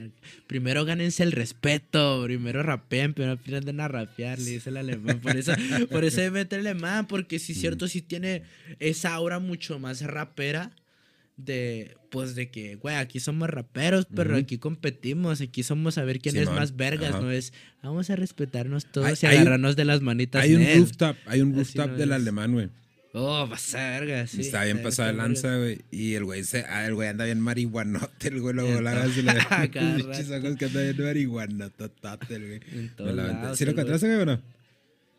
Primero 0.47 0.85
gánense 0.85 1.23
el 1.23 1.33
respeto, 1.33 2.23
primero 2.25 2.63
rapeen, 2.63 3.15
pero 3.15 3.33
aprendan 3.33 3.81
a 3.81 3.89
rapear, 3.89 4.39
le 4.39 4.53
dice 4.53 4.71
el 4.71 4.79
alemán. 4.79 5.21
Por 5.21 5.37
eso, 5.37 5.53
por 5.91 6.05
eso 6.05 6.17
se 6.17 6.31
mete 6.31 6.57
el 6.57 6.67
alemán, 6.67 7.07
porque 7.07 7.39
sí 7.39 7.53
es 7.53 7.61
cierto, 7.61 7.89
sí 7.89 8.01
tiene 8.03 8.43
esa 8.79 9.15
aura 9.15 9.39
mucho 9.39 9.79
más 9.79 10.01
rapera 10.03 10.73
de 11.37 11.97
pues 12.11 12.35
de 12.35 12.51
que 12.51 12.77
güey 12.77 12.95
aquí 12.97 13.21
somos 13.21 13.51
raperos 13.51 14.07
pero 14.15 14.37
aquí 14.37 14.57
competimos 14.57 15.43
aquí 15.43 15.63
somos 15.63 15.99
a 15.99 16.05
ver 16.05 16.19
quién 16.19 16.37
es 16.39 16.49
más 16.49 16.77
vergas 16.77 17.11
ajá. 17.11 17.21
no 17.21 17.31
es 17.31 17.53
vamos 17.83 18.09
a 18.09 18.17
respetarnos 18.17 18.91
todos 18.91 19.23
y 19.23 19.27
Hay- 19.27 19.37
un- 19.37 19.43
agarrarnos 19.43 19.77
de 19.77 19.85
las 19.85 20.01
manitas 20.01 20.43
Hay 20.43 20.55
un 20.55 20.63
Nel. 20.63 20.79
rooftop, 20.79 21.17
hay 21.27 21.43
un 21.43 21.55
rooftop 21.55 21.89
no 21.91 21.97
del 21.99 22.09
es. 22.09 22.15
alemán, 22.17 22.53
güey. 22.55 22.71
oh 23.13 23.47
vas 23.47 23.75
a 23.75 23.91
verga 23.91 24.27
sí 24.27 24.41
está 24.41 24.65
bien 24.65 24.83
pasada 24.83 25.11
de 25.13 25.19
lanza, 25.19 25.57
güey. 25.59 25.83
Y 25.91 26.15
el 26.15 26.25
güey, 26.25 26.43
se, 26.45 26.61
ah, 26.69 26.87
el 26.87 26.95
güey 26.95 27.09
anda 27.09 27.25
bien 27.27 27.41
marihuanote, 27.41 28.29
el 28.29 28.41
güey 28.41 28.55
todo- 28.57 28.79
hagas 28.89 29.17
y 29.19 29.23
le 29.23 29.33
pinches 29.73 30.31
ojos 30.31 30.57
que 30.57 30.65
anda 30.67 30.83
bien 30.83 30.97
marihuanototote, 31.03 32.35
el 32.35 32.47
güey. 32.47 32.61
¿Sí 33.57 33.65
lo 33.67 33.71
encontraste, 33.73 34.07
güey, 34.07 34.21
o 34.21 34.27
no? 34.27 34.43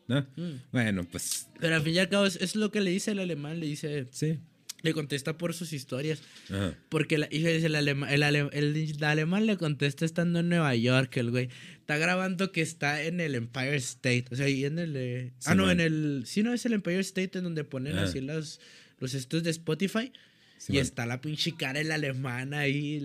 ¿No? 0.07 0.21
Mm. 0.35 0.61
Bueno, 0.71 1.03
pues 1.11 1.47
pero 1.59 1.75
al 1.75 1.81
fin 1.83 1.93
y 1.93 1.99
al 1.99 2.09
cabo 2.09 2.25
es, 2.25 2.37
es 2.37 2.55
lo 2.55 2.71
que 2.71 2.81
le 2.81 2.89
dice 2.91 3.11
el 3.11 3.19
alemán 3.19 3.59
le 3.59 3.65
dice 3.67 4.07
sí. 4.11 4.39
Le 4.83 4.93
contesta 4.93 5.37
por 5.37 5.53
sus 5.55 5.73
historias 5.73 6.21
Ajá. 6.49 6.75
Porque 6.89 7.17
la, 7.17 7.27
dice, 7.27 7.55
el, 7.65 7.75
alema- 7.75 8.09
el, 8.11 8.21
el 8.23 9.03
alemán 9.03 9.45
le 9.47 9.57
contesta 9.57 10.05
estando 10.05 10.39
en 10.39 10.49
Nueva 10.49 10.75
York, 10.75 11.17
el 11.17 11.31
güey. 11.31 11.49
Está 11.79 11.97
grabando 11.97 12.51
que 12.51 12.61
está 12.61 13.01
en 13.03 13.19
el 13.19 13.33
Empire 13.35 13.75
State. 13.77 14.25
O 14.31 14.35
sea, 14.35 14.45
ahí 14.45 14.65
en 14.65 14.77
el... 14.77 14.93
eh, 14.95 15.31
Sí, 15.39 15.47
ah, 15.49 15.55
no, 15.55 15.63
man. 15.65 15.79
en 15.79 15.85
el... 15.85 16.23
Sí, 16.25 16.43
no, 16.43 16.53
es 16.53 16.65
el 16.65 16.73
Empire 16.73 16.99
State 16.99 17.37
en 17.37 17.43
donde 17.45 17.63
ponen 17.63 17.97
así 17.97 18.21
los, 18.21 18.59
los 18.99 19.13
estos 19.13 19.43
de 19.43 19.49
Spotify. 19.51 20.11
Sí, 20.59 20.73
y 20.73 20.75
man. 20.75 20.81
está 20.83 21.05
la 21.05 21.21
pinche 21.21 21.53
cara 21.55 21.79
el 21.79 21.91
alemán 21.91 22.53
ahí. 22.53 22.97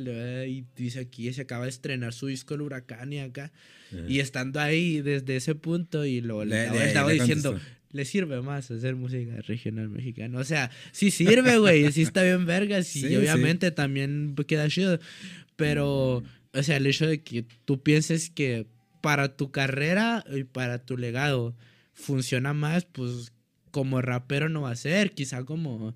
Y 0.49 0.65
dice 0.77 1.01
aquí, 1.01 1.33
se 1.33 1.43
acaba 1.43 1.65
de 1.65 1.71
estrenar 1.71 2.13
su 2.13 2.27
disco 2.27 2.55
El 2.55 2.63
Huracán 2.63 3.13
y 3.13 3.21
acá. 3.21 3.53
Ajá. 3.93 4.03
Y 4.09 4.21
estando 4.21 4.59
ahí 4.61 5.01
desde 5.01 5.37
ese 5.37 5.55
punto 5.55 6.05
y 6.05 6.21
lo 6.21 6.45
Le- 6.45 6.65
estaba, 6.87 7.09
le 7.13 7.15
diciendo. 7.21 7.59
Le 7.93 8.05
sirve 8.05 8.41
más 8.43 8.71
hacer 8.71 8.97
música 8.97 9.41
regional 9.43 9.89
mexicana. 9.89 10.39
O 10.39 10.45
sea, 10.45 10.71
sí 10.93 11.11
sirve, 11.11 11.59
güey, 11.59 11.93
sí 11.93 12.03
está 12.03 12.23
bien 12.23 12.47
vergas 12.47 12.95
y 12.97 13.03
Sí, 13.03 13.17
obviamente 13.17 13.71
también 13.71 14.35
queda 14.47 14.69
chido. 14.69 14.99
Pero, 15.57 16.23
o 16.53 16.63
sea, 16.63 16.79
el 16.79 16.87
hecho 16.87 17.07
de 17.07 17.23
que 17.23 17.45
tú 17.65 17.83
pienses 17.83 18.31
que 18.31 18.67
para 19.03 19.37
tu 19.37 19.51
carrera 19.51 20.25
y 20.35 20.45
para 20.45 20.85
tu 20.85 20.97
legado 20.97 21.55
funciona 21.93 22.55
más, 22.55 22.85
pues 22.87 23.33
como 23.71 24.01
rapero 24.01 24.49
no 24.49 24.63
va 24.63 24.71
a 24.71 24.77
ser, 24.77 25.13
quizá 25.13 25.45
como... 25.45 25.95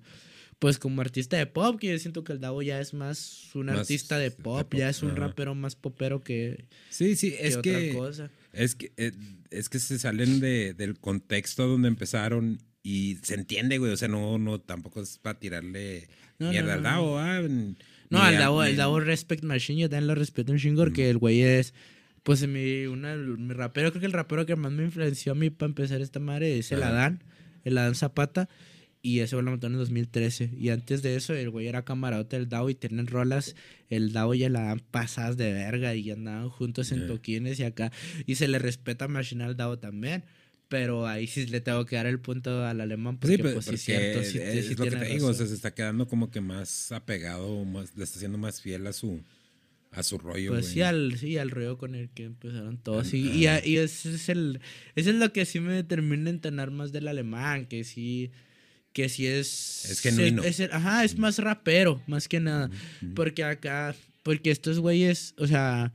Pues 0.59 0.79
como 0.79 1.01
artista 1.01 1.37
de 1.37 1.45
pop, 1.45 1.79
que 1.79 1.91
yo 1.91 1.99
siento 1.99 2.23
que 2.23 2.33
el 2.33 2.39
Davo 2.39 2.63
ya 2.63 2.81
es 2.81 2.95
más 2.95 3.51
un 3.53 3.67
Más 3.67 3.81
artista 3.81 4.17
de 4.17 4.31
de 4.31 4.31
pop, 4.31 4.73
ya 4.73 4.89
es 4.89 5.03
un 5.03 5.15
rapero 5.15 5.53
más 5.53 5.75
popero 5.75 6.23
que, 6.23 6.65
Sí, 6.89 7.15
sí, 7.15 7.29
que 7.29 7.47
es 7.47 7.57
otra 7.57 7.71
que, 7.73 7.93
cosa. 7.93 8.31
Es 8.57 8.75
que 8.75 8.91
eh, 8.97 9.11
es 9.51 9.69
que 9.69 9.79
se 9.79 9.97
salen 9.99 10.39
de, 10.39 10.73
del 10.73 10.99
contexto 10.99 11.67
donde 11.67 11.87
empezaron 11.87 12.59
y 12.83 13.17
se 13.23 13.35
entiende, 13.35 13.77
güey. 13.77 13.91
O 13.91 13.97
sea, 13.97 14.07
no, 14.07 14.37
no, 14.37 14.59
tampoco 14.59 15.01
es 15.01 15.17
para 15.19 15.39
tirarle 15.39 16.07
No, 16.39 16.49
mierda 16.51 16.67
no, 16.67 16.73
al 16.77 16.83
no, 16.83 16.89
Davo, 16.89 17.17
ah, 17.19 17.41
No, 18.09 18.27
el 18.27 18.35
a- 18.35 18.39
Davo, 18.39 18.63
ni- 18.63 18.69
el 18.71 18.75
Davo 18.77 18.99
Respect 18.99 19.43
Machine, 19.43 19.81
yo 19.81 19.89
también 19.89 20.07
lo 20.07 20.15
respeto 20.15 20.51
un 20.51 20.57
chingo 20.59 20.83
porque 20.83 21.09
el 21.09 21.17
güey 21.17 21.41
es, 21.41 21.73
pues 22.23 22.45
mi, 22.47 22.85
una, 22.85 23.15
mi 23.15 23.53
rapero, 23.53 23.91
creo 23.91 23.99
que 24.01 24.05
el 24.05 24.13
rapero 24.13 24.45
que 24.45 24.55
más 24.55 24.71
me 24.71 24.83
influenció 24.83 25.31
a 25.31 25.35
mí 25.35 25.49
para 25.49 25.69
empezar 25.69 26.01
esta 26.01 26.19
madre 26.19 26.57
es 26.59 26.71
el. 26.71 26.83
Adán, 26.83 27.23
el 27.63 27.77
Adán 27.77 27.95
Zapata, 27.95 28.47
y 29.01 29.19
ese 29.19 29.35
güey 29.35 29.45
lo 29.45 29.51
mató 29.51 29.67
en 29.67 29.73
el 29.73 29.79
2013. 29.79 30.51
Y 30.57 30.69
antes 30.69 31.01
de 31.01 31.15
eso, 31.15 31.33
el 31.33 31.49
güey 31.49 31.67
era 31.67 31.85
camarote 31.85 32.37
del 32.37 32.49
Davo 32.49 32.69
y 32.69 32.75
tienen 32.75 33.07
rolas, 33.07 33.55
el 33.89 34.11
Davo 34.11 34.33
y 34.33 34.43
el 34.43 34.55
Adán 34.55 34.81
pasadas 34.91 35.37
de 35.37 35.53
verga 35.53 35.95
y 35.95 36.11
andaban 36.11 36.49
juntos 36.49 36.91
en 36.91 37.01
Ya. 37.01 37.07
toquines 37.07 37.59
y 37.59 37.63
acá, 37.63 37.91
y 38.25 38.35
se 38.35 38.47
le 38.47 38.59
respeta 38.59 39.07
Machine 39.07 39.43
al 39.43 39.55
Davo 39.57 39.79
también. 39.79 40.23
Pero 40.69 41.07
ahí 41.07 41.27
sí 41.27 41.45
le 41.45 41.61
tengo 41.61 41.85
que 41.85 41.95
dar 41.95 42.07
el 42.07 42.19
punto 42.19 42.65
al 42.65 42.81
alemán 42.81 43.17
porque 43.19 43.37
Sí, 43.37 43.41
pues, 43.41 43.53
sí 43.53 43.55
porque 43.55 43.75
es 43.75 43.81
cierto, 43.83 44.23
sí, 44.23 44.37
es 44.39 44.65
sí 44.67 44.75
lo 44.75 44.83
que 44.83 44.91
te 44.91 45.05
digo, 45.05 45.27
o 45.27 45.33
sea, 45.33 45.45
se 45.47 45.53
está 45.53 45.73
quedando 45.73 46.09
como 46.09 46.29
que 46.29 46.41
más 46.41 46.91
apegado, 46.91 47.63
más, 47.63 47.95
le 47.95 48.03
está 48.03 48.17
haciendo 48.17 48.37
más 48.37 48.59
fiel 48.61 48.85
a 48.85 48.91
su, 48.91 49.21
a 49.91 50.03
su 50.03 50.17
rollo, 50.17 50.51
Pues 50.51 50.65
güey. 50.65 50.73
sí 50.73 50.81
al, 50.81 51.17
sí, 51.17 51.37
al 51.37 51.51
rollo 51.51 51.77
con 51.77 51.95
el 51.95 52.09
que 52.09 52.25
empezaron 52.25 52.77
todos. 52.79 53.13
Y, 53.13 53.19
y, 53.29 53.45
y 53.63 53.77
ese 53.77 54.13
es 54.13 54.27
el, 54.27 54.59
eso 54.95 55.09
es 55.11 55.15
lo 55.15 55.31
que 55.31 55.45
sí 55.45 55.61
me 55.61 55.81
termina 55.85 56.25
de 56.25 56.31
entonar 56.31 56.69
más 56.69 56.91
del 56.91 57.07
alemán, 57.07 57.65
que 57.67 57.85
sí, 57.85 58.31
que 58.97 59.09
sí 59.09 59.27
es... 59.27 59.85
Es 59.85 59.99
genuino. 60.01 60.41
es 60.43 60.59
el- 60.59 60.71
ajá, 60.73 61.03
es 61.03 61.19
más 61.19 61.37
rapero, 61.37 62.01
más 62.07 62.27
que 62.27 62.39
nada. 62.39 62.71
Porque 63.13 63.43
acá, 63.43 63.95
porque 64.23 64.49
estos 64.49 64.79
güeyes, 64.79 65.35
o 65.37 65.45
sea, 65.45 65.93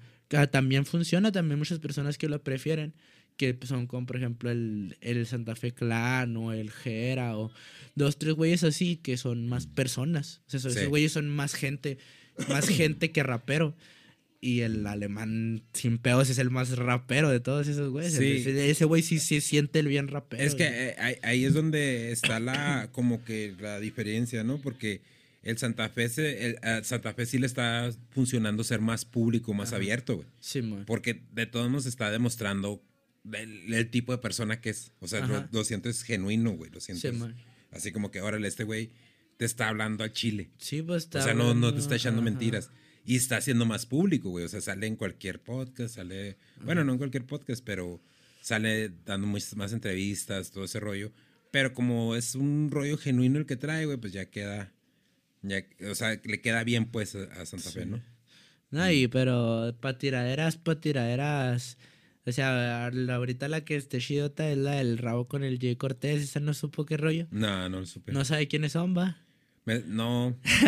también 0.52 0.86
funciona, 0.86 1.32
también 1.32 1.58
muchas 1.58 1.80
personas 1.80 2.16
que 2.16 2.28
lo 2.28 2.40
prefieren, 2.44 2.94
que 3.36 3.58
son 3.64 3.88
como 3.88 4.06
por 4.06 4.18
ejemplo 4.18 4.52
el, 4.52 4.96
el 5.00 5.26
Santa 5.26 5.56
Fe 5.56 5.72
Clan 5.72 6.36
o 6.36 6.52
el 6.52 6.70
Jera 6.70 7.36
o 7.36 7.50
dos, 7.96 8.18
tres 8.18 8.34
güeyes 8.34 8.62
así 8.62 8.98
que 8.98 9.16
son 9.16 9.48
más 9.48 9.66
personas. 9.66 10.40
O 10.46 10.50
sea, 10.50 10.58
esos 10.58 10.72
Sí. 10.74 10.78
esos 10.78 10.88
güeyes 10.90 11.10
son 11.10 11.28
más 11.28 11.54
gente, 11.54 11.98
más 12.48 12.68
gente 12.68 13.10
que 13.10 13.24
rapero. 13.24 13.74
Y 14.44 14.62
el 14.62 14.84
alemán 14.88 15.62
sin 15.72 15.98
pedos 15.98 16.28
es 16.28 16.38
el 16.38 16.50
más 16.50 16.76
rapero 16.76 17.30
de 17.30 17.38
todos 17.38 17.68
esos 17.68 17.90
güeyes. 17.90 18.12
Sí. 18.14 18.42
Ese 18.44 18.84
güey 18.86 19.00
sí 19.02 19.20
se 19.20 19.40
siente 19.40 19.78
el 19.78 19.86
bien 19.86 20.08
rapero. 20.08 20.42
Es 20.42 20.56
que 20.56 20.64
eh, 20.66 20.96
ahí, 20.98 21.14
ahí 21.22 21.44
es 21.44 21.54
donde 21.54 22.10
está 22.10 22.40
la 22.40 22.88
como 22.92 23.24
que 23.24 23.54
la 23.60 23.78
diferencia, 23.78 24.42
¿no? 24.42 24.58
Porque 24.58 25.00
el 25.44 25.58
Santa 25.58 25.88
Fe 25.90 26.08
se- 26.08 26.44
el, 26.46 26.58
a 26.62 26.82
Santa 26.82 27.14
Fe 27.14 27.24
sí 27.26 27.38
le 27.38 27.46
está 27.46 27.88
funcionando 28.10 28.64
ser 28.64 28.80
más 28.80 29.04
público, 29.04 29.54
más 29.54 29.72
abierto, 29.72 30.16
güey. 30.16 30.26
Sí, 30.40 30.60
man. 30.60 30.84
Porque 30.88 31.22
de 31.32 31.46
todos 31.46 31.70
nos 31.70 31.86
está 31.86 32.10
demostrando 32.10 32.82
el, 33.32 33.72
el 33.72 33.90
tipo 33.90 34.10
de 34.10 34.18
persona 34.18 34.60
que 34.60 34.70
es. 34.70 34.90
O 34.98 35.06
sea, 35.06 35.24
lo, 35.24 35.46
lo 35.52 35.62
sientes 35.62 36.02
genuino, 36.02 36.50
güey. 36.50 36.68
Lo 36.72 36.80
Sí, 36.80 36.94
sientes 36.96 37.20
man. 37.20 37.36
así 37.70 37.92
como 37.92 38.10
que, 38.10 38.20
órale, 38.20 38.48
este 38.48 38.64
güey 38.64 38.90
te 39.36 39.44
está 39.44 39.68
hablando 39.68 40.02
al 40.02 40.12
chile. 40.12 40.50
Sí, 40.58 40.82
pues 40.82 41.04
está 41.04 41.20
O 41.20 41.22
sea, 41.22 41.34
no, 41.34 41.54
no 41.54 41.72
te 41.72 41.78
está 41.78 41.94
echando 41.94 42.22
ajá. 42.22 42.30
mentiras. 42.30 42.70
Y 43.04 43.16
está 43.16 43.36
haciendo 43.38 43.66
más 43.66 43.86
público, 43.86 44.30
güey. 44.30 44.44
O 44.44 44.48
sea, 44.48 44.60
sale 44.60 44.86
en 44.86 44.96
cualquier 44.96 45.40
podcast, 45.40 45.96
sale. 45.96 46.36
Bueno, 46.64 46.84
no 46.84 46.92
en 46.92 46.98
cualquier 46.98 47.26
podcast, 47.26 47.64
pero 47.64 48.00
sale 48.40 48.90
dando 49.04 49.26
muchas 49.26 49.56
más 49.56 49.72
entrevistas, 49.72 50.50
todo 50.50 50.64
ese 50.64 50.80
rollo. 50.80 51.12
Pero 51.50 51.74
como 51.74 52.14
es 52.16 52.34
un 52.34 52.70
rollo 52.70 52.96
genuino 52.96 53.38
el 53.38 53.46
que 53.46 53.56
trae, 53.56 53.86
güey, 53.86 53.98
pues 53.98 54.12
ya 54.12 54.30
queda. 54.30 54.72
Ya, 55.42 55.64
o 55.90 55.94
sea, 55.94 56.20
le 56.22 56.40
queda 56.40 56.62
bien, 56.64 56.86
pues, 56.86 57.14
a, 57.14 57.44
Santa 57.46 57.70
Fe, 57.70 57.86
¿no? 57.86 58.00
No, 58.70 58.90
y 58.90 59.08
pero 59.08 59.76
para 59.80 59.98
tiraderas, 59.98 60.56
para 60.56 60.80
tiraderas. 60.80 61.76
O 62.24 62.30
sea, 62.30 62.86
ahorita 62.86 63.48
la 63.48 63.64
que 63.64 63.76
esté 63.76 63.98
chidota 63.98 64.48
es 64.50 64.56
la 64.56 64.76
del 64.76 64.96
rabo 64.98 65.26
con 65.26 65.42
el 65.42 65.58
Jay 65.58 65.76
Cortés. 65.76 66.22
Esa 66.22 66.40
no 66.40 66.54
supo 66.54 66.86
qué 66.86 66.96
rollo. 66.96 67.26
No, 67.30 67.68
no 67.68 67.80
lo 67.80 67.86
supe. 67.86 68.12
No 68.12 68.24
sabe 68.24 68.46
quiénes 68.46 68.72
son, 68.72 68.96
va. 68.96 69.21
Me- 69.64 69.82
no. 69.86 70.36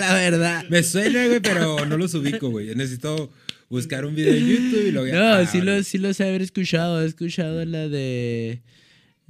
la 0.00 0.14
verdad. 0.14 0.64
Me 0.70 0.82
suena, 0.82 1.26
güey, 1.26 1.40
pero 1.40 1.84
no 1.86 1.96
los 1.96 2.14
ubico, 2.14 2.48
güey. 2.50 2.74
Necesito 2.74 3.30
buscar 3.68 4.04
un 4.04 4.14
video 4.14 4.34
en 4.34 4.46
YouTube 4.46 4.86
y 4.88 4.90
lo 4.92 5.00
voy 5.02 5.10
a. 5.10 5.14
No, 5.14 5.32
Ah, 5.34 5.46
sí, 5.46 5.60
lo, 5.60 5.82
sí 5.82 5.98
los 5.98 6.18
he 6.20 6.28
haber 6.28 6.42
escuchado. 6.42 7.02
He 7.02 7.06
escuchado 7.06 7.64
la 7.64 7.88
de. 7.88 8.62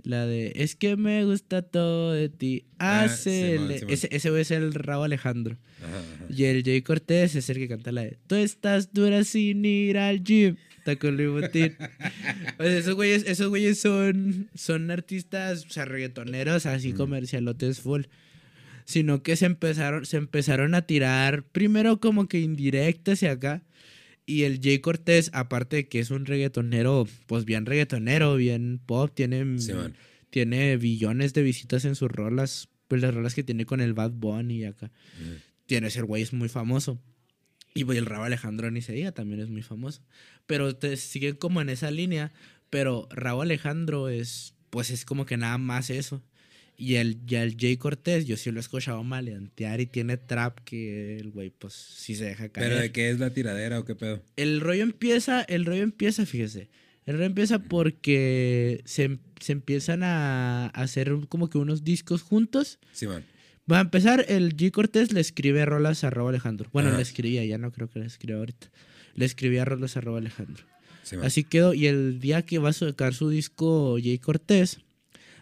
La 0.02 0.26
de. 0.26 0.52
Es 0.56 0.76
que 0.76 0.96
me 0.96 1.24
gusta 1.24 1.62
todo 1.62 2.12
de 2.12 2.28
ti. 2.28 2.64
Ah, 2.78 3.08
Simón. 3.08 3.70
ese, 3.88 4.08
ese 4.10 4.30
güey 4.30 4.42
es 4.42 4.50
el 4.50 4.72
rabo 4.72 5.04
Alejandro. 5.04 5.58
Ajá, 5.82 5.98
ajá. 5.98 6.24
Y 6.34 6.44
el 6.44 6.62
Jay 6.64 6.80
Cortés 6.82 7.34
es 7.34 7.50
el 7.50 7.56
que 7.58 7.68
canta 7.68 7.90
la 7.92 8.02
de 8.02 8.18
Tú 8.26 8.34
estás 8.36 8.92
dura 8.92 9.24
sin 9.24 9.64
ir 9.64 9.98
al 9.98 10.22
gym. 10.22 10.56
Está 10.80 10.96
con 10.96 11.16
Louis 11.16 11.30
Vuitton. 11.30 11.76
O 12.58 12.62
sea, 12.64 12.78
esos 12.78 12.94
güeyes, 12.94 13.24
esos 13.26 13.48
güeyes 13.48 13.80
son, 13.80 14.50
son 14.54 14.90
artistas, 14.90 15.64
o 15.66 15.70
sea, 15.70 15.84
reggaetoneros, 15.84 16.66
así 16.66 16.92
comercialotes 16.92 17.80
full. 17.80 18.02
Sino 18.84 19.22
que 19.22 19.36
se 19.36 19.46
empezaron, 19.46 20.04
se 20.04 20.16
empezaron 20.16 20.74
a 20.74 20.82
tirar 20.82 21.44
primero 21.44 22.00
como 22.00 22.26
que 22.26 22.40
indirectas 22.40 23.22
y 23.22 23.26
acá. 23.26 23.62
Y 24.26 24.42
el 24.42 24.60
Jay 24.60 24.80
Cortés, 24.80 25.30
aparte 25.32 25.76
de 25.76 25.88
que 25.88 26.00
es 26.00 26.10
un 26.10 26.26
reggaetonero, 26.26 27.06
pues 27.26 27.44
bien 27.44 27.66
reggaetonero, 27.66 28.36
bien 28.36 28.80
pop, 28.84 29.10
tiene, 29.14 29.44
tiene 30.30 30.76
billones 30.76 31.34
de 31.34 31.42
visitas 31.42 31.84
en 31.84 31.94
sus 31.94 32.10
rolas, 32.10 32.68
pues 32.88 33.00
las 33.02 33.14
rolas 33.14 33.34
que 33.34 33.44
tiene 33.44 33.66
con 33.66 33.80
el 33.80 33.92
Bad 33.92 34.12
Bunny 34.12 34.58
y 34.58 34.64
acá 34.64 34.90
tiene 35.70 35.86
ese 35.86 36.02
güey 36.02 36.20
es 36.20 36.32
muy 36.32 36.48
famoso. 36.48 37.00
Y 37.74 37.84
pues 37.84 37.96
el 37.96 38.04
Rabo 38.04 38.24
Alejandro 38.24 38.72
ni 38.72 38.82
se 38.82 38.92
diga, 38.92 39.12
también 39.12 39.40
es 39.40 39.48
muy 39.48 39.62
famoso. 39.62 40.02
Pero 40.50 40.74
te 40.74 40.96
siguen 40.96 41.36
como 41.36 41.60
en 41.60 41.68
esa 41.68 41.92
línea. 41.92 42.32
Pero 42.70 43.08
Rabo 43.12 43.42
Alejandro 43.42 44.08
es, 44.08 44.54
pues 44.70 44.90
es 44.90 45.04
como 45.04 45.24
que 45.24 45.36
nada 45.36 45.58
más 45.58 45.90
eso. 45.90 46.24
Y 46.76 46.96
el, 46.96 47.24
ya 47.24 47.44
el 47.44 47.56
Jay 47.56 47.76
Cortés, 47.76 48.26
yo 48.26 48.36
sí 48.36 48.50
lo 48.50 48.58
he 48.58 48.60
escuchado 48.60 49.04
maleantear 49.04 49.80
y 49.80 49.86
tiene 49.86 50.16
trap 50.16 50.58
que 50.64 51.18
el 51.18 51.30
güey, 51.30 51.50
pues 51.50 51.74
sí 51.74 52.16
se 52.16 52.24
deja 52.24 52.48
caer. 52.48 52.68
¿Pero 52.68 52.80
de 52.80 52.90
qué 52.90 53.10
es 53.10 53.20
la 53.20 53.30
tiradera 53.30 53.78
o 53.78 53.84
qué 53.84 53.94
pedo? 53.94 54.24
El 54.34 54.60
rollo 54.60 54.82
empieza, 54.82 55.42
el 55.42 55.66
rollo 55.66 55.84
empieza, 55.84 56.26
fíjese. 56.26 56.68
El 57.06 57.14
rollo 57.14 57.26
empieza 57.26 57.60
porque 57.60 58.82
se, 58.86 59.18
se 59.38 59.52
empiezan 59.52 60.02
a 60.02 60.66
hacer 60.68 61.12
como 61.28 61.48
que 61.48 61.58
unos 61.58 61.84
discos 61.84 62.22
juntos. 62.22 62.80
Sí, 62.92 63.06
man. 63.06 63.24
Va 63.70 63.78
a 63.78 63.82
empezar, 63.82 64.24
el 64.28 64.56
G 64.56 64.72
Cortés 64.72 65.12
le 65.12 65.20
escribe 65.20 65.64
rolas 65.64 66.02
a 66.02 66.10
Robo 66.10 66.30
Alejandro. 66.30 66.68
Bueno, 66.72 66.88
Ajá. 66.88 66.96
le 66.96 67.02
escribía, 67.04 67.44
ya 67.44 67.56
no 67.56 67.70
creo 67.70 67.88
que 67.88 68.00
le 68.00 68.06
escriba 68.06 68.40
ahorita. 68.40 68.68
Le 69.14 69.24
escribía 69.24 69.64
rolas 69.64 69.96
a 69.96 70.00
Robo 70.00 70.16
Alejandro. 70.16 70.64
Sí, 71.02 71.16
man. 71.16 71.26
Así 71.26 71.44
quedó. 71.44 71.74
Y 71.74 71.86
el 71.86 72.20
día 72.20 72.42
que 72.42 72.58
va 72.58 72.70
a 72.70 72.72
sacar 72.72 73.14
su 73.14 73.28
disco 73.28 73.96
Jay 74.02 74.18
Cortés, 74.18 74.80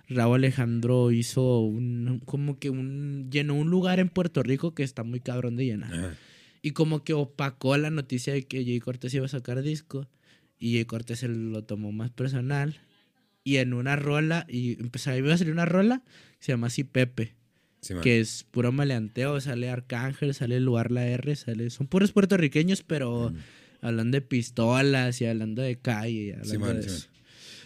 Raúl 0.09 0.37
Alejandro 0.37 1.11
hizo 1.11 1.61
un, 1.61 2.21
como 2.25 2.59
que 2.59 2.71
un, 2.71 3.29
llenó 3.31 3.55
un 3.55 3.69
lugar 3.69 4.01
en 4.01 4.09
Puerto 4.09 4.43
Rico 4.43 4.75
que 4.75 4.83
está 4.83 5.03
muy 5.03 5.21
cabrón 5.21 5.57
de 5.57 5.67
llenar. 5.67 6.17
Y 6.63 6.73
como 6.73 7.05
que 7.05 7.13
opacó 7.13 7.77
la 7.77 7.91
noticia 7.91 8.33
de 8.33 8.47
que 8.47 8.65
Jay 8.65 8.81
Cortés 8.81 9.15
iba 9.15 9.27
a 9.27 9.29
sacar 9.29 9.63
disco. 9.63 10.09
Y 10.59 10.75
Jay 10.75 10.85
Cortés 10.85 11.21
se 11.21 11.29
lo 11.29 11.65
tomó 11.65 11.93
más 11.93 12.11
personal. 12.11 12.81
Y 13.45 13.57
en 13.57 13.73
una 13.73 13.97
rola, 13.97 14.45
y 14.49 14.81
empezó, 14.81 15.17
iba 15.17 15.33
a 15.33 15.39
salir 15.39 15.53
una 15.53 15.65
rola 15.65 16.03
se 16.39 16.53
llama 16.53 16.69
así 16.69 16.85
Pepe 16.85 17.35
Sí, 17.81 17.95
que 18.03 18.21
es 18.21 18.45
puro 18.51 18.73
maleanteo, 18.73 19.41
sale 19.41 19.69
Arcángel, 19.71 20.35
sale 20.35 20.59
Lugar 20.61 20.91
La 20.91 21.07
R, 21.07 21.37
sale, 21.37 21.71
son 21.71 21.87
puros 21.87 22.13
puertorriqueños, 22.13 22.83
pero 22.83 23.33
hablando 23.81 24.17
de 24.17 24.23
pistolas 24.23 25.21
y 25.21 25.27
hablando 25.27 25.63
de 25.63 25.79
calle 25.79 26.11
y 26.11 26.31
hablando 26.33 26.59
man, 26.61 26.77
de 26.77 26.83
sí, 26.83 26.89
eso. 26.89 27.09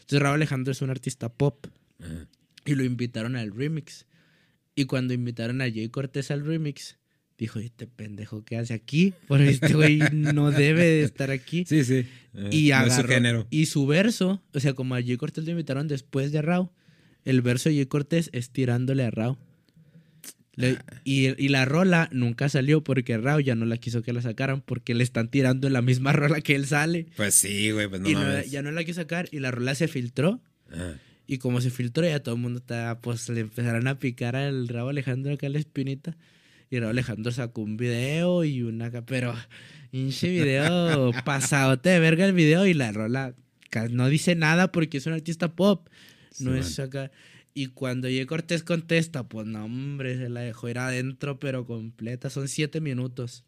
Entonces 0.00 0.20
Raúl 0.20 0.34
Alejandro 0.36 0.72
es 0.72 0.82
un 0.82 0.90
artista 0.90 1.30
pop 1.30 1.66
y 2.66 2.74
lo 2.74 2.84
invitaron 2.84 3.36
al 3.36 3.52
remix. 3.54 4.06
Y 4.74 4.84
cuando 4.86 5.14
invitaron 5.14 5.60
a 5.62 5.64
Jay 5.64 5.88
Cortés 5.88 6.30
al 6.30 6.44
remix, 6.44 6.98
dijo, 7.38 7.58
este 7.58 7.86
pendejo, 7.86 8.44
¿qué 8.44 8.56
hace 8.58 8.74
aquí? 8.74 9.14
Porque 9.28 9.48
este 9.50 9.74
güey 9.74 9.98
no 10.12 10.50
debe 10.50 10.84
de 10.84 11.02
estar 11.02 11.30
aquí. 11.30 11.64
Sí, 11.66 11.84
sí. 11.84 12.06
Eh, 12.34 12.48
Y 12.50 12.68
no 12.70 12.76
es 12.86 12.92
su 12.94 13.00
agarró, 13.00 13.08
género. 13.08 13.46
y 13.50 13.66
su 13.66 13.86
verso, 13.86 14.42
o 14.52 14.60
sea, 14.60 14.74
como 14.74 14.94
a 14.94 15.02
Jay 15.02 15.16
Cortés 15.16 15.44
lo 15.44 15.50
invitaron 15.50 15.88
después 15.88 16.32
de 16.32 16.40
Rao, 16.42 16.72
el 17.24 17.40
verso 17.42 17.68
de 17.68 17.76
Jay 17.76 17.86
Cortés 17.86 18.28
es 18.32 18.50
tirándole 18.50 19.04
a 19.04 19.10
Rao. 19.10 19.38
Le- 20.54 20.72
Ah. 20.86 21.00
y, 21.04 21.42
y 21.42 21.48
la 21.48 21.64
rola 21.64 22.08
nunca 22.12 22.48
salió 22.48 22.84
porque 22.84 23.16
Rao 23.16 23.40
ya 23.40 23.54
no 23.54 23.64
la 23.64 23.78
quiso 23.78 24.02
que 24.02 24.12
la 24.12 24.20
sacaran 24.20 24.60
porque 24.60 24.94
le 24.94 25.02
están 25.02 25.28
tirando 25.30 25.66
en 25.66 25.72
la 25.72 25.82
misma 25.82 26.12
rola 26.12 26.40
que 26.40 26.54
él 26.54 26.66
sale. 26.66 27.06
Pues 27.16 27.34
sí, 27.34 27.70
güey, 27.70 27.88
pues 27.88 28.00
no 28.02 28.08
y 28.10 28.48
ya 28.50 28.62
no 28.62 28.70
la 28.70 28.84
quiso 28.84 29.00
sacar 29.00 29.28
y 29.32 29.38
la 29.40 29.50
rola 29.50 29.74
se 29.74 29.88
filtró. 29.88 30.40
Ajá. 30.70 30.98
Y 31.26 31.38
como 31.38 31.60
se 31.60 31.70
filtró, 31.70 32.04
ya 32.04 32.20
todo 32.20 32.34
el 32.34 32.40
mundo 32.40 32.58
está, 32.58 33.00
pues 33.00 33.28
le 33.30 33.40
empezaron 33.40 33.86
a 33.88 33.98
picar 33.98 34.36
al 34.36 34.68
Rabo 34.68 34.90
Alejandro 34.90 35.32
acá 35.32 35.46
a 35.46 35.50
la 35.50 35.58
espinita. 35.60 36.16
Y 36.68 36.78
Rabo 36.78 36.90
Alejandro 36.90 37.32
sacó 37.32 37.62
un 37.62 37.76
video 37.78 38.44
y 38.44 38.62
una. 38.62 38.90
Pero, 39.06 39.34
hinche 39.92 40.28
video 40.28 41.12
pasadote 41.24 41.88
de 41.90 42.00
verga 42.00 42.26
el 42.26 42.32
video 42.34 42.66
y 42.66 42.74
la 42.74 42.92
rola 42.92 43.34
no 43.90 44.08
dice 44.08 44.34
nada 44.34 44.70
porque 44.72 44.98
es 44.98 45.06
un 45.06 45.14
artista 45.14 45.54
pop. 45.54 45.88
No 46.40 46.52
Sí, 46.54 46.58
es 46.58 46.78
acá. 46.80 47.10
Y 47.54 47.66
cuando 47.66 48.08
Ye 48.08 48.26
Cortés 48.26 48.62
contesta, 48.62 49.28
pues 49.28 49.46
no, 49.46 49.64
hombre, 49.64 50.16
se 50.16 50.28
la 50.28 50.40
dejó 50.40 50.68
ir 50.68 50.78
adentro, 50.78 51.38
pero 51.38 51.66
completa. 51.66 52.30
Son 52.30 52.48
siete 52.48 52.80
minutos. 52.80 53.44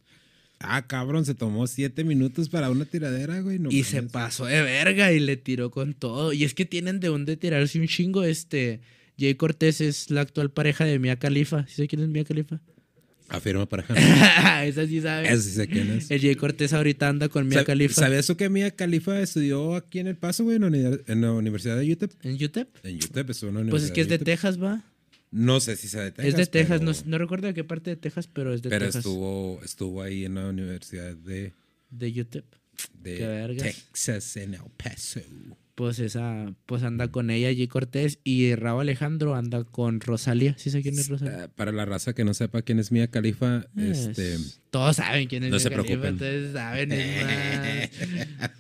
Ah, 0.61 0.87
cabrón, 0.87 1.25
se 1.25 1.35
tomó 1.35 1.67
siete 1.67 2.05
minutos 2.05 2.49
para 2.49 2.71
una 2.71 2.85
tiradera, 2.85 3.41
güey. 3.41 3.59
no 3.59 3.71
y 3.71 3.85
se 3.85 4.03
pasó 4.03 4.47
de 4.47 4.63
verga 4.63 5.13
y 5.13 5.21
le 5.21 5.37
tiró 5.37 5.71
con 5.71 5.95
todo. 5.95 6.33
Y 6.33 6.45
es 6.45 6.55
que 6.55 6.65
tienen 6.65 7.01
de 7.01 7.09
dónde 7.09 7.37
tirarse 7.37 7.81
un 7.81 7.87
chingo. 7.87 8.25
Este, 8.25 8.81
Jay 9.19 9.35
Cortés 9.35 9.81
es 9.81 10.11
la 10.11 10.23
actual 10.23 10.51
pareja 10.51 10.85
de 10.85 10.99
Mia 10.99 11.19
Khalifa. 11.19 11.67
¿Sí 11.67 11.77
sé 11.77 11.89
quién 11.89 12.03
es 12.03 12.09
Mia 12.09 12.25
Khalifa? 12.25 12.61
Afirma 13.29 13.67
pareja. 13.67 13.95
Esa 14.65 14.87
sí 14.87 15.01
sabe. 15.01 15.29
Eso 15.33 15.43
sí 15.43 15.51
sé 15.51 15.67
quién 15.67 15.91
es. 15.93 16.11
El 16.11 16.21
Jay 16.21 16.35
Cortés 16.37 16.73
ahorita 16.73 17.09
anda 17.09 17.29
con 17.29 17.49
Mia 17.49 17.65
Khalifa. 17.65 18.03
¿Sabías 18.03 18.27
tú 18.27 18.37
que 18.37 18.49
Mia 18.51 18.71
Khalifa 18.71 19.21
estudió 19.21 19.75
aquí 19.75 19.99
en 19.99 20.09
El 20.09 20.17
Paso, 20.17 20.45
güey, 20.45 20.57
en 20.57 20.65
en 21.07 21.21
la 21.21 21.33
Universidad 21.33 21.79
de 21.79 21.91
UTEP? 21.93 22.13
¿En 22.23 22.37
YouTube? 22.37 22.69
En 22.83 22.97
UTEP, 22.97 23.31
estuvo 23.31 23.49
en 23.49 23.55
la 23.55 23.61
Universidad 23.63 23.71
Pues 23.71 23.85
es 23.85 23.91
que 23.93 24.01
es 24.03 24.09
de 24.09 24.15
UTEP. 24.17 24.27
Texas, 24.27 24.63
va. 24.63 24.85
No 25.31 25.59
sé 25.59 25.77
si 25.77 25.89
sea 25.89 26.03
de 26.03 26.13
Texas. 26.13 26.27
es 26.27 26.37
de 26.37 26.47
Texas. 26.47 26.79
pero- 26.81 26.93
No, 26.93 26.99
no 27.07 27.19
recuerdo 27.19 27.47
de 27.49 27.55
qué 27.55 27.65
parte 27.65 27.91
de 27.91 27.97
Texas, 27.97 28.29
pero 28.33 28.53
es 28.55 28.63
de 28.63 28.69
Pero 28.69 28.85
Texas. 28.85 29.01
estuvo, 29.05 29.61
estuvo 29.65 30.03
ahí 30.03 30.25
en 30.27 30.35
la 30.37 30.47
Universidad 30.49 31.17
de, 31.17 31.53
De 31.91 32.13
YouTube. 32.13 32.45
de. 33.03 33.57
Texas 33.59 34.37
en 34.37 34.55
El 34.55 34.61
Paso. 34.77 35.21
Pues 35.75 35.99
esa, 35.99 36.55
pues 36.67 36.85
anda 36.85 37.09
con 37.09 37.31
ella, 37.31 37.49
Jay 37.49 37.67
Cortés. 37.67 38.21
Y 38.23 38.55
Raúl 38.55 38.83
Alejandro 38.83 39.35
anda 39.35 39.65
con 39.65 40.01
Rosalía. 40.01 40.55
¿Sí 40.57 40.71
sé 40.71 40.83
quién 40.83 40.97
es 40.99 41.09
Rosalía? 41.09 41.45
Ah, 41.45 41.49
para 41.55 41.73
la 41.73 41.85
raza 41.85 42.13
que 42.13 42.25
no 42.25 42.33
sepa 42.33 42.63
quién 42.63 42.79
es 42.79 42.93
Mia 42.93 43.09
Khalifa, 43.11 43.67
este... 43.77 44.35
Es- 44.35 44.61
Todos 44.71 44.97
saben 44.97 45.27
quién 45.27 45.43
es 45.43 45.51
no 45.51 45.57
Mia 45.57 45.61
se 45.63 45.71
Khalifa, 45.71 45.83
preocupen. 45.85 46.11
entonces 46.13 46.53
saben, 46.53 46.93
es 46.93 47.25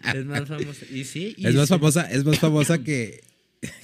más, 0.09 0.15
es 0.17 0.25
más 0.27 0.49
famosa. 0.49 0.87
Y 0.93 1.05
sí, 1.05 1.35
y 1.37 1.47
Es 1.47 1.55
más 1.55 1.69
sí. 1.69 1.75
famosa, 1.75 2.11
es 2.11 2.25
más 2.25 2.39
famosa 2.41 2.79
que, 2.83 3.21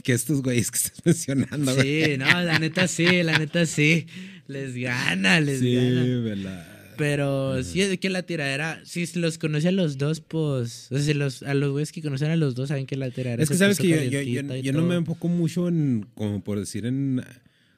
que 0.03 0.13
estos 0.13 0.43
güeyes 0.43 0.71
que 0.73 0.79
estás 0.79 1.01
mencionando, 1.05 1.75
güey. 1.75 2.05
Sí, 2.13 2.19
no, 2.19 2.27
la 2.43 2.59
neta 2.59 2.89
sí, 2.89 3.23
la 3.23 3.39
neta 3.39 3.65
sí. 3.67 4.07
Les 4.49 4.75
gana, 4.75 5.39
les 5.41 5.61
Sí, 5.61 5.75
gana. 5.77 6.21
¿verdad? 6.21 6.80
Pero 7.01 7.63
sí 7.65 7.81
es 7.83 7.99
que 7.99 8.11
la 8.11 8.23
tiradera, 8.23 8.81
si 8.85 9.07
los 9.19 9.39
conoce 9.39 9.69
a 9.69 9.73
los 9.73 9.99
dos, 9.99 10.21
pues, 10.21 10.87
o 10.93 10.97
sea, 10.97 11.05
si 11.05 11.15
los, 11.15 11.43
a 11.43 11.55
los 11.55 11.73
güeyes 11.73 11.93
que 11.93 12.03
conocen 12.03 12.31
a 12.31 12.37
los 12.37 12.55
dos 12.55 12.69
saben 12.69 12.87
que 12.87 12.97
la 12.97 13.11
tiradera 13.11 13.43
Es 13.43 13.49
que 13.49 13.57
sabes 13.57 13.79
que 13.79 13.89
yo, 13.89 13.97
yo, 13.97 14.03
yo- 14.05 14.19
calientita 14.19 14.59
y 14.59 14.63
yo 14.63 14.73
no 14.73 14.83
me 14.83 14.95
enfoco 14.97 15.29
mucho 15.29 15.69
en, 15.69 16.07
como 16.15 16.43
por 16.45 16.59
decir, 16.61 16.87
en 16.87 17.23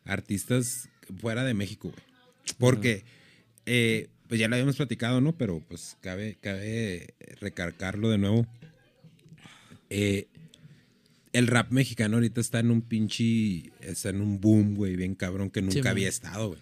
artistas 0.04 0.88
fuera 1.20 1.44
de 1.44 1.54
México, 1.54 1.88
güey. 1.90 2.02
Porque, 2.58 3.04
eh, 3.66 4.08
pues 4.28 4.40
ya 4.40 4.48
lo 4.48 4.54
habíamos 4.56 4.76
platicado, 4.76 5.20
¿no? 5.20 5.36
Pero 5.36 5.62
pues 5.68 5.96
cabe, 6.00 6.36
cabe 6.40 7.14
recargarlo 7.40 8.10
de 8.10 8.18
nuevo. 8.18 8.46
Eh, 9.90 10.26
el 11.32 11.46
rap 11.46 11.70
mexicano 11.70 12.16
ahorita 12.16 12.40
está 12.40 12.60
en 12.60 12.70
un 12.70 12.82
pinche, 12.82 13.72
está 13.80 14.08
en 14.10 14.20
un 14.20 14.40
boom, 14.40 14.74
güey, 14.74 14.96
bien 14.96 15.14
cabrón, 15.14 15.50
que 15.50 15.60
nunca 15.62 15.72
Sí, 15.74 15.78
man. 15.80 15.88
había 15.88 16.08
estado, 16.08 16.48
güey. 16.48 16.60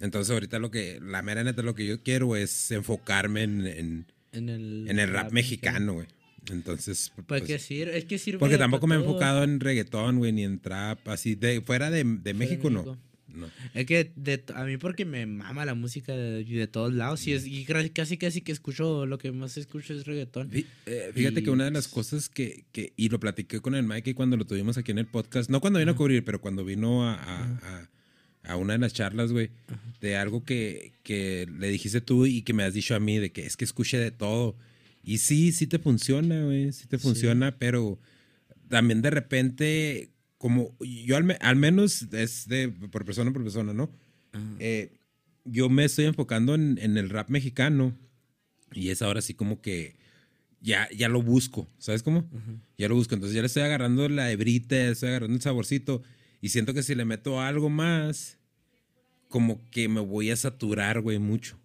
Entonces 0.00 0.32
ahorita 0.32 0.58
lo 0.58 0.70
que, 0.70 1.00
la 1.02 1.22
mera 1.22 1.42
neta, 1.44 1.62
lo 1.62 1.74
que 1.74 1.86
yo 1.86 2.02
quiero 2.02 2.36
es 2.36 2.70
enfocarme 2.70 3.42
en, 3.42 3.66
en, 3.66 4.06
En 4.32 4.48
el, 4.48 4.86
en 4.88 4.98
el 4.98 5.10
rap 5.10 5.32
mexicano, 5.32 5.94
güey. 5.94 6.06
Entonces, 6.50 7.12
Pues, 7.14 7.26
pues, 7.26 7.42
que 7.42 7.58
sirve, 7.58 7.98
es 7.98 8.04
que 8.06 8.18
sirve 8.18 8.38
porque 8.38 8.56
tampoco 8.56 8.86
me 8.86 8.94
he 8.94 8.98
enfocado 8.98 9.44
en 9.44 9.60
reggaetón, 9.60 10.18
güey, 10.18 10.32
ni 10.32 10.44
en 10.44 10.60
trap, 10.60 11.06
así, 11.08 11.34
de 11.34 11.60
fuera 11.60 11.90
de, 11.90 12.04
de 12.04 12.34
México, 12.34 12.70
no. 12.70 12.84
México. 12.84 12.98
no. 13.28 13.50
Es 13.74 13.84
que 13.84 14.12
de, 14.16 14.42
a 14.54 14.64
mí 14.64 14.78
porque 14.78 15.04
me 15.04 15.26
mama 15.26 15.66
la 15.66 15.74
música 15.74 16.16
de, 16.16 16.42
de 16.44 16.66
todos 16.66 16.94
lados 16.94 17.26
y, 17.26 17.32
es, 17.34 17.46
y 17.46 17.66
casi 17.92 18.16
casi 18.16 18.40
que 18.40 18.52
escucho, 18.52 19.04
lo 19.04 19.18
que 19.18 19.30
más 19.32 19.58
escucho 19.58 19.92
es 19.92 20.06
reggaetón. 20.06 20.50
Fí- 20.50 20.64
eh, 20.86 21.10
Fíjate 21.14 21.40
Y, 21.40 21.44
que 21.44 21.50
una 21.50 21.64
de 21.64 21.70
las 21.70 21.88
pues, 21.88 22.06
cosas 22.08 22.28
que, 22.30 22.64
que, 22.72 22.94
y 22.96 23.10
lo 23.10 23.20
platiqué 23.20 23.60
con 23.60 23.74
el 23.74 23.82
Mike 23.82 24.14
cuando 24.14 24.36
lo 24.38 24.46
tuvimos 24.46 24.78
aquí 24.78 24.92
en 24.92 24.98
el 24.98 25.06
podcast, 25.06 25.50
no 25.50 25.60
cuando 25.60 25.80
vino 25.80 25.92
a 25.92 25.96
cubrir, 25.96 26.24
pero 26.24 26.40
cuando 26.40 26.64
vino 26.64 27.06
a, 27.06 27.14
a, 27.14 27.44
a- 27.44 27.90
a 28.48 28.56
una 28.56 28.72
de 28.72 28.78
las 28.80 28.92
charlas, 28.94 29.30
güey, 29.32 29.50
de 30.00 30.16
algo 30.16 30.44
que, 30.44 30.92
que 31.02 31.46
le 31.58 31.68
dijiste 31.68 32.00
tú 32.00 32.26
y 32.26 32.42
que 32.42 32.52
me 32.54 32.64
has 32.64 32.74
dicho 32.74 32.94
a 32.94 33.00
mí, 33.00 33.18
de 33.18 33.30
que 33.30 33.46
es 33.46 33.56
que 33.56 33.64
escuche 33.64 33.98
de 33.98 34.10
todo. 34.10 34.56
Y 35.04 35.18
sí, 35.18 35.52
sí 35.52 35.66
te 35.66 35.78
funciona, 35.78 36.44
güey, 36.44 36.72
sí 36.72 36.86
te 36.86 36.98
funciona, 36.98 37.56
pero 37.58 37.98
también 38.68 39.00
de 39.02 39.10
repente, 39.10 40.10
como 40.38 40.76
yo 40.80 41.16
al, 41.16 41.24
me- 41.24 41.38
al 41.40 41.56
menos 41.56 42.02
es 42.12 42.48
de 42.48 42.68
por 42.68 43.04
persona 43.04 43.32
por 43.32 43.42
persona, 43.42 43.72
¿no? 43.72 43.90
Eh, 44.60 44.92
yo 45.44 45.68
me 45.68 45.84
estoy 45.84 46.04
enfocando 46.06 46.54
en, 46.54 46.78
en 46.80 46.98
el 46.98 47.08
rap 47.08 47.30
mexicano 47.30 47.96
y 48.72 48.90
es 48.90 49.00
ahora 49.02 49.22
sí 49.22 49.32
como 49.34 49.60
que 49.62 49.96
ya, 50.60 50.88
ya 50.96 51.08
lo 51.08 51.22
busco, 51.22 51.68
¿sabes 51.78 52.02
cómo? 52.02 52.28
Ya 52.76 52.88
lo 52.88 52.94
busco, 52.96 53.14
entonces 53.14 53.34
ya 53.34 53.40
le 53.42 53.46
estoy 53.46 53.62
agarrando 53.62 54.08
la 54.08 54.30
hebrita, 54.30 54.74
le 54.76 54.90
estoy 54.90 55.08
agarrando 55.10 55.36
el 55.36 55.42
saborcito 55.42 56.02
y 56.40 56.50
siento 56.50 56.74
que 56.74 56.82
si 56.82 56.94
le 56.94 57.04
meto 57.04 57.40
algo 57.40 57.70
más, 57.70 58.37
como 59.28 59.60
que 59.70 59.88
me 59.88 60.00
voy 60.00 60.30
a 60.30 60.36
saturar, 60.36 61.00
güey, 61.00 61.18
mucho. 61.18 61.58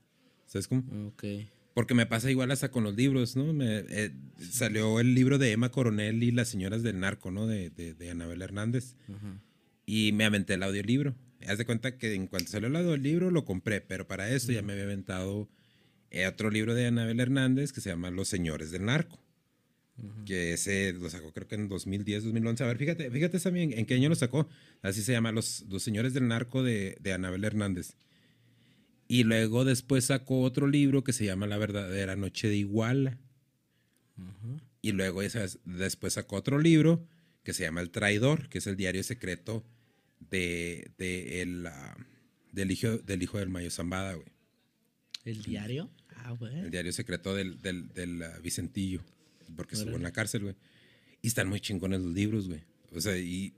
¿Sabes 0.46 0.68
cómo? 0.68 0.84
Ok. 1.08 1.24
Porque 1.74 1.96
me 1.96 2.06
pasa 2.06 2.30
igual 2.30 2.52
hasta 2.52 2.70
con 2.70 2.84
los 2.84 2.96
libros, 2.96 3.36
¿no? 3.36 3.52
Me, 3.52 3.80
eh, 3.90 4.12
salió 4.38 5.00
el 5.00 5.16
libro 5.16 5.40
de 5.40 5.52
Emma 5.52 5.70
Coronel 5.70 6.22
y 6.22 6.32
las 6.32 6.50
señoras 6.50 6.84
del 6.84 7.00
narco, 7.00 7.32
¿no? 7.32 7.48
De, 7.48 7.72
de, 7.72 7.96
de 7.96 8.12
Anabel 8.12 8.44
Hernández. 8.44 8.96
Y 9.86 10.12
me 10.12 10.26
aventé 10.26 10.54
el 10.54 10.64
audiolibro. 10.64 11.16
Haz 11.48 11.58
de 11.58 11.66
cuenta 11.66 11.98
que 11.98 12.14
en 12.14 12.28
cuanto 12.28 12.52
salió 12.52 12.68
el 12.68 12.76
audiolibro 12.76 13.32
lo 13.32 13.44
compré, 13.44 13.82
pero 13.82 14.08
para 14.08 14.30
esto 14.30 14.52
ya 14.52 14.62
me 14.62 14.74
había 14.74 14.86
aventado 14.86 15.50
eh, 16.12 16.28
otro 16.28 16.52
libro 16.52 16.76
de 16.76 16.86
Anabel 16.86 17.20
Hernández 17.20 17.74
que 17.74 17.82
se 17.82 17.90
llama 17.90 18.12
Los 18.12 18.28
Señores 18.28 18.70
del 18.70 18.86
Narco. 18.86 19.20
Que 20.26 20.54
ese 20.54 20.92
lo 20.94 21.10
sacó 21.10 21.32
creo 21.32 21.48
que 21.48 21.56
en 21.56 21.68
2010, 21.70 22.24
2011. 22.24 22.64
A 22.64 22.68
ver, 22.68 22.78
fíjate, 22.78 23.12
fíjate 23.12 23.40
también 23.40 23.74
en 23.78 23.86
qué 23.86 23.94
año 23.94 24.10
lo 24.10 24.16
sacó. 24.16 24.48
Así 24.82 25.02
se 25.04 25.12
llama 25.12 25.32
Los, 25.32 25.66
Los 25.70 25.84
Señores 25.84 26.14
del 26.14 26.28
Narco 26.28 26.64
de, 26.64 26.98
de 27.00 27.14
Anabel 27.14 27.44
Hernández. 27.44 27.96
Y 29.08 29.24
luego 29.24 29.66
después 29.66 30.06
sacó 30.06 30.42
otro 30.42 30.68
libro 30.68 31.04
que 31.04 31.14
se 31.14 31.26
llama 31.26 31.46
La 31.46 31.58
verdadera 31.58 32.16
noche 32.16 32.48
de 32.48 32.56
Iguala. 32.56 33.20
Y 34.82 34.92
luego 34.92 35.22
esa- 35.22 35.46
después 35.66 36.14
sacó 36.14 36.38
otro 36.38 36.60
libro 36.60 37.08
que 37.44 37.54
se 37.54 37.64
llama 37.64 37.82
El 37.82 37.92
traidor, 37.92 38.50
que 38.50 38.58
es 38.58 38.68
el 38.68 38.76
diario 38.76 39.04
secreto 39.04 39.64
de, 40.32 40.92
de 40.98 41.42
el, 41.42 41.66
ah, 41.68 41.96
del, 42.52 42.72
hijo, 42.72 42.98
del 42.98 43.22
hijo 43.24 43.38
del 43.38 43.50
Mayo 43.50 43.70
Zambada, 43.70 44.14
güey. 44.14 44.28
¿El 45.26 45.42
diario? 45.44 45.90
Ah, 46.16 46.32
güey. 46.32 46.60
El 46.60 46.72
diario 46.72 46.92
secreto 46.94 47.36
del, 47.36 47.62
del, 47.62 47.90
del 47.94 48.24
ah, 48.24 48.40
Vicentillo, 48.42 49.02
porque 49.56 49.76
estuvo 49.76 49.96
en 49.98 50.04
la 50.04 50.12
cárcel, 50.12 50.44
güey. 50.44 50.56
Y 51.22 51.28
están 51.28 51.48
muy 51.50 51.60
chingones 51.60 52.02
los 52.02 52.14
libros, 52.14 52.48
güey. 52.48 52.62
O 52.92 53.02
sea, 53.02 53.18
y 53.18 53.54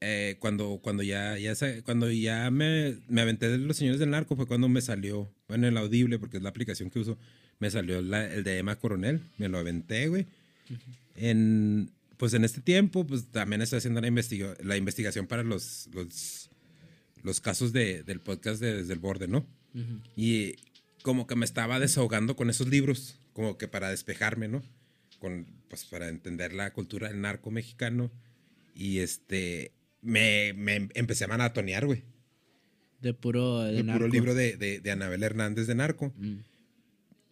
eh, 0.00 0.36
cuando, 0.40 0.78
cuando 0.82 1.02
ya, 1.02 1.38
ya, 1.38 1.54
cuando 1.84 2.10
ya 2.10 2.50
me, 2.50 2.96
me 3.08 3.20
aventé 3.22 3.48
de 3.48 3.58
Los 3.58 3.76
Señores 3.76 4.00
del 4.00 4.10
Narco 4.10 4.36
fue 4.36 4.46
cuando 4.46 4.68
me 4.68 4.80
salió, 4.80 5.32
bueno, 5.48 5.68
el 5.68 5.76
Audible, 5.76 6.18
porque 6.18 6.36
es 6.38 6.42
la 6.42 6.48
aplicación 6.50 6.90
que 6.90 6.98
uso, 6.98 7.18
me 7.60 7.70
salió 7.70 8.02
la- 8.02 8.32
el 8.32 8.42
de 8.44 8.58
Emma 8.58 8.76
Coronel, 8.76 9.20
me 9.38 9.48
lo 9.48 9.58
aventé, 9.58 10.08
güey. 10.08 10.26
En, 11.14 11.90
pues 12.16 12.34
en 12.34 12.44
este 12.44 12.60
tiempo, 12.60 13.06
pues 13.06 13.26
también 13.28 13.62
estoy 13.62 13.78
haciendo 13.78 14.00
la, 14.00 14.08
investiga- 14.08 14.56
la 14.62 14.76
investigación 14.76 15.26
para 15.26 15.42
los, 15.42 15.88
los, 15.92 16.50
los 17.22 17.40
casos 17.40 17.72
de, 17.72 18.02
del 18.02 18.20
podcast 18.20 18.60
de 18.60 18.74
Desde 18.74 18.92
el 18.92 18.98
Borde, 18.98 19.28
¿no? 19.28 19.46
Y 20.16 20.56
como 21.02 21.26
que 21.26 21.34
me 21.36 21.44
estaba 21.44 21.78
desahogando 21.80 22.36
con 22.36 22.48
esos 22.50 22.68
libros, 22.68 23.18
como 23.32 23.56
que 23.58 23.66
para 23.68 23.90
despejarme, 23.90 24.48
¿no? 24.48 24.62
Con, 25.22 25.46
pues 25.68 25.84
para 25.84 26.08
entender 26.08 26.52
la 26.52 26.72
cultura 26.72 27.06
del 27.08 27.20
narco 27.20 27.52
mexicano. 27.52 28.10
Y 28.74 28.98
este, 28.98 29.70
me, 30.00 30.52
me 30.54 30.88
empecé 30.94 31.24
a 31.24 31.28
maratonear, 31.28 31.86
güey. 31.86 32.02
De 33.00 33.14
puro. 33.14 33.60
De 33.62 33.78
El 33.78 33.86
puro 33.86 34.08
libro 34.08 34.34
de, 34.34 34.56
de, 34.56 34.80
de 34.80 34.90
Anabel 34.90 35.22
Hernández 35.22 35.68
de 35.68 35.76
Narco. 35.76 36.12
Mm. 36.16 36.38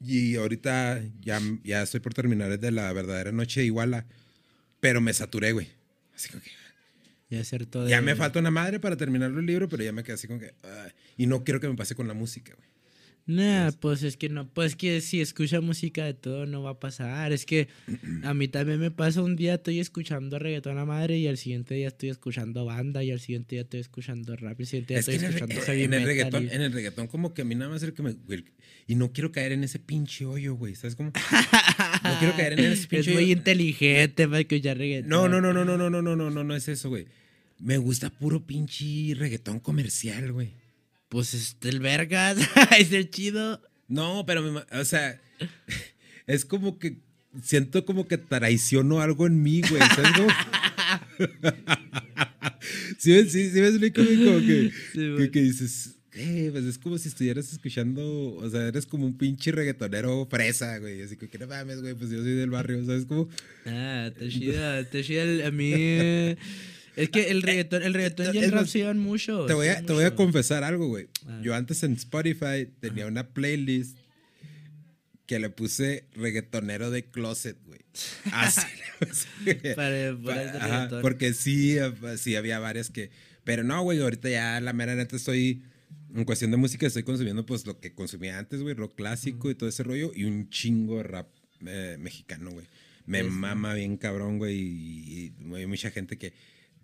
Y 0.06 0.36
ahorita 0.36 1.02
ya, 1.20 1.40
ya 1.64 1.82
estoy 1.82 1.98
por 1.98 2.14
terminar 2.14 2.52
el 2.52 2.60
de 2.60 2.70
la 2.70 2.92
verdadera 2.92 3.32
noche 3.32 3.58
de 3.60 3.66
Iguala. 3.66 4.06
Pero 4.78 5.00
me 5.00 5.12
saturé, 5.12 5.50
güey. 5.50 5.66
Así 6.14 6.28
que 6.30 6.38
Ya 7.28 7.40
hacer 7.40 7.66
todo. 7.66 7.88
ya 7.88 7.96
de- 7.96 8.02
me 8.02 8.14
falta 8.14 8.38
una 8.38 8.52
madre 8.52 8.78
para 8.78 8.96
terminar 8.96 9.32
el 9.32 9.44
libro, 9.44 9.68
pero 9.68 9.82
ya 9.82 9.92
me 9.92 10.04
quedé 10.04 10.14
así 10.14 10.28
como 10.28 10.38
que. 10.38 10.54
ah, 10.62 10.88
y 11.16 11.26
no 11.26 11.42
quiero 11.42 11.58
que 11.60 11.68
me 11.68 11.74
pase 11.74 11.96
con 11.96 12.06
la 12.06 12.14
música, 12.14 12.54
güey. 12.56 12.69
Nah, 13.30 13.70
pues 13.78 14.02
es 14.02 14.16
que 14.16 14.28
no, 14.28 14.48
pues 14.48 14.74
que 14.74 15.00
si 15.00 15.20
escucha 15.20 15.60
música 15.60 16.04
de 16.04 16.14
todo 16.14 16.46
no 16.46 16.62
va 16.62 16.70
a 16.70 16.80
pasar. 16.80 17.32
Es 17.32 17.46
que 17.46 17.68
a 18.24 18.34
mí 18.34 18.48
también 18.48 18.80
me 18.80 18.90
pasa 18.90 19.22
un 19.22 19.36
día 19.36 19.54
estoy 19.54 19.78
escuchando 19.78 20.38
reggaetón 20.38 20.78
a 20.78 20.84
madre 20.84 21.16
y 21.18 21.28
al 21.28 21.36
siguiente 21.36 21.74
día 21.74 21.88
estoy 21.88 22.08
escuchando 22.08 22.64
banda 22.64 23.04
y 23.04 23.10
al 23.12 23.20
siguiente 23.20 23.54
día 23.54 23.62
estoy 23.62 23.80
escuchando 23.80 24.34
rap 24.36 24.58
y 24.58 24.62
al 24.62 24.66
siguiente 24.66 24.94
día 24.94 25.00
Es 25.00 25.08
estoy 25.08 25.14
en 25.16 25.24
el, 25.24 25.34
escuchando 25.36 25.54
re- 25.60 25.66
heavy 25.66 25.82
en 25.84 25.94
el 25.94 26.00
metal 26.00 26.06
reggaetón, 26.06 26.44
y- 26.44 26.48
en 26.50 26.62
el 26.62 26.72
reggaetón, 26.72 27.06
como 27.06 27.32
que 27.34 27.42
a 27.42 27.44
mí 27.44 27.54
nada 27.54 27.70
más 27.70 27.82
es 27.82 27.88
el 27.88 27.94
que 27.94 28.02
me. 28.02 28.16
Y 28.88 28.96
no 28.96 29.12
quiero 29.12 29.30
caer 29.30 29.52
en 29.52 29.62
ese 29.62 29.78
pinche 29.78 30.24
hoyo, 30.24 30.54
güey. 30.54 30.74
¿Sabes 30.74 30.96
cómo? 30.96 31.12
No 31.12 32.18
quiero 32.18 32.34
caer 32.36 32.54
en 32.54 32.60
ese 32.60 32.72
Es 32.82 32.86
pinche 32.88 33.12
muy 33.12 33.24
hoyo. 33.24 33.32
inteligente 33.34 34.26
para 34.26 34.40
escuchar 34.40 34.76
reggaetón. 34.78 35.08
No, 35.08 35.28
no, 35.28 35.40
no, 35.40 35.52
no, 35.52 35.64
no, 35.64 35.76
no, 35.78 35.88
no, 35.90 36.02
no, 36.02 36.16
no, 36.16 36.30
no, 36.30 36.42
no 36.44 36.56
es 36.56 36.66
eso, 36.68 36.88
güey. 36.88 37.06
Me 37.60 37.78
gusta 37.78 38.10
puro 38.10 38.44
pinche 38.44 39.14
reggaetón 39.14 39.60
comercial, 39.60 40.32
güey. 40.32 40.48
Pues 41.10 41.34
este 41.34 41.68
el 41.68 41.80
vergas, 41.80 42.38
es 42.78 42.92
el 42.92 43.10
chido. 43.10 43.60
No, 43.88 44.24
pero, 44.26 44.42
me 44.42 44.62
o 44.80 44.84
sea, 44.84 45.20
es 46.26 46.44
como 46.46 46.78
que 46.78 46.98
siento 47.42 47.84
como 47.84 48.06
que 48.08 48.16
traiciono 48.18 49.00
algo 49.00 49.26
en 49.26 49.42
mí, 49.42 49.60
güey. 49.68 49.82
¿Sabes 49.94 50.12
cómo? 50.16 50.28
sí, 52.98 53.10
me- 53.12 53.24
sí, 53.24 53.50
sí 53.50 53.60
güey, 53.60 53.92
como 53.92 54.38
que, 54.46 54.70
Sí, 54.92 55.14
que, 55.18 55.30
que 55.30 55.42
dices, 55.42 55.96
eh, 56.12 56.48
pues 56.52 56.64
es 56.64 56.78
como 56.78 56.98
si 56.98 57.08
estuvieras 57.08 57.52
escuchando, 57.52 58.34
o 58.34 58.48
sea, 58.50 58.66
eres 58.68 58.86
como 58.86 59.06
un 59.06 59.16
pinche 59.16 59.52
reggaetonero 59.52 60.26
fresa, 60.30 60.78
güey. 60.78 61.02
Así 61.02 61.16
que, 61.16 61.38
no 61.38 61.46
mames, 61.46 61.80
güey, 61.80 61.94
pues 61.94 62.10
yo 62.10 62.18
soy 62.22 62.34
del 62.34 62.50
barrio, 62.50 62.84
¿sabes 62.84 63.04
cómo? 63.06 63.28
Ah, 63.66 64.10
está 64.12 64.28
chido, 64.28 64.78
está 64.78 65.02
chido. 65.02 65.22
el- 65.22 65.42
A 65.42 65.50
mí 65.50 66.36
es 67.02 67.10
que 67.10 67.30
el 67.30 67.42
reggaetón, 67.42 67.82
el 67.82 67.94
reggaetón 67.94 68.34
y 68.34 68.38
es 68.38 68.44
el 68.44 68.52
rap 68.52 68.66
se 68.66 68.78
llevan 68.78 68.98
mucho. 68.98 69.46
Te 69.46 69.54
voy, 69.54 69.68
a, 69.68 69.82
te 69.84 69.92
voy 69.92 70.04
a 70.04 70.14
confesar 70.14 70.64
algo, 70.64 70.86
güey. 70.88 71.08
Ah. 71.26 71.40
Yo 71.42 71.54
antes 71.54 71.82
en 71.82 71.94
Spotify 71.94 72.68
tenía 72.80 73.06
una 73.06 73.28
playlist 73.28 73.96
que 75.26 75.38
le 75.38 75.48
puse 75.50 76.04
reggaetonero 76.14 76.90
de 76.90 77.04
closet, 77.04 77.56
güey. 77.64 77.80
Así. 78.32 78.60
Para- 79.74 79.74
para 79.74 80.16
Pa- 80.22 80.42
el 80.42 80.48
ajá, 80.48 80.66
reggaetón. 80.66 81.02
porque 81.02 81.34
sí, 81.34 81.76
eh, 81.78 81.92
sí 82.18 82.36
había 82.36 82.58
varias 82.58 82.90
que... 82.90 83.10
Pero 83.44 83.62
no, 83.64 83.80
güey, 83.82 84.00
ahorita 84.00 84.28
ya 84.28 84.60
la 84.60 84.72
mera 84.72 84.94
neta 84.94 85.16
estoy... 85.16 85.62
En 86.14 86.24
cuestión 86.24 86.50
de 86.50 86.56
música 86.56 86.86
estoy 86.88 87.04
consumiendo 87.04 87.46
pues 87.46 87.64
lo 87.66 87.78
que 87.78 87.92
consumía 87.94 88.36
antes, 88.38 88.60
güey, 88.62 88.74
rock 88.74 88.96
clásico 88.96 89.48
y 89.48 89.54
todo 89.54 89.68
ese 89.68 89.84
rollo 89.84 90.10
y 90.14 90.24
un 90.24 90.50
chingo 90.50 90.96
de 90.96 91.04
rap 91.04 91.28
eh, 91.64 91.96
mexicano, 92.00 92.50
güey. 92.50 92.66
Me 93.06 93.20
Es- 93.20 93.30
mama 93.30 93.74
bien 93.74 93.96
cabrón, 93.96 94.38
güey, 94.38 94.56
y, 94.58 95.32
y 95.40 95.54
hay 95.54 95.66
mucha 95.66 95.92
gente 95.92 96.18
que 96.18 96.32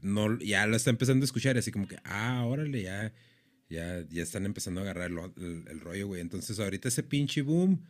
no, 0.03 0.39
ya 0.39 0.67
lo 0.67 0.77
está 0.77 0.91
empezando 0.91 1.25
a 1.25 1.27
escuchar 1.27 1.57
así 1.59 1.71
como 1.73 1.87
que, 1.89 1.97
ah, 2.05 2.45
órale, 2.47 2.83
ya, 2.83 3.13
ya, 3.69 4.05
ya 4.09 4.23
están 4.23 4.45
empezando 4.47 4.81
a 4.81 4.85
agarrar 4.85 5.11
el, 5.11 5.19
el- 5.43 5.65
el 5.69 5.81
rollo, 5.81 6.07
güey. 6.09 6.21
Entonces 6.21 6.59
ahorita 6.61 6.89
ese 6.89 7.03
pinche 7.03 7.43
boom 7.43 7.81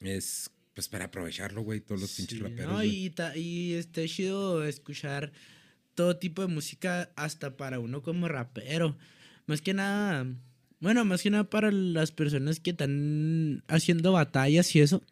es 0.00 0.50
pues 0.74 0.88
para 0.88 1.06
aprovecharlo, 1.06 1.62
güey, 1.62 1.80
todos 1.80 2.02
los 2.02 2.12
pinches 2.12 2.38
raperos. 2.38 2.70
no, 2.70 2.84
y, 2.84 3.12
y 3.34 3.72
está 3.74 4.06
chido 4.06 4.62
escuchar 4.64 5.32
todo 5.94 6.18
tipo 6.18 6.42
de 6.42 6.48
música 6.48 7.10
hasta 7.16 7.56
para 7.56 7.78
uno 7.80 8.02
como 8.02 8.28
rapero. 8.28 8.98
Más 9.46 9.62
que 9.62 9.72
nada, 9.72 10.26
bueno, 10.80 11.02
más 11.06 11.22
que 11.22 11.30
nada 11.30 11.48
para 11.48 11.70
las 11.72 12.12
personas 12.12 12.60
que 12.60 12.70
están 12.72 13.64
haciendo 13.68 14.12
batallas 14.12 14.74
y 14.76 14.80
eso. 14.80 15.02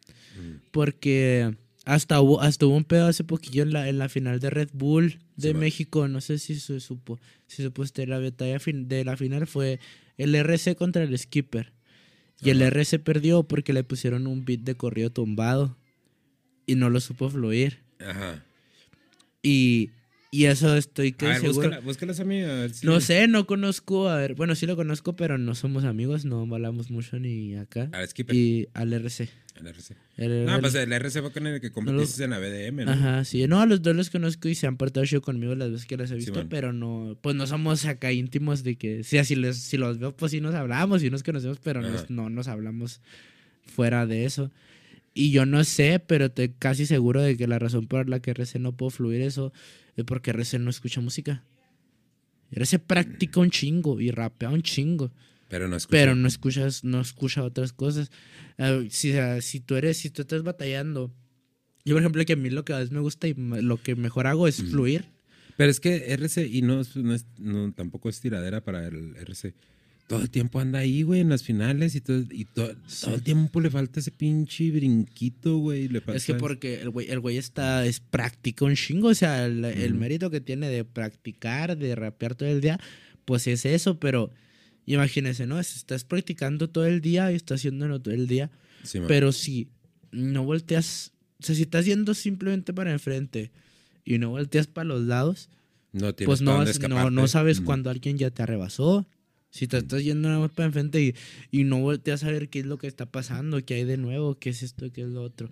Porque 0.71 1.55
hasta 1.85 2.19
hubo, 2.19 2.41
hasta 2.41 2.65
hubo 2.65 2.75
un 2.75 2.83
pedo 2.83 3.07
hace 3.07 3.23
poquillo 3.23 3.63
en 3.63 3.71
la, 3.71 3.87
en 3.87 3.97
la 3.99 4.09
final 4.09 4.39
de 4.39 4.49
Red 4.49 4.69
Bull 4.73 5.19
de 5.35 5.49
Sí, 5.49 5.53
man. 5.53 5.59
México. 5.61 6.07
No 6.07 6.19
sé 6.19 6.39
si 6.39 6.55
se 6.59 6.79
supo. 6.79 7.19
Si 7.47 7.63
supo 7.63 7.83
usted, 7.83 8.07
la 8.07 8.19
batalla 8.19 8.57
de 8.59 9.05
la 9.05 9.15
final 9.15 9.47
fue 9.47 9.79
el 10.17 10.33
RC 10.35 10.75
contra 10.75 11.03
el 11.03 11.17
Skipper. 11.17 11.73
Y 12.41 12.49
el 12.49 12.61
RC 12.61 12.99
perdió 12.99 13.43
porque 13.43 13.71
le 13.71 13.83
pusieron 13.83 14.27
un 14.27 14.45
beat 14.45 14.61
de 14.61 14.75
corrido 14.75 15.09
tumbado. 15.11 15.77
Y 16.65 16.75
no 16.75 16.89
lo 16.89 16.99
supo 16.99 17.29
fluir. 17.29 17.79
Ajá. 17.99 18.43
Y, 19.41 19.91
y 20.41 20.45
eso 20.45 20.75
estoy 20.75 21.11
que 21.13 21.25
A 21.25 21.29
ver, 21.29 21.37
seguro. 21.41 21.55
búscala, 21.69 21.79
búscalas 21.81 22.19
a 22.19 22.25
mí, 22.25 22.41
a 22.41 22.47
ver 22.53 22.73
si- 22.73 22.85
No 22.85 22.99
sé, 23.01 23.27
no 23.27 23.45
conozco. 23.47 24.09
A 24.09 24.17
ver, 24.17 24.35
bueno, 24.35 24.55
sí 24.55 24.65
lo 24.65 24.75
conozco, 24.75 25.15
pero 25.15 25.37
no 25.37 25.55
somos 25.55 25.83
amigos. 25.85 26.25
No 26.25 26.41
hablamos 26.41 26.89
mucho 26.91 27.19
ni 27.19 27.55
acá. 27.55 27.89
Al 27.93 28.07
Skipper, 28.07 28.35
Y 28.35 28.67
al 28.73 28.91
RC. 28.93 29.29
al 29.59 29.67
RC. 29.67 29.95
El- 30.17 30.45
No, 30.45 30.55
el- 30.55 30.61
pues 30.61 30.75
el 30.75 30.91
RC 30.91 31.21
fue 31.21 31.31
con 31.31 31.47
el 31.47 31.61
que 31.61 31.71
competiste 31.71 32.23
en 32.25 32.29
la 32.31 32.39
BDM, 32.39 32.85
¿no? 32.85 32.91
Ajá, 32.91 33.23
sí. 33.23 33.47
No, 33.47 33.61
a 33.61 33.65
los 33.65 33.81
dos 33.81 33.95
los 33.95 34.09
conozco 34.09 34.47
y 34.49 34.55
se 34.55 34.67
han 34.67 34.75
portado 34.77 35.05
chido 35.05 35.21
conmigo 35.21 35.55
las 35.55 35.71
veces 35.71 35.85
que 35.85 35.95
los 35.97 36.11
he 36.11 36.15
visto, 36.15 36.45
pero 36.49 36.73
no, 36.73 37.17
pues 37.21 37.35
no 37.35 37.47
somos 37.47 37.85
acá 37.85 38.11
íntimos 38.11 38.63
de 38.63 38.75
que, 38.75 39.03
sí, 39.03 39.23
si, 39.23 39.35
les, 39.35 39.57
si 39.57 39.77
los 39.77 39.97
veo, 39.99 40.15
pues 40.15 40.31
sí 40.31 40.41
nos 40.41 40.55
hablamos 40.55 41.03
y 41.03 41.09
nos 41.09 41.23
conocemos, 41.23 41.59
pero 41.63 41.81
nos- 41.81 42.09
no 42.09 42.29
nos 42.29 42.47
hablamos 42.47 43.01
fuera 43.65 44.05
de 44.05 44.25
eso. 44.25 44.51
Y 45.13 45.31
yo 45.31 45.45
no 45.45 45.63
sé, 45.63 45.99
pero 46.05 46.25
estoy 46.25 46.49
casi 46.59 46.85
seguro 46.85 47.21
de 47.21 47.37
que 47.37 47.47
la 47.47 47.57
razón 47.57 47.87
por 47.87 48.09
la 48.09 48.19
que 48.19 48.31
RC 48.31 48.59
no 48.59 48.73
puedo 48.73 48.89
fluir 48.89 49.21
eso 49.21 49.53
es 49.95 50.03
porque 50.05 50.31
RC 50.31 50.59
no 50.59 50.69
escucha 50.69 51.01
música. 51.01 51.43
RC 52.51 52.79
practica 52.79 53.39
un 53.39 53.49
chingo 53.49 53.99
y 53.99 54.11
rapea 54.11 54.49
un 54.49 54.61
chingo 54.61 55.11
Pero 55.49 55.67
no 55.67 55.75
escuché. 55.77 55.97
pero 55.97 56.15
no 56.15 56.27
escuchas, 56.27 56.83
no 56.83 57.01
escucha 57.01 57.43
otras 57.43 57.73
cosas. 57.73 58.11
Eh, 58.57 58.87
si, 58.91 59.13
ah, 59.17 59.41
si 59.41 59.59
tú 59.59 59.75
eres, 59.75 59.97
si 59.97 60.09
tú 60.09 60.21
estás 60.21 60.43
batallando, 60.43 61.11
yo 61.83 61.95
por 61.95 62.01
ejemplo 62.01 62.23
que 62.25 62.33
a 62.33 62.35
mí 62.37 62.49
lo 62.49 62.63
que 62.65 62.73
a 62.73 62.77
veces 62.77 62.91
me 62.91 62.99
gusta 62.99 63.27
y 63.27 63.33
lo 63.35 63.81
que 63.81 63.95
mejor 63.95 64.27
hago 64.27 64.47
es 64.47 64.57
fluir. 64.63 65.05
Pero 65.57 65.71
es 65.71 65.79
que 65.79 66.11
RC, 66.13 66.45
y 66.47 66.61
no 66.61 66.81
es- 66.81 66.95
no, 67.37 67.71
tampoco 67.73 68.09
es 68.09 68.19
tiradera 68.19 68.61
para 68.63 68.87
el 68.87 69.15
RC. 69.17 69.53
Todo 70.07 70.21
el 70.21 70.29
tiempo 70.29 70.59
anda 70.59 70.79
ahí, 70.79 71.01
güey, 71.01 71.21
en 71.21 71.29
las 71.29 71.41
finales 71.41 71.95
y 71.95 72.01
todo, 72.01 72.23
y 72.31 72.45
to- 72.45 72.75
todo 73.01 73.15
el 73.15 73.23
tiempo 73.23 73.59
le 73.59 73.71
falta 73.71 73.99
ese 73.99 74.11
pinche 74.11 74.69
brinquito, 74.71 75.57
güey. 75.57 75.87
le 75.87 75.99
falta 75.99 76.17
Es 76.17 76.25
que 76.25 76.35
porque 76.35 76.79
el 76.81 76.91
güey, 76.91 77.09
el 77.09 77.19
güey 77.19 77.37
está, 77.37 77.83
es 77.87 78.01
práctica 78.01 78.65
un 78.65 78.75
chingo, 78.75 79.07
o 79.07 79.15
sea, 79.15 79.45
el, 79.47 79.65
el 79.65 79.93
mérito 79.95 80.29
que 80.29 80.41
tiene 80.41 80.69
de 80.69 80.85
practicar, 80.85 81.75
de 81.75 81.95
rapear 81.95 82.35
todo 82.35 82.47
el 82.49 82.61
día, 82.61 82.79
pues 83.25 83.47
es 83.47 83.65
eso, 83.65 83.99
pero 83.99 84.29
imagínense, 84.85 85.47
¿no? 85.47 85.59
Estás 85.59 86.03
practicando 86.03 86.69
todo 86.69 86.85
el 86.85 87.01
día 87.01 87.31
y 87.31 87.35
estás 87.35 87.61
haciéndolo 87.61 87.99
todo 87.99 88.13
el 88.13 88.27
día. 88.27 88.51
Sí. 88.83 88.99
Pero 89.07 89.31
si 89.31 89.69
no 90.11 90.43
volteas, 90.43 91.13
o 91.41 91.43
sea, 91.43 91.55
si 91.55 91.63
estás 91.63 91.85
yendo 91.85 92.13
simplemente 92.13 92.73
para 92.73 92.91
enfrente 92.91 93.51
y 94.03 94.19
no 94.19 94.29
volteas 94.29 94.67
para 94.67 94.85
los 94.85 95.01
lados, 95.01 95.49
no 95.93 96.13
tienes 96.13 96.27
pues 96.27 96.41
no, 96.41 96.63
no, 96.89 97.09
no 97.09 97.27
sabes 97.27 97.61
Mm. 97.61 97.65
cuándo 97.65 97.89
alguien 97.89 98.17
ya 98.19 98.29
te 98.29 98.43
arrebasó. 98.43 99.07
Si 99.55 99.67
te 99.67 99.77
estás 99.77 100.03
yendo 100.03 100.27
nada 100.29 100.41
más 100.41 100.51
para 100.51 100.67
enfrente 100.67 101.01
y, 101.01 101.15
y 101.51 101.63
no 101.63 101.79
volteas 101.79 102.23
a 102.23 102.31
ver 102.31 102.49
qué 102.49 102.59
es 102.59 102.65
lo 102.65 102.77
que 102.77 102.87
está 102.87 103.05
pasando, 103.11 103.63
qué 103.65 103.75
hay 103.75 103.85
de 103.85 103.97
nuevo, 103.97 104.37
qué 104.39 104.49
es 104.49 104.63
esto, 104.63 104.91
qué 104.91 105.01
es 105.03 105.07
lo 105.09 105.21
otro. 105.23 105.49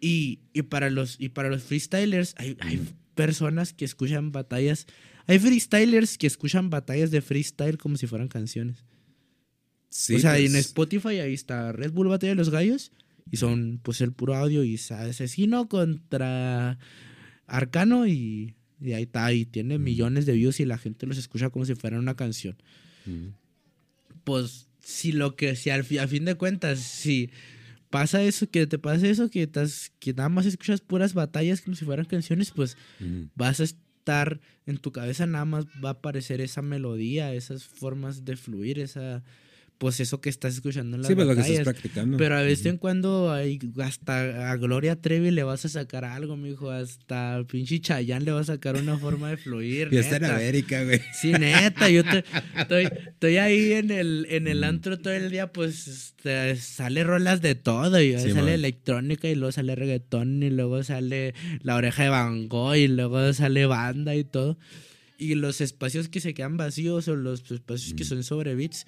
Y, 0.00 0.40
y 0.52 0.62
para 0.62 0.90
los 0.90 1.16
y 1.18 1.28
para 1.30 1.48
los 1.50 1.62
freestylers 1.64 2.34
hay, 2.38 2.56
hay 2.60 2.80
personas 3.14 3.72
que 3.72 3.84
escuchan 3.84 4.32
batallas, 4.32 4.86
hay 5.26 5.38
freestylers 5.40 6.18
que 6.18 6.26
escuchan 6.28 6.70
batallas 6.70 7.10
de 7.10 7.20
freestyle 7.22 7.78
como 7.78 7.96
si 7.96 8.06
fueran 8.06 8.28
canciones. 8.28 8.84
Sí, 9.90 10.16
o 10.16 10.18
sea, 10.18 10.32
pues, 10.32 10.44
en 10.50 10.56
Spotify 10.56 11.20
ahí 11.20 11.34
está 11.34 11.72
Red 11.72 11.92
Bull 11.92 12.08
Batalla 12.08 12.32
de 12.32 12.36
los 12.36 12.50
Gallos 12.50 12.92
y 13.30 13.36
son 13.38 13.80
pues 13.82 14.00
el 14.00 14.12
puro 14.12 14.36
audio 14.36 14.64
y 14.64 14.76
asesino 14.76 15.68
contra 15.68 16.78
Arcano 17.46 18.06
y 18.06 18.54
Y 18.80 18.92
ahí 18.92 19.04
está, 19.04 19.32
y 19.32 19.44
tiene 19.46 19.78
millones 19.78 20.26
de 20.26 20.34
views 20.34 20.60
y 20.60 20.64
la 20.64 20.78
gente 20.78 21.06
los 21.06 21.18
escucha 21.18 21.50
como 21.50 21.64
si 21.64 21.74
fuera 21.74 21.98
una 21.98 22.14
canción. 22.16 22.56
Mm. 23.08 23.28
Pues 24.24 24.68
si 24.80 25.12
lo 25.12 25.36
que, 25.36 25.56
si 25.56 25.70
al 25.70 25.80
a 26.00 26.06
fin 26.06 26.24
de 26.24 26.34
cuentas, 26.34 26.78
si 26.80 27.30
pasa 27.90 28.22
eso, 28.22 28.50
que 28.50 28.66
te 28.66 28.78
pasa 28.78 29.06
eso, 29.08 29.30
que, 29.30 29.42
estás, 29.44 29.92
que 29.98 30.12
nada 30.12 30.28
más 30.28 30.46
escuchas 30.46 30.80
puras 30.80 31.14
batallas 31.14 31.60
como 31.62 31.76
si 31.76 31.84
fueran 31.84 32.04
canciones, 32.06 32.50
pues 32.50 32.76
Mm. 33.00 33.24
vas 33.34 33.60
a 33.60 33.64
estar 33.64 34.40
en 34.66 34.78
tu 34.78 34.92
cabeza 34.92 35.26
nada 35.26 35.44
más 35.44 35.66
va 35.84 35.90
a 35.90 35.92
aparecer 35.92 36.40
esa 36.40 36.62
melodía, 36.62 37.32
esas 37.34 37.64
formas 37.64 38.24
de 38.24 38.36
fluir, 38.36 38.78
esa 38.78 39.22
pues 39.78 40.00
eso 40.00 40.20
que 40.20 40.28
estás 40.28 40.54
escuchando 40.54 40.96
en 40.96 41.02
las 41.02 41.08
Sí, 41.08 41.14
pues 41.14 41.26
lo 41.26 41.34
que 41.34 41.40
estás 41.40 41.56
batallas. 41.58 41.72
practicando. 41.72 42.16
Pero 42.16 42.36
a 42.36 42.42
veces 42.42 42.60
Ujú. 42.66 42.68
en 42.70 42.76
cuando 42.78 43.32
hay, 43.32 43.60
hasta 43.80 44.50
a 44.50 44.56
Gloria 44.56 45.00
Trevi 45.00 45.30
le 45.30 45.44
vas 45.44 45.64
a 45.64 45.68
sacar 45.68 46.04
algo, 46.04 46.36
mijo, 46.36 46.70
hasta 46.70 47.44
pinche 47.48 47.80
Chayanne 47.80 48.24
le 48.24 48.32
vas 48.32 48.50
a 48.50 48.54
sacar 48.54 48.74
una 48.76 48.98
forma 48.98 49.30
de 49.30 49.36
fluir. 49.36 49.88
Y 49.92 49.98
está 49.98 50.16
en. 50.16 50.24
América, 50.24 50.82
güey. 50.82 51.00
Sí, 51.20 51.30
neta, 51.32 51.88
yo 51.90 52.02
te- 52.04 52.24
estoy, 52.58 52.88
estoy 53.06 53.36
ahí 53.36 53.72
en 53.74 53.90
el, 53.92 54.26
en 54.30 54.48
el 54.48 54.64
antro 54.64 54.98
todo 54.98 55.12
el 55.14 55.30
día, 55.30 55.52
pues 55.52 55.86
este, 55.86 56.56
sale 56.56 57.04
rolas 57.04 57.40
de 57.40 57.54
todo, 57.54 58.00
y 58.02 58.14
Sí, 58.18 58.30
sale 58.30 58.34
man. 58.42 58.48
electrónica, 58.48 59.28
y 59.28 59.36
luego 59.36 59.52
sale 59.52 59.76
reggaetón, 59.76 60.42
y 60.42 60.50
luego 60.50 60.82
sale 60.82 61.34
la 61.62 61.76
oreja 61.76 62.02
de 62.02 62.08
Van 62.08 62.48
Gogh, 62.48 62.74
y 62.74 62.88
luego 62.88 63.32
sale 63.32 63.64
banda 63.66 64.16
y 64.16 64.24
todo. 64.24 64.58
Y 65.18 65.34
los 65.36 65.60
espacios 65.60 66.08
que 66.08 66.20
se 66.20 66.34
quedan 66.34 66.56
vacíos 66.56 67.06
o 67.08 67.14
los 67.16 67.48
espacios 67.50 67.94
que 67.94 68.04
son 68.04 68.22
sobre 68.24 68.54
beats, 68.56 68.86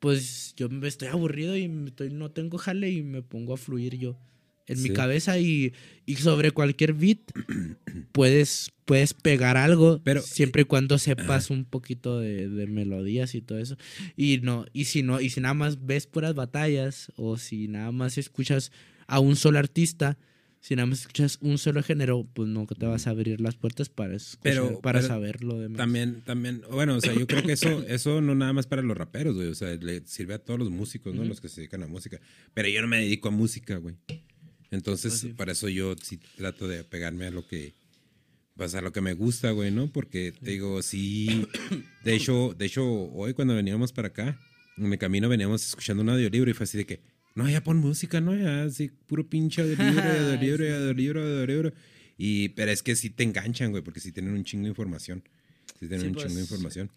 pues 0.00 0.54
yo 0.56 0.68
me 0.68 0.88
estoy 0.88 1.08
aburrido 1.08 1.56
y 1.56 1.70
estoy, 1.86 2.10
no 2.10 2.30
tengo 2.30 2.58
jale 2.58 2.90
y 2.90 3.02
me 3.02 3.22
pongo 3.22 3.54
a 3.54 3.56
fluir 3.56 3.96
yo 3.96 4.18
en 4.66 4.82
mi 4.82 4.90
cabeza 4.90 5.38
y, 5.38 5.72
y 6.06 6.16
sobre 6.16 6.52
cualquier 6.52 6.94
beat 6.94 7.18
puedes, 8.12 8.70
puedes 8.84 9.14
pegar 9.14 9.56
algo 9.56 10.00
Pero- 10.02 10.22
siempre 10.22 10.62
y 10.62 10.64
cuando 10.64 10.98
sepas 10.98 11.50
un 11.50 11.64
poquito 11.64 12.18
de, 12.20 12.48
de 12.48 12.66
melodías 12.66 13.34
y 13.34 13.40
todo 13.42 13.58
eso. 13.58 13.76
Y 14.16 14.38
no, 14.42 14.66
y 14.72 14.84
si 14.86 15.02
no, 15.02 15.20
y 15.20 15.30
si 15.30 15.40
nada 15.40 15.54
más 15.54 15.84
ves 15.86 16.06
puras 16.06 16.34
batallas, 16.34 17.10
o 17.16 17.36
si 17.36 17.68
nada 17.68 17.90
más 17.92 18.16
escuchas 18.16 18.70
a 19.08 19.18
un 19.20 19.34
solo 19.36 19.58
artista, 19.58 20.18
si 20.62 20.76
nada 20.76 20.86
más 20.86 21.00
escuchas 21.00 21.38
un 21.40 21.56
solo 21.58 21.82
género, 21.82 22.28
pues 22.34 22.48
nunca 22.48 22.74
te 22.74 22.84
vas 22.86 23.06
a 23.06 23.10
abrir 23.10 23.40
las 23.40 23.56
puertas 23.56 23.88
para 23.88 24.14
escuchar, 24.14 24.40
Pero- 24.42 24.80
para 24.80 24.98
pero 25.00 25.08
saber 25.08 25.42
lo 25.42 25.58
demás. 25.58 25.78
También, 25.78 26.20
también, 26.22 26.62
bueno, 26.70 26.96
o 26.96 27.00
sea, 27.00 27.14
yo 27.14 27.26
creo 27.26 27.42
que 27.42 27.52
eso, 27.52 27.82
eso 27.88 28.20
no 28.20 28.34
nada 28.34 28.52
más 28.52 28.66
para 28.66 28.82
los 28.82 28.96
raperos, 28.96 29.34
güey. 29.36 29.48
O 29.48 29.54
sea, 29.54 29.74
le 29.74 30.06
sirve 30.06 30.34
a 30.34 30.38
todos 30.38 30.60
los 30.60 30.70
músicos, 30.70 31.14
¿no? 31.14 31.24
Los 31.24 31.40
que 31.40 31.48
se 31.48 31.62
dedican 31.62 31.82
a 31.82 31.86
música. 31.86 32.20
Pero 32.54 32.68
yo 32.68 32.82
no 32.82 32.88
me 32.88 32.98
dedico 32.98 33.28
a 33.28 33.30
música, 33.32 33.76
güey. 33.78 33.96
Entonces, 34.70 35.10
Pues 35.12 35.20
sí. 35.20 35.28
para 35.32 35.52
eso 35.52 35.68
yo 35.68 35.96
sí 36.00 36.18
trato 36.36 36.68
de 36.68 36.84
pegarme 36.84 37.26
a 37.26 37.30
lo 37.30 37.46
que, 37.46 37.72
pues 38.54 38.74
a 38.74 38.82
lo 38.82 38.92
que 38.92 39.00
me 39.00 39.14
gusta, 39.14 39.50
güey, 39.52 39.70
¿no? 39.70 39.90
Porque 39.90 40.32
te 40.32 40.50
digo, 40.52 40.82
sí, 40.82 41.46
de 42.04 42.14
hecho, 42.14 42.54
de 42.56 42.66
hecho, 42.66 42.84
hoy 42.86 43.32
cuando 43.34 43.54
veníamos 43.54 43.92
para 43.92 44.08
acá, 44.08 44.38
en 44.76 44.92
el 44.92 44.98
camino 44.98 45.28
veníamos 45.28 45.66
escuchando 45.66 46.02
un 46.02 46.10
audiolibro 46.10 46.50
y 46.50 46.54
fue 46.54 46.64
así 46.64 46.76
de 46.78 46.84
que, 46.86 47.00
no, 47.42 47.50
ya 47.50 47.62
pon 47.62 47.78
música, 47.78 48.20
¿no? 48.20 48.34
Ya, 48.36 48.64
así, 48.64 48.90
puro 49.06 49.28
pinche 49.28 49.62
audiolibro, 49.62 50.02
audiolibro, 50.02 50.64
audiolibro, 50.76 51.22
audiolibro. 51.22 51.72
Y, 52.18 52.50
pero 52.50 52.70
es 52.70 52.82
que 52.82 52.96
sí 52.96 53.10
te 53.10 53.22
enganchan, 53.22 53.70
güey, 53.70 53.82
porque 53.82 54.00
sí 54.00 54.12
tienen 54.12 54.34
un 54.34 54.44
chingo 54.44 54.64
de 54.64 54.70
información. 54.70 55.22
Sí 55.78 55.88
tienen 55.88 56.00
Sí, 56.00 56.06
un 56.08 56.12
pues, 56.14 56.26
chingo 56.26 56.36
de 56.36 56.42
información. 56.42 56.90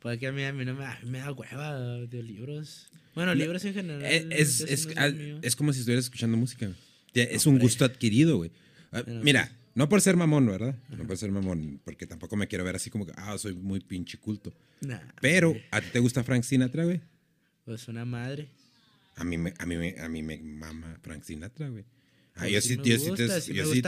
Porque 0.00 0.18
Pues 0.18 0.30
a 0.30 0.32
mí, 0.32 0.44
a 0.44 0.52
mí 0.52 0.64
no 0.64 0.74
me, 0.74 0.84
a 0.84 0.98
mí 1.02 1.10
me 1.10 1.18
da 1.18 1.32
hueva 1.32 1.78
de 2.06 2.22
libros. 2.22 2.88
Bueno, 3.14 3.34
libros 3.34 3.64
en 3.64 3.74
general. 3.74 4.02
Eh, 4.04 4.28
Es, 4.30 4.60
es, 4.60 4.86
no 4.94 5.38
es 5.42 5.56
como 5.56 5.72
si 5.72 5.80
estuvieras 5.80 6.04
escuchando 6.04 6.36
música. 6.36 6.70
Es 7.14 7.46
un 7.46 7.58
gusto 7.58 7.84
adquirido, 7.84 8.36
güey. 8.36 8.50
Ah, 8.92 9.02
Mira, 9.22 9.50
no 9.74 9.88
por 9.88 10.00
ser 10.02 10.16
mamón, 10.16 10.46
¿verdad? 10.46 10.76
No 10.90 11.06
por 11.06 11.16
ser 11.16 11.30
mamón, 11.30 11.80
porque 11.84 12.06
tampoco 12.06 12.36
me 12.36 12.46
quiero 12.46 12.64
ver 12.64 12.76
así 12.76 12.90
como 12.90 13.06
que, 13.06 13.12
ah, 13.16 13.36
soy 13.38 13.54
muy 13.54 13.80
pinche 13.80 14.18
culto. 14.18 14.52
Nah, 14.82 15.00
Pero, 15.20 15.56
¿a 15.70 15.80
ti 15.80 15.88
te 15.92 15.98
gusta 15.98 16.22
Frank 16.22 16.42
Sinatra, 16.42 16.84
güey? 16.84 17.00
Pues 17.64 17.88
una 17.88 18.04
madre. 18.04 18.48
A 19.16 19.24
mí 19.24 19.38
me, 19.38 19.54
a 19.58 19.66
mí 19.66 19.76
me, 19.76 19.98
a 19.98 20.08
mí 20.08 20.22
me 20.22 20.38
mama 20.38 20.98
Frank 21.02 21.22
Sinatra, 21.22 21.68
güey. 21.68 21.84
Ah, 22.34 22.48
yo 22.48 22.60
sí 22.60 22.76
yo 22.84 22.98
sí 22.98 23.12
te, 23.14 23.24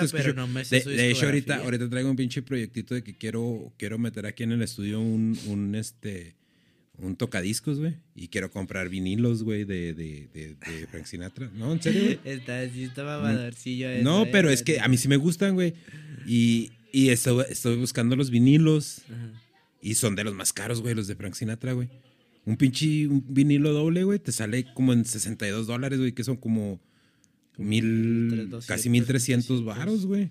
escucho. 0.04 0.32
no 0.32 0.46
me 0.46 0.64
de, 0.64 0.80
de 0.80 1.10
hecho, 1.10 1.26
ahorita, 1.26 1.56
ahorita 1.56 1.90
traigo 1.90 2.10
un 2.10 2.16
pinche 2.16 2.40
proyectito 2.40 2.94
de 2.94 3.02
que 3.02 3.14
quiero, 3.14 3.74
quiero 3.76 3.98
meter 3.98 4.24
aquí 4.24 4.42
en 4.42 4.52
el 4.52 4.62
estudio 4.62 5.00
un, 5.00 5.38
un 5.48 5.74
este, 5.74 6.34
un 6.96 7.14
tocadiscos, 7.14 7.78
güey. 7.78 7.96
Y 8.14 8.28
quiero 8.28 8.50
comprar 8.50 8.88
vinilos, 8.88 9.42
güey, 9.42 9.64
de, 9.64 9.92
de, 9.92 10.28
de, 10.32 10.54
de 10.54 10.86
Frank 10.86 11.04
Sinatra. 11.04 11.50
No, 11.54 11.72
en 11.72 11.82
serio, 11.82 12.04
güey. 12.04 12.18
Está, 12.24 12.66
sí, 12.70 12.84
está 12.84 13.04
mamadorcillo 13.04 13.90
eso, 13.90 14.02
No, 14.02 14.24
eh, 14.24 14.28
pero 14.32 14.48
es 14.48 14.62
que 14.62 14.80
a 14.80 14.88
mí 14.88 14.96
sí 14.96 15.08
me 15.08 15.16
gustan, 15.16 15.54
güey. 15.54 15.74
Y, 16.26 16.72
y 16.90 17.10
estoy, 17.10 17.44
estoy 17.50 17.76
buscando 17.76 18.16
los 18.16 18.30
vinilos. 18.30 19.02
Ajá. 19.10 19.32
Y 19.80 19.94
son 19.94 20.16
de 20.16 20.24
los 20.24 20.34
más 20.34 20.52
caros, 20.52 20.80
güey, 20.80 20.94
los 20.94 21.06
de 21.06 21.14
Frank 21.14 21.34
Sinatra, 21.34 21.72
güey. 21.72 21.88
Un 22.48 22.56
pinche 22.56 23.06
un 23.06 23.24
vinilo 23.28 23.72
doble, 23.72 24.04
güey, 24.04 24.18
te 24.18 24.32
sale 24.32 24.64
como 24.74 24.92
en 24.94 25.04
62 25.04 25.66
dólares, 25.66 25.98
güey, 25.98 26.12
que 26.12 26.24
son 26.24 26.37
como 26.37 26.80
mil, 27.58 28.28
1,300, 28.30 28.66
casi 28.66 28.88
1300 28.88 29.61
1,300. 29.61 29.64
varos, 29.64 30.06
güey. 30.06 30.30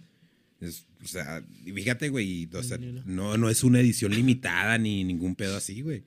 Es- 0.59 0.85
o 1.03 1.07
sea, 1.07 1.45
fíjate, 1.63 2.09
güey, 2.09 2.49
o 2.51 2.63
sea, 2.63 2.77
vinilo. 2.77 3.03
no, 3.05 3.37
no 3.37 3.49
es 3.49 3.63
una 3.63 3.79
edición 3.79 4.13
limitada 4.15 4.77
ni 4.79 5.03
ningún 5.03 5.35
pedo 5.35 5.55
así, 5.55 5.81
güey. 5.81 6.03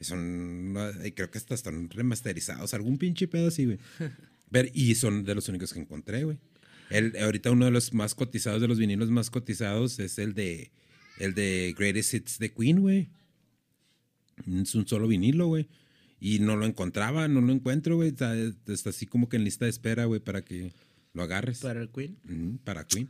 Son, 0.00 0.74
no, 0.74 0.90
creo 1.14 1.30
que 1.30 1.38
hasta 1.38 1.54
están 1.54 1.88
remasterizados, 1.88 2.74
algún 2.74 2.98
pinche 2.98 3.26
pedo 3.26 3.48
así, 3.48 3.64
güey. 3.64 3.78
Pero- 4.50 4.68
y 4.74 4.94
son 4.94 5.24
de 5.24 5.34
los 5.34 5.48
únicos 5.48 5.72
que 5.72 5.80
encontré, 5.80 6.24
güey. 6.24 6.36
El, 6.90 7.16
ahorita 7.16 7.50
uno 7.50 7.64
de 7.64 7.70
los 7.70 7.94
más 7.94 8.14
cotizados, 8.14 8.60
de 8.60 8.68
los 8.68 8.78
vinilos 8.78 9.10
más 9.10 9.30
cotizados, 9.30 9.98
es 9.98 10.18
el 10.18 10.34
de 10.34 10.70
el 11.18 11.34
de 11.34 11.74
Greatest 11.76 12.12
Hits 12.14 12.38
de 12.38 12.52
Queen, 12.52 12.80
güey. 12.80 13.08
Es 14.44 14.74
un 14.74 14.86
solo 14.86 15.08
vinilo, 15.08 15.46
güey. 15.46 15.68
Y 16.20 16.38
no 16.38 16.56
lo 16.56 16.66
encontraba, 16.66 17.28
no 17.28 17.40
lo 17.40 17.52
encuentro, 17.52 17.96
güey. 17.96 18.08
Está, 18.08 18.34
está 18.36 18.90
así 18.90 19.06
como 19.06 19.28
que 19.28 19.36
en 19.36 19.44
lista 19.44 19.64
de 19.66 19.70
espera, 19.70 20.06
güey, 20.06 20.20
para 20.20 20.42
que 20.42 20.72
lo 21.12 21.22
agarres. 21.22 21.60
Para 21.60 21.80
el 21.80 21.88
Queen. 21.90 22.58
Para 22.64 22.86
Queen. 22.86 23.08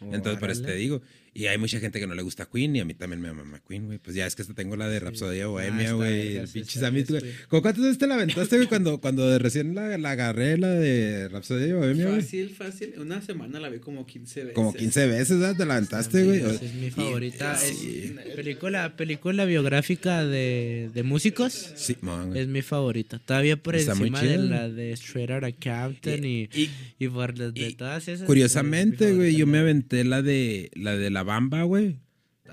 Entonces, 0.00 0.38
por 0.38 0.50
eso 0.50 0.60
te 0.60 0.68
Órale. 0.68 0.80
digo. 0.80 1.02
Y 1.38 1.46
hay 1.46 1.56
mucha 1.56 1.78
gente 1.78 2.00
que 2.00 2.06
no 2.08 2.16
le 2.16 2.22
gusta 2.22 2.46
Queen 2.52 2.74
y 2.74 2.80
a 2.80 2.84
mí 2.84 2.94
también 2.94 3.20
me 3.22 3.32
mama 3.32 3.60
Queen, 3.68 3.86
güey. 3.86 3.98
Pues 3.98 4.16
ya 4.16 4.26
es 4.26 4.34
que 4.34 4.42
hasta 4.42 4.54
tengo 4.54 4.74
la 4.74 4.88
de 4.88 4.98
Rapsodia 4.98 5.44
Ah, 5.44 5.46
Bohemia, 5.46 5.92
güey. 5.92 6.36
el 6.36 6.48
sí, 6.48 6.54
pinche 6.54 6.80
Samit, 6.80 7.08
güey. 7.10 7.22
¿Con 7.48 7.60
cuántas 7.60 7.84
veces 7.84 7.98
te 7.98 8.08
la 8.08 8.14
aventaste, 8.16 8.56
güey? 8.56 8.66
Cuando, 8.66 9.00
cuando 9.00 9.28
de 9.30 9.38
recién 9.38 9.74
la, 9.76 9.96
la 9.98 10.10
agarré, 10.10 10.58
la 10.58 10.70
de 10.70 11.28
Rapsodia 11.28 11.76
Bohemia, 11.76 12.06
güey. 12.08 12.20
Fácil, 12.22 12.50
fácil. 12.50 12.94
Una 12.98 13.22
semana 13.22 13.60
la 13.60 13.68
vi 13.68 13.78
como 13.78 14.04
15 14.04 14.40
veces. 14.40 14.54
Como 14.54 14.72
15 14.74 15.06
veces, 15.06 15.38
¿verdad? 15.38 15.56
Te 15.56 15.64
la 15.64 15.76
aventaste, 15.76 16.24
güey. 16.24 16.40
Esa 16.40 16.64
es 16.64 16.74
mi 16.74 16.86
Y- 16.88 16.90
favorita. 16.90 17.56
sí. 17.56 18.14
Es 18.26 18.34
película, 18.34 18.96
película 18.96 19.44
biográfica 19.44 20.24
de, 20.26 20.90
de 20.92 21.02
músicos. 21.04 21.72
Sí, 21.76 21.96
man. 22.00 22.36
Es 22.36 22.48
mi 22.48 22.62
favorita. 22.62 23.20
Todavía 23.20 23.56
por 23.56 23.76
Está 23.76 23.92
encima 23.92 24.20
de 24.22 24.38
la 24.38 24.68
de 24.68 24.90
Straight 24.92 25.30
Outta 25.30 25.52
Compton 25.52 26.24
y, 26.24 26.48
Y- 26.52 26.70
y, 26.98 27.08
por 27.08 27.32
de 27.34 27.68
y 27.68 27.74
todas 27.74 28.08
esas. 28.08 28.26
Curiosamente, 28.26 29.12
güey, 29.14 29.36
yo 29.36 29.46
me 29.46 29.58
aventé 29.58 30.02
la 30.02 30.20
de 30.20 30.70
la 30.74 30.96
de 30.96 31.10
la 31.10 31.27
Bamba, 31.28 31.62
güey. 31.62 32.00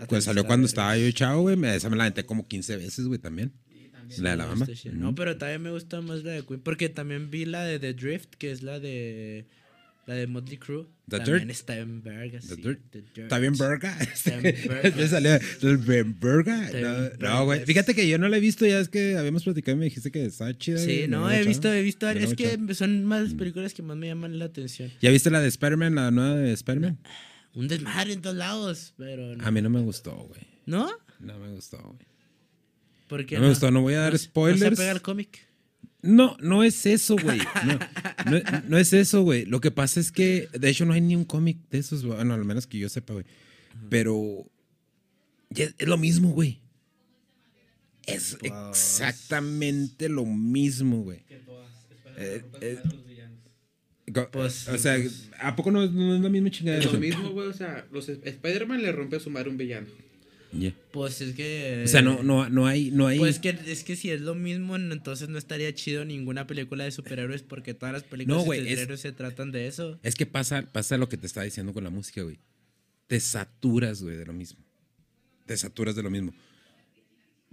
Pues 0.09 0.25
salió 0.25 0.45
cuando 0.45 0.67
estaba 0.67 0.97
yo 0.97 1.09
chavo, 1.11 1.41
güey. 1.43 1.55
me- 1.55 1.73
Esa 1.75 1.89
me 1.89 1.95
la 1.95 2.03
aventé 2.03 2.25
como 2.25 2.47
15 2.47 2.75
veces, 2.77 3.05
güey, 3.07 3.19
también. 3.19 3.53
La 4.19 4.31
de 4.31 4.37
la 4.37 4.45
Bamba. 4.45 4.67
No, 4.93 5.15
pero 5.15 5.37
también 5.37 5.61
me 5.63 5.71
gusta 5.71 5.99
más 6.01 6.23
la 6.23 6.33
de 6.33 6.43
Queen. 6.45 6.59
Porque 6.61 6.89
también 6.89 7.31
vi 7.31 7.45
la 7.45 7.63
de 7.63 7.79
The 7.79 7.93
Drift, 7.93 8.35
que 8.35 8.51
es 8.51 8.61
la 8.61 8.79
de. 8.79 9.47
La 10.07 10.13
de 10.13 10.27
Motley 10.27 10.57
Crue. 10.59 10.85
The 11.09 11.17
también 11.17 11.37
Dirt. 11.39 11.49
está 11.49 11.77
en 11.79 12.03
verga. 12.03 12.39
The 12.39 12.55
sí, 12.55 12.61
Dirt. 12.61 12.79
The 12.91 13.01
Dirt. 13.01 13.17
¿Está 13.23 13.39
bien 13.39 13.53
verga? 13.57 13.97
Está 13.99 14.37
bien 14.37 14.55
verga. 14.67 14.91
¿Te 14.91 15.07
salió 15.07 15.31
el 15.63 15.77
bien 15.77 16.19
verga? 16.19 16.69
No, 17.19 17.45
güey. 17.45 17.65
Fíjate 17.65 17.95
que 17.95 18.07
yo 18.07 18.19
no 18.19 18.27
la 18.29 18.37
he 18.37 18.39
visto, 18.39 18.67
ya 18.67 18.79
es 18.79 18.87
que 18.89 19.17
habíamos 19.17 19.43
platicado 19.45 19.75
y 19.77 19.79
me 19.79 19.85
dijiste 19.85 20.11
que 20.11 20.23
estaba 20.25 20.55
chida. 20.55 20.77
Sí, 20.77 21.05
no, 21.09 21.31
he 21.31 21.39
he 21.41 21.43
visto, 21.43 21.73
he 21.73 21.81
visto. 21.81 22.07
Es 22.07 22.35
que 22.35 22.59
son 22.75 23.03
más 23.05 23.33
películas 23.33 23.73
que 23.73 23.81
más 23.81 23.97
me 23.97 24.05
llaman 24.07 24.37
la 24.37 24.45
atención. 24.45 24.91
¿Ya 25.01 25.09
viste 25.09 25.31
la 25.31 25.41
de 25.41 25.47
Spider-Man, 25.47 25.95
la 25.95 26.11
nueva 26.11 26.35
de 26.35 26.53
Spider-Man? 26.53 26.99
Un 27.55 27.67
desmadre 27.69 28.13
en 28.13 28.21
todos 28.21 28.35
lados, 28.35 28.93
pero. 28.97 29.35
No, 29.35 29.45
A 29.45 29.51
mí 29.51 29.61
no 29.61 29.69
me 29.69 29.81
gustó, 29.81 30.13
güey. 30.13 30.41
¿No? 30.65 30.91
No 31.19 31.39
me 31.39 31.51
gustó, 31.53 31.77
güey. 31.77 32.07
¿Por 33.07 33.25
qué 33.25 33.35
No 33.35 33.43
me 33.43 33.49
gustó, 33.49 33.71
no 33.71 33.81
voy 33.81 33.93
a 33.93 34.01
dar 34.01 34.13
No 34.13 34.17
spoilers. 34.17 34.61
No 34.61 34.69
se 34.71 34.75
pega 34.75 34.91
el 34.91 35.01
cómic. 35.01 35.47
No, 36.01 36.37
no 36.39 36.63
es 36.63 36.85
eso, 36.85 37.15
güey. 37.17 37.39
No, 37.65 38.39
no, 38.67 38.77
es 38.77 38.93
eso, 38.93 39.23
güey. 39.23 39.45
Lo 39.45 39.61
que 39.61 39.71
pasa 39.71 39.99
es 39.99 40.11
que, 40.11 40.49
de 40.53 40.69
hecho, 40.69 40.85
no 40.85 40.93
hay 40.93 41.01
ni 41.01 41.15
un 41.15 41.25
cómic 41.25 41.57
de 41.69 41.79
esos, 41.79 42.03
güey. 42.03 42.17
bueno, 42.17 42.33
al 42.33 42.45
menos 42.45 42.67
que 42.67 42.77
yo 42.77 42.89
sepa, 42.89 43.13
güey. 43.13 43.25
Pero 43.89 44.45
es, 45.49 45.73
lo 45.79 45.97
mismo, 45.97 46.29
güey. 46.29 46.61
Es 48.05 48.37
exactamente 48.41 50.09
lo 50.09 50.25
mismo, 50.25 51.01
güey. 51.01 51.23
Eh, 52.17 52.43
eh, 52.61 52.81
Pues, 54.31 54.67
o 54.67 54.77
sea, 54.77 54.97
¿a 55.39 55.55
poco 55.55 55.71
no, 55.71 55.85
no 55.89 56.15
es 56.15 56.21
la 56.21 56.29
misma 56.29 56.51
chingada? 56.51 56.77
Es 56.77 56.85
lo 56.91 56.99
mismo, 56.99 57.29
güey. 57.31 57.47
O 57.47 57.53
sea, 57.53 57.85
los 57.91 58.07
Spider-Man 58.07 58.81
le 58.81 58.91
rompe 58.91 59.15
a 59.15 59.19
su 59.19 59.29
madre 59.29 59.49
un 59.49 59.57
villano. 59.57 59.87
Pues 60.91 61.19
es 61.19 61.35
que. 61.35 61.81
O 61.83 61.87
sea, 61.87 62.01
no, 62.01 62.23
no, 62.23 62.47
no 62.49 62.65
hay, 62.65 62.89
no 62.91 63.07
hay. 63.07 63.17
Pues 63.19 63.39
que 63.39 63.49
es 63.67 63.83
que 63.83 63.95
si 63.97 64.11
es 64.11 64.21
lo 64.21 64.35
mismo, 64.35 64.77
entonces 64.77 65.27
no 65.27 65.37
estaría 65.37 65.73
chido 65.73 66.05
ninguna 66.05 66.47
película 66.47 66.85
de 66.85 66.91
superhéroes 66.91 67.41
porque 67.43 67.73
todas 67.73 67.91
las 67.91 68.03
películas 68.03 68.45
No, 68.45 68.51
de 68.51 68.57
es- 68.59 68.63
superhéroes 68.69 69.01
se 69.01 69.11
tratan 69.11 69.51
de 69.51 69.67
eso. 69.67 69.99
Es 70.01 70.15
que 70.15 70.25
pasa, 70.25 70.61
pasa 70.71 70.97
lo 70.97 71.09
que 71.09 71.17
te 71.17 71.27
estaba 71.27 71.43
diciendo 71.43 71.73
con 71.73 71.83
la 71.83 71.89
música, 71.89 72.21
güey. 72.21 72.37
Te 73.07 73.19
saturas, 73.19 74.01
güey, 74.01 74.15
de 74.15 74.25
lo 74.25 74.33
mismo. 74.33 74.59
te 75.45 75.57
saturas 75.57 75.95
de 75.95 76.03
lo 76.03 76.09
mismo. 76.09 76.33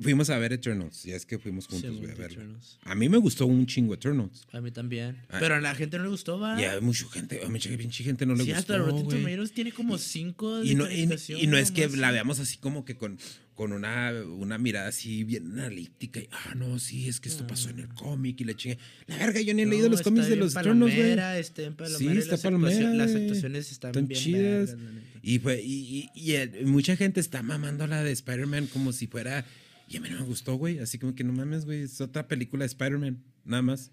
Fuimos 0.01 0.31
a 0.31 0.39
ver 0.39 0.53
Eternals, 0.55 1.05
ya 1.05 1.15
es 1.15 1.27
que 1.27 1.39
fuimos 1.39 1.67
juntos, 1.69 1.91
Sí, 1.93 1.99
güey, 1.99 2.11
a 2.11 2.15
verlo. 2.15 2.59
A 2.83 2.95
mí 2.95 3.09
me 3.11 3.19
gustó 3.19 3.47
un 3.47 3.67
chingo 3.67 3.95
Eternals. 3.95 4.47
A 4.51 4.61
mí 4.61 4.71
también. 4.71 5.19
Ah. 5.29 5.37
Pero 5.39 5.55
a 5.57 5.61
la 5.61 5.75
gente 5.75 5.99
no 5.99 6.05
le 6.05 6.11
gustó, 6.11 6.41
va. 6.41 6.61
Y 6.61 6.65
a 6.65 6.81
mucha 6.81 7.07
gente, 7.11 7.41
a 7.45 7.49
mucha 7.49 7.69
pinche 7.77 8.03
gente 8.03 8.25
no 8.27 8.35
le 8.35 8.43
sí, 8.45 8.53
gustó, 8.53 8.61
hasta 8.75 8.79
Rotten. 8.79 9.07
Tomatoes 9.09 9.53
tiene 9.53 9.71
como 9.71 9.99
cinco 9.99 10.65
Y 10.65 10.75
no, 10.75 10.91
y, 10.91 11.03
y 11.03 11.47
no 11.47 11.57
es 11.59 11.71
que 11.71 11.83
nomás. 11.83 11.99
la 11.99 12.11
veamos 12.11 12.41
así 12.41 12.57
como 12.57 12.85
que 12.87 12.97
con, 12.97 13.19
con 13.55 13.73
una, 13.73 14.13
una 14.25 14.57
mirada 14.57 14.89
así 14.89 15.25
bien 15.25 15.53
analítica. 15.53 16.21
Y, 16.21 16.29
ah, 16.33 16.55
no, 16.57 16.79
sí, 16.79 17.07
es 17.09 17.21
que 17.21 17.29
esto 17.29 17.47
pasó 17.47 17.69
en 17.69 17.81
el 17.81 17.89
cómic 17.89 18.41
y 18.41 18.45
le 18.45 18.57
chingue. 18.57 18.79
La 19.07 19.19
verga, 19.19 19.41
yo 19.43 19.53
ni 19.55 19.63
he 19.63 19.67
leído 19.67 19.85
No, 19.87 19.91
los 19.91 20.01
está 20.01 20.11
cómics 20.11 20.29
de 20.29 20.37
los 20.37 20.57
Eternals, 20.57 20.97
güey. 20.97 21.11
está 21.39 21.63
en 21.63 21.75
palomera 21.77 21.99
Sí, 21.99 22.17
y 22.17 22.19
está 22.19 22.31
las 22.33 22.41
palomera, 22.41 22.75
actuaciones- 22.75 22.97
Las 22.97 23.15
actuaciones 23.15 23.71
están, 23.71 23.91
Están 23.91 24.09
bien 24.09 24.21
chidas. 24.21 24.69
vergas, 24.71 24.79
la. 24.95 25.01
Y, 25.23 25.39
fue, 25.39 25.63
y, 25.63 26.11
y, 26.15 26.33
y, 26.35 26.65
mucha 26.65 26.97
gente 26.97 27.21
está 27.21 27.43
mamando 27.43 27.87
la 27.87 28.03
de 28.03 28.11
Spider-Man 28.11 28.67
como 28.73 28.93
si 28.93 29.07
fuera. 29.07 29.45
Y 29.93 29.97
a 29.99 30.01
mí 30.01 30.09
no 30.11 30.21
me 30.21 30.25
gustó, 30.27 30.55
güey. 30.55 30.79
Así 30.79 30.99
como 30.99 31.15
que 31.15 31.23
no 31.23 31.33
mames, 31.33 31.65
güey. 31.67 31.83
Es 31.83 32.01
otra 32.01 32.27
película 32.27 32.63
de 32.63 32.67
Spider-Man. 32.69 33.23
Nada 33.45 33.63
más. 33.63 33.91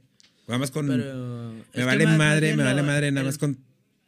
Nada 0.47 0.57
más 0.59 0.71
con. 0.71 0.87
Pero, 0.87 1.53
me 1.75 1.83
vale 1.83 2.05
más- 2.05 2.17
madre, 2.17 2.51
me 2.55 2.63
lo- 2.63 2.69
vale 2.69 2.81
madre. 2.83 3.11
Nada 3.11 3.21
el- 3.21 3.25
más 3.27 3.37
con 3.37 3.57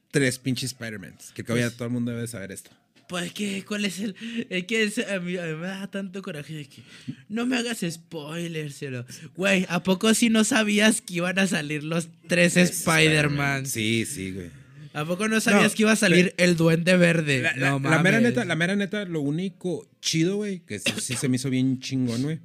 tres 0.09 0.39
pinches 0.39 0.71
Spider-Mans. 0.71 1.31
Que 1.33 1.43
todavía 1.43 1.67
Pues- 1.67 1.77
todo 1.77 1.87
el 1.87 1.93
mundo 1.93 2.11
debe 2.11 2.27
saber 2.27 2.51
esto. 2.51 2.71
Pues 3.09 3.33
que, 3.33 3.65
¿cuál 3.65 3.83
es 3.83 3.99
el...? 3.99 4.15
Es 4.49 4.63
que 4.67 4.83
es- 4.83 4.97
a, 4.99 5.19
mí, 5.19 5.35
a 5.35 5.43
mí 5.45 5.55
me 5.55 5.67
da 5.67 5.87
tanto 5.91 6.21
coraje 6.21 6.53
de 6.53 6.65
que 6.65 6.81
no 7.27 7.45
me 7.45 7.57
hagas 7.57 7.83
spoilers, 7.89 8.75
cielo. 8.75 9.05
Güey, 9.35 9.65
¿a 9.67 9.83
poco 9.83 10.13
si 10.13 10.29
no 10.29 10.45
sabías 10.45 11.01
que 11.01 11.15
iban 11.15 11.37
a 11.37 11.45
salir 11.45 11.83
los 11.83 12.07
tres 12.29 12.55
Spider-Man? 12.55 13.65
Sí, 13.65 14.05
sí, 14.05 14.31
güey. 14.31 14.49
¿A 14.93 15.05
poco 15.05 15.27
no 15.27 15.39
sabías 15.39 15.71
No, 15.71 15.75
que 15.75 15.83
iba 15.83 15.91
a 15.91 15.95
salir 15.95 16.33
el 16.37 16.55
Duende 16.57 16.97
Verde? 16.97 17.41
La, 17.41 17.55
la- 17.55 17.79
no 17.79 17.89
la 17.89 18.01
mera 18.03 18.19
neta, 18.19 18.43
la 18.45 18.55
mera 18.55 18.75
neta, 18.75 19.05
lo 19.05 19.21
único 19.21 19.87
chido, 20.01 20.35
güey, 20.37 20.59
que 20.59 20.79
sí, 20.79 20.91
sí 20.99 21.15
se 21.15 21.29
me 21.29 21.37
hizo 21.37 21.49
bien 21.49 21.79
chingón, 21.79 22.23
güey, 22.23 22.39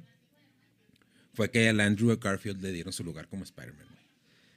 fue 1.33 1.51
que 1.51 1.67
al 1.69 1.79
Andrew 1.79 2.17
Garfield 2.19 2.61
le 2.61 2.71
dieron 2.71 2.93
su 2.93 3.03
lugar 3.03 3.27
como 3.27 3.43
Spider-Man. 3.43 3.85
güey. 3.85 3.97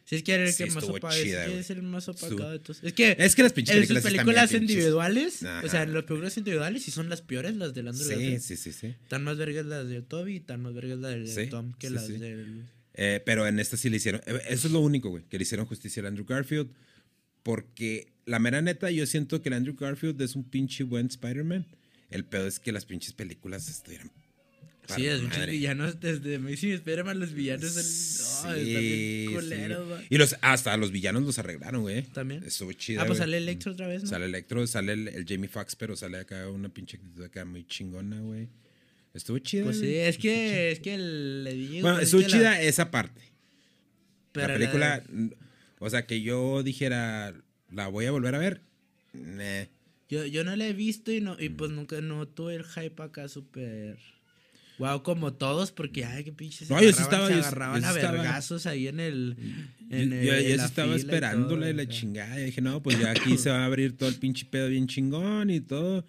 Si 0.04 0.16
es 0.16 0.22
que 0.24 0.32
era 0.34 0.44
el 0.44 0.52
Sí, 0.52 0.64
que 0.64 0.70
más 0.70 0.82
estuvo 0.82 0.98
opa- 0.98 1.10
chida, 1.12 1.46
es, 1.46 1.70
el 1.70 1.82
más 1.82 2.08
opacado 2.08 2.50
de 2.50 2.58
todos. 2.58 2.80
Es 2.82 2.92
que, 2.94 3.14
Es 3.18 3.36
que 3.36 3.42
las 3.44 3.52
pinches 3.52 3.76
en 3.76 3.86
sus 3.86 3.88
películas 4.02 4.04
están 4.04 4.24
películas 4.24 4.52
individuales, 4.54 5.34
o 5.64 5.68
sea, 5.68 5.86
las 5.86 6.02
películas 6.04 6.36
individuales 6.36 6.82
sí 6.82 6.90
son 6.90 7.08
las 7.08 7.22
peores, 7.22 7.54
las 7.56 7.74
del 7.74 7.88
Andrew 7.88 8.04
Sí, 8.04 8.10
Garfield. 8.14 8.40
sí, 8.40 8.56
sí, 8.56 8.72
sí. 8.72 8.86
Están 9.02 9.22
más 9.24 9.36
vergas 9.36 9.66
las 9.66 9.88
de 9.88 10.02
Toby 10.02 10.32
y 10.34 10.36
están 10.38 10.62
más 10.62 10.74
vergas 10.74 10.98
las 10.98 11.12
de 11.12 11.26
Sí, 11.44 11.50
Tom 11.50 11.72
que 11.78 11.88
sí, 11.88 11.94
las 11.94 12.08
del... 12.08 12.64
Eh, 12.94 13.22
pero 13.24 13.46
en 13.46 13.60
esta 13.60 13.76
sí 13.76 13.88
le 13.88 13.98
hicieron. 13.98 14.20
eh, 14.26 14.40
Eso 14.48 14.66
es 14.66 14.72
lo 14.72 14.80
único, 14.80 15.10
güey, 15.10 15.22
que 15.28 15.38
le 15.38 15.42
hicieron 15.44 15.64
justicia 15.66 16.00
al 16.00 16.06
Andrew 16.06 16.26
Garfield. 16.26 16.68
Porque 17.42 18.08
la 18.26 18.38
mera 18.38 18.60
neta, 18.62 18.90
yo 18.90 19.06
siento 19.06 19.42
que 19.42 19.48
el 19.48 19.54
Andrew 19.54 19.74
Garfield 19.74 20.20
es 20.22 20.36
un 20.36 20.44
pinche 20.44 20.84
buen 20.84 21.06
Spider-Man. 21.06 21.66
El 22.10 22.24
peor 22.24 22.46
es 22.46 22.58
que 22.60 22.72
las 22.72 22.84
pinches 22.86 23.12
películas 23.12 23.68
estuvieran. 23.68 24.10
Sí, 24.86 25.02
para 25.02 25.14
es 25.14 25.22
muchos 25.22 25.38
madre. 25.38 25.52
villanos 25.52 26.00
desde 26.00 26.34
Amazing 26.34 26.72
Spider-Man, 26.72 27.20
los 27.20 27.32
villanos 27.32 27.70
son... 27.72 28.54
Bien 28.56 28.80
sí. 28.80 29.28
culeros. 29.32 30.02
Y 30.10 30.18
los, 30.18 30.34
hasta 30.40 30.76
los 30.76 30.90
villanos 30.90 31.22
los 31.22 31.38
arreglaron, 31.38 31.82
güey. 31.82 32.02
También. 32.02 32.42
Estuvo 32.42 32.72
chido. 32.72 33.00
Ah, 33.00 33.06
pues 33.06 33.18
sale 33.18 33.36
Electro 33.36 33.70
otra 33.72 33.86
vez, 33.86 34.02
¿no? 34.02 34.08
Sale 34.08 34.24
Electro, 34.24 34.66
sale 34.66 34.92
el, 34.94 35.06
el 35.08 35.24
Jamie 35.28 35.48
Foxx, 35.48 35.76
pero 35.76 35.94
sale 35.94 36.18
acá 36.18 36.48
una 36.48 36.68
pinche 36.70 36.96
actitud 36.96 37.22
acá 37.22 37.44
muy 37.44 37.64
chingona, 37.68 38.20
güey. 38.20 38.48
Estuvo 39.14 39.38
chida. 39.38 39.62
Pues 39.64 39.78
sí, 39.78 39.94
es 39.94 40.18
que, 40.18 40.72
es 40.72 40.80
que 40.80 40.98
le 40.98 41.54
digo... 41.54 41.82
Bueno, 41.82 41.98
es 41.98 42.04
estuvo 42.06 42.22
la- 42.22 42.26
chida 42.26 42.60
esa 42.62 42.90
parte. 42.90 43.20
pero 44.32 44.48
la 44.48 44.54
película, 44.54 45.04
o 45.80 45.90
sea, 45.90 46.06
que 46.06 46.22
yo 46.22 46.62
dijera, 46.62 47.34
la 47.72 47.88
voy 47.88 48.06
a 48.06 48.12
volver 48.12 48.36
a 48.36 48.38
ver. 48.38 48.62
Nah. 49.12 49.64
Yo, 50.08 50.24
yo 50.26 50.44
no 50.44 50.54
la 50.54 50.66
he 50.68 50.72
visto 50.72 51.10
y 51.12 51.20
no 51.20 51.36
y 51.40 51.48
pues 51.48 51.70
nunca 51.72 52.00
no 52.00 52.26
tuve 52.28 52.54
el 52.54 52.64
hype 52.64 53.00
acá 53.02 53.28
súper 53.28 53.96
wow 54.78 55.02
como 55.04 55.32
todos 55.34 55.70
porque 55.72 56.04
ay 56.04 56.24
qué 56.24 56.32
pinches 56.32 56.68
No, 56.70 56.80
yo 56.82 56.92
sí 56.92 57.02
estaba- 57.02 57.26
se 57.28 57.34
yo 57.34 57.38
agarraban 57.40 57.80
yo 57.82 57.88
a 57.88 57.92
vergazos 57.92 58.66
ahí 58.66 58.88
en 58.88 58.98
el 58.98 59.36
en 59.90 60.10
yo- 60.10 60.16
el- 60.16 60.24
yo 60.26 60.34
en 60.34 60.56
la 60.56 60.64
estaba 60.64 60.88
todo, 60.88 61.68
y 61.68 61.72
la 61.74 61.88
chingada. 61.88 62.40
Y 62.40 62.44
dije, 62.46 62.60
no, 62.60 62.82
pues 62.82 62.98
ya 62.98 63.10
aquí 63.12 63.36
se 63.38 63.50
va 63.50 63.62
a 63.62 63.66
abrir 63.66 63.96
todo 63.96 64.08
el 64.08 64.16
pinche 64.16 64.46
pedo 64.46 64.68
bien 64.68 64.86
chingón 64.86 65.50
y 65.50 65.60
todo. 65.60 66.04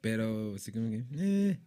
Pero 0.00 0.54
así 0.56 0.70
como 0.72 0.90
que, 0.90 1.04
eh. 1.16 1.58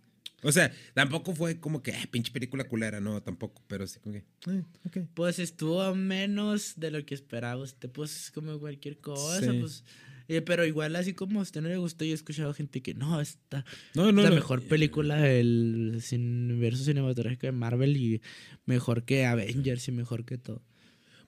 O 0.44 0.52
sea, 0.52 0.72
tampoco 0.94 1.36
fue 1.36 1.60
como 1.60 1.84
que, 1.84 1.92
eh, 1.92 2.08
pinche 2.10 2.32
película 2.32 2.64
culera, 2.64 3.00
no, 3.00 3.22
tampoco. 3.22 3.62
Pero 3.68 3.84
así 3.84 4.00
como 4.00 4.14
que, 4.14 4.24
eh, 4.52 4.64
ok. 4.86 4.98
Pues 5.14 5.38
estuvo 5.40 5.82
a 5.82 5.94
menos 5.94 6.74
de 6.78 6.90
lo 6.92 7.06
que 7.06 7.14
esperaba 7.14 7.62
usted, 7.62 7.90
pues 7.90 8.16
es 8.26 8.32
como 8.32 8.60
cualquier 8.60 8.98
cosa, 9.00 9.40
Sí. 9.40 9.60
pues. 9.60 9.84
eh, 10.28 10.42
pero 10.42 10.66
igual 10.66 10.96
así 10.96 11.14
como 11.14 11.40
a 11.40 11.44
usted 11.44 11.62
no 11.62 11.68
le 11.70 11.78
gustó, 11.78 12.06
yo 12.06 12.12
he 12.12 12.16
escuchado 12.16 12.54
gente 12.54 12.82
que 12.82 12.94
no, 12.94 13.20
esta 13.22 13.66
No, 13.94 14.12
no, 14.12 14.20
es 14.22 14.24
la 14.24 14.30
no. 14.30 14.36
mejor 14.36 14.64
película 14.64 15.18
del 15.18 16.02
universo 16.12 16.84
cinematográfico 16.86 17.46
de 17.48 17.52
Marvel 17.52 17.98
y 17.98 18.22
mejor 18.66 19.04
que 19.06 19.26
Avengers 19.26 19.88
y 19.90 19.92
mejor 19.92 20.26
que 20.26 20.38
todo. 20.38 20.64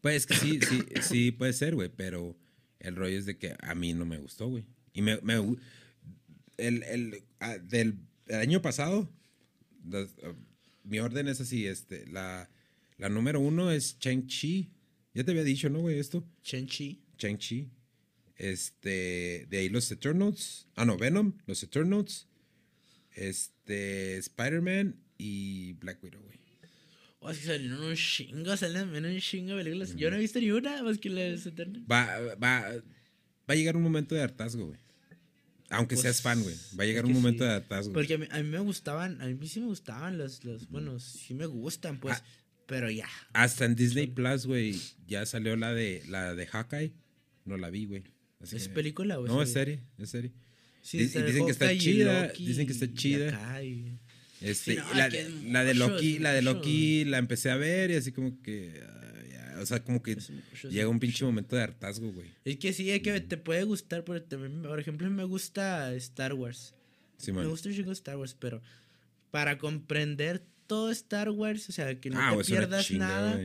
Pues 0.02 0.16
es 0.16 0.26
que 0.26 0.36
sí, 0.36 0.60
sí, 0.68 0.82
sí 1.02 1.32
puede 1.32 1.54
ser, 1.54 1.76
güey, 1.76 1.90
pero 1.90 2.36
el 2.80 2.96
rollo 2.96 3.18
es 3.18 3.26
de 3.26 3.38
que 3.38 3.56
a 3.62 3.76
mí 3.76 3.94
no 3.94 4.06
me 4.06 4.18
gustó, 4.18 4.48
güey. 4.48 4.66
Y 4.94 5.02
me, 5.02 5.20
me 5.22 5.36
el, 6.58 6.84
el, 6.84 7.24
ah, 7.40 7.58
del 7.58 7.98
el 8.28 8.36
año 8.40 8.62
pasado, 8.62 9.10
las- 9.90 10.16
ah, 10.24 10.34
mi 10.84 11.00
orden 11.00 11.28
es 11.28 11.40
así, 11.42 11.66
este, 11.68 12.06
la, 12.08 12.50
la 12.98 13.10
número 13.10 13.40
uno 13.40 13.72
es 13.72 13.98
Chang-Chi. 14.00 14.72
Ya 15.14 15.24
te 15.24 15.32
había 15.32 15.44
dicho, 15.44 15.70
¿no, 15.70 15.80
güey, 15.80 16.00
esto? 16.00 16.28
Chen-Chi. 16.44 17.04
Chang-Chi. 17.18 17.70
Este, 18.36 19.46
de 19.50 19.58
ahí 19.58 19.70
los 19.70 19.90
Eternals. 19.92 20.68
Ah, 20.76 20.86
no, 20.86 20.98
Venom, 20.98 21.34
los 21.46 21.62
Eternals. 21.64 22.28
Este, 23.16 24.18
Spider-Man 24.18 24.96
y 25.18 25.74
Black 25.74 26.04
Widow, 26.04 26.22
güey. 26.22 26.40
Oh, 27.20 27.30
es 27.30 27.38
que 27.40 27.46
salieron 27.46 27.82
un 27.82 27.96
chingo, 27.96 28.58
salieron 28.58 29.06
un 29.06 29.20
chingo 29.20 29.56
de 29.56 29.64
películas. 29.64 29.96
Yo 29.96 30.10
no 30.10 30.18
he 30.18 30.20
visto 30.20 30.40
ni 30.42 30.52
una 30.52 30.84
más 30.84 30.98
que 30.98 31.10
la 31.10 31.22
de 31.22 31.36
Eternals. 31.36 31.86
Va, 31.90 32.20
va, 32.36 32.36
va 32.74 32.74
a 33.48 33.56
llegar 33.56 33.78
un 33.78 33.84
momento 33.84 34.14
de 34.16 34.22
hartazgo, 34.22 34.66
güey. 34.68 34.80
Aunque 35.74 35.96
Pues, 35.96 36.02
seas 36.04 36.22
fan, 36.22 36.42
güey. 36.44 36.56
Va 36.80 36.84
a 36.84 36.88
llegar 36.88 37.04
es 37.06 37.10
un 37.10 37.16
momento 37.16 37.44
sí. 37.44 37.50
de 37.50 37.56
hartazgo. 37.56 37.94
Porque 37.94 38.14
a 38.16 38.18
mí, 38.18 38.28
a 38.30 38.38
mí 38.42 38.50
me 38.50 38.60
gustaban, 38.60 39.22
a 39.22 39.26
mí 39.28 39.48
sí 39.48 39.60
me 39.60 39.66
gustaban 39.68 40.18
los, 40.18 40.44
los 40.44 40.70
bueno, 40.70 41.00
sí 41.00 41.34
me 41.34 41.46
gustan, 41.46 42.00
pues, 42.00 42.18
Ah. 42.20 42.26
pero 42.68 42.90
ya. 42.92 43.08
Hasta 43.34 43.66
en 43.66 43.76
Disney 43.76 44.08
Plus, 44.08 44.46
güey, 44.46 44.80
ya 45.08 45.26
salió 45.26 45.56
la 45.56 45.74
de 45.74 46.04
la 46.08 46.36
de 46.36 46.46
Hawkeye. 46.48 46.94
No 47.46 47.58
la 47.58 47.70
vi, 47.70 47.86
güey. 47.86 48.04
¿Es 48.42 48.52
que- 48.68 48.70
película 48.74 49.20
o 49.20 49.26
No, 49.28 49.42
es 49.42 49.52
serie, 49.54 49.82
es 49.98 50.10
serie. 50.10 50.32
Sí, 50.82 50.98
dicen 50.98 51.46
que 51.46 51.52
está 51.52 51.78
chida, 51.78 52.28
Loki 52.28 52.46
dicen 52.46 52.68
que 52.68 52.74
está 52.74 52.94
chida. 52.94 53.62
Este, 54.42 54.74
Sí, 54.74 54.78
no, 54.78 54.94
la, 54.94 55.64
de 55.64 55.74
Loki, 55.74 56.20
la 56.20 56.34
de. 56.34 56.42
Loki 56.42 57.06
la 57.06 57.18
empecé 57.20 57.50
a 57.50 57.56
ver 57.56 57.92
y 57.92 57.96
así 57.96 58.12
como 58.12 58.42
que 58.42 58.84
o 59.60 59.66
sea, 59.66 59.84
como 59.84 60.02
que 60.02 60.18
llega 60.70 60.88
un 60.88 61.00
pinche 61.00 61.26
momento 61.26 61.56
de 61.56 61.64
hartazgo, 61.64 62.12
güey. 62.12 62.28
Es 62.46 62.58
que 62.58 62.74
sí, 62.74 62.90
es 62.92 63.02
que 63.02 63.20
te 63.22 63.38
puede 63.38 63.64
gustar, 63.64 64.04
porque 64.04 64.22
también, 64.22 64.62
por 64.62 64.80
ejemplo, 64.80 65.10
me 65.10 65.24
gusta 65.24 65.94
Star 65.96 66.34
Wars. 66.34 66.74
Sí, 67.18 67.32
Me 67.32 67.46
gusta 67.46 67.70
un 67.70 67.76
chingo 67.76 67.92
Star 67.92 68.18
Wars, 68.18 68.36
pero 68.38 68.62
para 69.32 69.58
comprender 69.58 70.44
todo 70.68 70.92
Star 70.92 71.30
Wars, 71.30 71.70
o 71.70 71.72
sea, 71.72 72.00
que 72.00 72.10
no 72.10 72.20
Ah, 72.20 72.36
te 72.38 72.44
pierdas 72.44 72.86
chinga, 72.86 73.08
nada, 73.08 73.42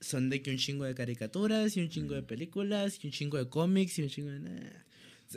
son 0.00 0.30
de 0.30 0.42
que 0.42 0.50
un 0.50 0.58
chingo 0.58 0.84
de 0.84 0.94
caricaturas 0.94 1.76
y 1.76 1.80
un 1.80 1.88
chingo 1.88 2.14
de 2.14 2.22
películas 2.22 2.98
y 3.02 3.06
un 3.06 3.12
chingo 3.12 3.36
de 3.36 3.48
cómics 3.48 3.98
y 3.98 4.02
un 4.02 4.08
chingo 4.08 4.30
de... 4.30 4.40
nah. 4.40 4.60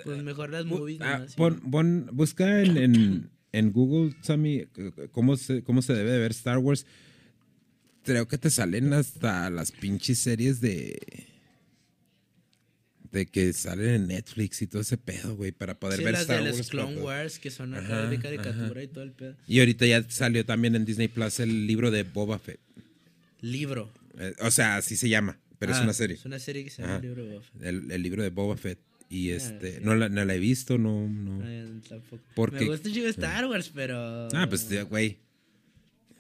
Pues 0.04 0.24
mejor 0.24 0.50
las 0.50 0.66
movies 0.66 1.00
ah, 1.02 1.26
nomás, 1.38 2.12
busca 2.12 2.64
en, 2.64 2.78
en, 2.78 3.30
en 3.52 3.72
Google, 3.72 4.16
Sammy, 4.22 4.66
cómo 5.12 5.38
se, 5.38 5.64
cómo 5.64 5.84
se 5.84 5.94
debe 5.94 6.12
de 6.12 6.18
ver 6.18 6.32
Star 6.32 6.58
Wars. 6.58 6.88
Creo 8.04 8.28
que 8.28 8.38
te 8.38 8.50
salen 8.50 8.94
hasta 8.94 9.50
las 9.50 9.72
pinches 9.72 10.20
series 10.20 10.60
de. 10.62 11.00
de 13.12 13.26
que 13.28 13.54
salen 13.54 13.90
en 13.90 14.08
Netflix 14.08 14.62
y 14.62 14.68
todo 14.68 14.82
ese 14.82 14.98
pedo, 14.98 15.36
güey, 15.36 15.52
para 15.52 15.80
poder 15.80 16.00
Sí, 16.00 16.04
ver 16.04 16.14
las 16.14 16.22
Star 16.24 16.44
de 16.44 16.52
Wars. 16.52 16.70
Clone 16.70 16.98
Wars, 17.02 17.40
que 17.40 17.52
son 17.52 17.76
acá 17.76 18.00
Ajá, 18.02 18.10
de 18.10 18.20
caricatura 18.20 18.72
ajá. 18.72 18.84
y 18.84 18.88
todo 18.88 19.04
el 19.04 19.12
pedo. 19.12 19.36
Y 19.48 19.60
ahorita 19.60 19.86
ya 19.86 20.04
salió 20.10 20.46
también 20.46 20.76
en 20.76 20.84
Disney 20.84 21.08
Plus 21.08 21.40
el 21.40 21.68
libro 21.68 21.92
de 21.92 22.04
Boba 22.04 22.40
Fett. 22.40 22.60
Libro. 23.42 23.92
Eh, 24.18 24.34
o 24.42 24.50
sea, 24.52 24.78
así 24.78 24.96
se 24.96 25.10
llama, 25.10 25.38
pero 25.60 25.74
es 25.74 25.78
Ah, 25.78 25.84
una 25.84 25.94
serie. 25.94 26.16
Es 26.16 26.26
una 26.26 26.40
serie 26.40 26.64
que 26.64 26.70
se 26.72 26.82
llama 26.82 26.96
Ajá. 26.96 27.04
Libro 27.04 27.24
de 27.24 27.30
Boba 27.34 27.44
Fett. 27.44 27.64
El, 27.64 27.92
el 27.92 28.02
libro 28.04 28.24
de 28.24 28.30
Boba 28.30 28.58
Fett. 28.58 28.80
Y 29.10 29.30
Ah, 29.32 29.36
este, 29.36 29.76
sí. 29.76 29.80
no, 29.84 29.94
la, 29.96 30.10
no 30.10 30.26
la 30.26 30.34
he 30.34 30.40
visto, 30.40 30.78
no, 30.80 31.08
no. 31.08 31.46
Ay, 31.46 31.82
tampoco. 31.88 32.24
Porque- 32.36 32.62
Me 32.62 32.66
gusta 32.66 32.90
Star 32.90 33.46
Wars, 33.46 33.70
pero... 33.74 34.28
Ah, 34.34 34.48
pues, 34.50 34.68
güey. 34.90 35.20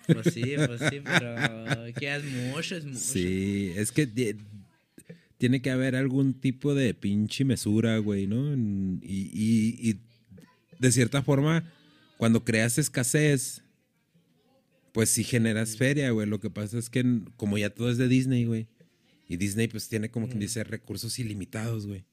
Pues 0.07 0.33
sí, 0.33 0.41
pues 0.67 0.81
sí, 0.89 0.99
pero 1.03 1.93
que 1.93 2.15
es 2.15 2.23
mucho, 2.25 2.75
es 2.75 2.85
mucho. 2.85 2.97
Sí, 2.99 3.71
es 3.75 3.91
que 3.91 4.05
ti- 4.07 4.35
tiene 5.37 5.61
que 5.61 5.71
haber 5.71 5.95
algún 5.95 6.33
tipo 6.33 6.73
de 6.75 6.93
pinche 6.93 7.45
mesura, 7.45 7.97
güey, 7.99 8.27
¿no? 8.27 8.53
Y, 9.01 9.29
y- 9.33 9.89
y 9.89 9.99
de 10.79 10.91
cierta 10.91 11.21
forma, 11.23 11.69
cuando 12.17 12.43
creas 12.43 12.77
escasez, 12.77 13.61
pues 14.91 15.09
sí 15.09 15.23
generas 15.23 15.75
feria, 15.77 16.11
güey. 16.11 16.27
Lo 16.27 16.39
que 16.39 16.49
pasa 16.49 16.77
es 16.77 16.89
que 16.89 17.03
como 17.35 17.57
ya 17.57 17.69
todo 17.69 17.89
es 17.89 17.97
de 17.97 18.07
Disney, 18.07 18.45
güey. 18.45 18.67
Y 19.27 19.37
Disney 19.37 19.67
pues 19.67 19.87
tiene 19.89 20.09
como 20.11 20.27
quien 20.27 20.39
dice 20.39 20.63
recursos 20.63 21.17
ilimitados, 21.17 21.87
güey. 21.87 22.03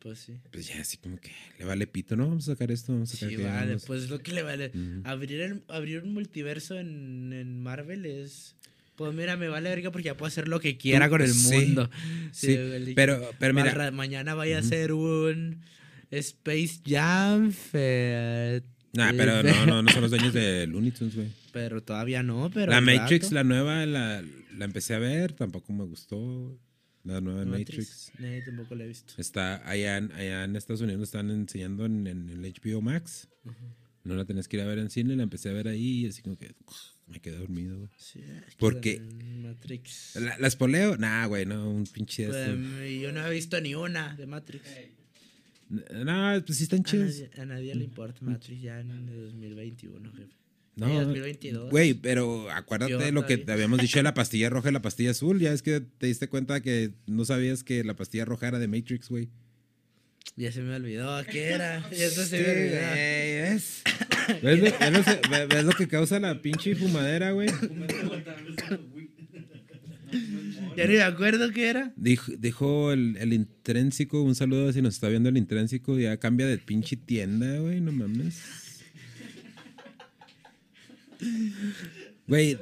Pues 0.00 0.18
sí. 0.20 0.32
pues 0.50 0.66
ya 0.68 0.80
así 0.80 0.96
como 0.96 1.18
que 1.20 1.30
le 1.58 1.64
vale 1.66 1.86
pito, 1.86 2.16
¿no? 2.16 2.26
Vamos 2.28 2.48
a 2.48 2.52
sacar 2.52 2.70
esto, 2.70 2.92
vamos 2.94 3.10
a 3.10 3.16
sacar 3.16 3.28
Sí, 3.28 3.36
que 3.36 3.44
vale, 3.44 3.66
vamos- 3.66 3.84
pues 3.86 4.04
es 4.04 4.10
lo 4.10 4.18
que 4.20 4.32
le 4.32 4.42
vale. 4.42 4.72
Abrir, 5.04 5.40
el, 5.42 5.62
abrir 5.68 6.02
un 6.02 6.14
multiverso 6.14 6.78
en, 6.78 7.32
en 7.34 7.62
Marvel 7.62 8.06
es. 8.06 8.56
Pues 8.96 9.14
mira, 9.14 9.36
me 9.36 9.48
vale 9.48 9.68
verga 9.70 9.90
porque 9.90 10.06
ya 10.06 10.16
puedo 10.16 10.28
hacer 10.28 10.48
lo 10.48 10.58
que 10.60 10.76
quiera 10.78 11.08
con 11.10 11.20
el 11.22 11.28
Sí, 11.32 11.52
mundo. 11.54 11.90
Sí, 12.32 12.56
pero, 12.96 13.30
pero 13.38 13.52
mira, 13.54 13.72
Barra- 13.72 13.90
mañana 13.90 14.34
vaya 14.34 14.58
a 14.58 14.62
ser 14.62 14.92
un 14.92 15.60
Space 16.10 16.80
Jam. 16.86 17.52
fe- 17.52 18.62
nah, 18.94 19.12
pero 19.16 19.42
no, 19.42 19.66
no, 19.66 19.82
no 19.82 19.90
son 19.92 20.02
los 20.02 20.10
dueños 20.10 20.32
de 20.32 20.66
Looney 20.66 20.90
Tunes, 20.92 21.14
güey. 21.14 21.28
Pero 21.52 21.82
todavía 21.82 22.22
no, 22.22 22.48
pero. 22.54 22.70
La 22.70 22.80
Matrix, 22.80 23.24
rato. 23.24 23.34
la 23.34 23.42
nueva, 23.44 23.84
la, 23.84 24.22
la 24.56 24.64
empecé 24.64 24.94
a 24.94 24.98
ver, 25.00 25.32
tampoco 25.32 25.72
me 25.72 25.82
gustó. 25.84 26.56
La 27.04 27.20
nueva 27.20 27.44
Matrix. 27.46 28.12
No, 28.18 28.28
tampoco 28.44 28.74
la 28.74 28.84
he 28.84 28.88
visto. 28.88 29.14
Está 29.16 29.66
allá 29.68 29.96
en, 29.96 30.12
allá 30.12 30.44
en 30.44 30.54
Estados 30.56 30.82
Unidos, 30.82 31.02
están 31.04 31.30
enseñando 31.30 31.86
en, 31.86 32.06
en 32.06 32.28
el 32.28 32.40
HBO 32.42 32.82
Max. 32.82 33.28
No 34.04 34.14
la 34.14 34.24
tenés 34.24 34.48
que 34.48 34.56
ir 34.58 34.62
a 34.62 34.66
ver 34.66 34.78
en 34.78 34.90
cine, 34.90 35.16
la 35.16 35.22
empecé 35.22 35.48
a 35.50 35.52
ver 35.52 35.68
ahí 35.68 36.04
y 36.04 36.06
así 36.06 36.20
como 36.22 36.36
que 36.36 36.52
me 37.06 37.20
quedé 37.20 37.36
dormido. 37.38 37.78
güey. 37.78 37.90
Sí, 37.98 38.20
Porque- 38.58 39.00
Matrix. 39.00 40.16
¿La, 40.16 40.38
¿Las 40.38 40.56
poleo? 40.56 40.96
Nah, 40.96 41.26
güey, 41.26 41.44
no, 41.46 41.70
un 41.70 41.84
pinche 41.84 42.26
Pues, 42.28 42.48
yo 43.00 43.12
no 43.12 43.26
he 43.26 43.30
visto 43.30 43.60
ni 43.60 43.74
una 43.74 44.14
de 44.16 44.26
Matrix. 44.26 44.64
No, 45.68 46.42
pues 46.44 46.58
sí 46.58 46.64
están 46.64 46.80
A 46.80 46.82
chidos. 46.84 47.10
nadie, 47.20 47.30
a 47.38 47.44
nadie 47.46 47.74
le 47.74 47.84
importa 47.84 48.18
Matrix 48.22 48.60
ya 48.62 48.80
en 48.80 48.90
el 48.90 49.06
2021, 49.06 50.12
jefe. 50.12 50.34
No, 50.76 50.86
Sí, 50.88 50.94
2022. 50.94 51.70
Güey, 51.70 51.94
pero 51.94 52.50
acuérdate 52.50 52.96
de 52.96 53.12
lo 53.12 53.26
que 53.26 53.36
te 53.36 53.52
habíamos 53.52 53.80
dicho 53.80 53.98
de 53.98 54.02
la 54.04 54.14
pastilla 54.14 54.48
roja 54.50 54.70
y 54.70 54.72
la 54.72 54.80
pastilla 54.82 55.10
azul. 55.10 55.38
Ya 55.40 55.52
es 55.52 55.62
que 55.62 55.80
te 55.80 56.06
diste 56.06 56.28
cuenta 56.28 56.60
que 56.62 56.92
no 57.06 57.24
sabías 57.24 57.62
que 57.64 57.84
la 57.84 57.94
pastilla 57.96 58.24
roja 58.24 58.48
era 58.48 58.58
de 58.58 58.68
Matrix, 58.68 59.08
güey. 59.08 59.28
Ya 60.36 60.52
se 60.52 60.62
me 60.62 60.74
olvidó 60.76 61.22
qué 61.30 61.48
era. 61.50 61.86
Ya 61.90 62.08
se, 62.08 62.26
Sí, 62.26 62.36
me 62.36 62.50
olvidó. 62.50 62.80
¿ves? 62.94 63.82
¿Ves 64.42 64.58
lo, 64.58 64.64
ves 64.64 64.92
lo 64.92 65.04
que- 65.04 65.28
ve- 65.28 65.46
ves 65.46 65.64
lo 65.64 65.72
que 65.72 65.88
causa 65.88 66.20
la 66.20 66.40
pinche 66.40 66.74
fumadera, 66.76 67.32
güey? 67.32 67.48
Ya 70.76 70.86
ni 70.86 70.94
me 70.94 71.02
acuerdo 71.02 71.50
qué 71.52 71.68
era. 71.68 71.92
Dijo, 71.96 72.32
dijo 72.38 72.92
el, 72.92 73.16
el 73.18 73.32
intrínseco, 73.32 74.22
un 74.22 74.34
saludo 74.34 74.72
si 74.72 74.82
nos 74.82 74.94
está 74.94 75.08
viendo 75.08 75.28
el 75.28 75.36
intrínseco, 75.36 75.98
ya 75.98 76.16
cambia 76.18 76.46
de 76.46 76.58
pinche 76.58 76.96
tienda, 76.96 77.58
güey, 77.58 77.80
no 77.80 77.92
mames. 77.92 78.40
Güey, 82.26 82.58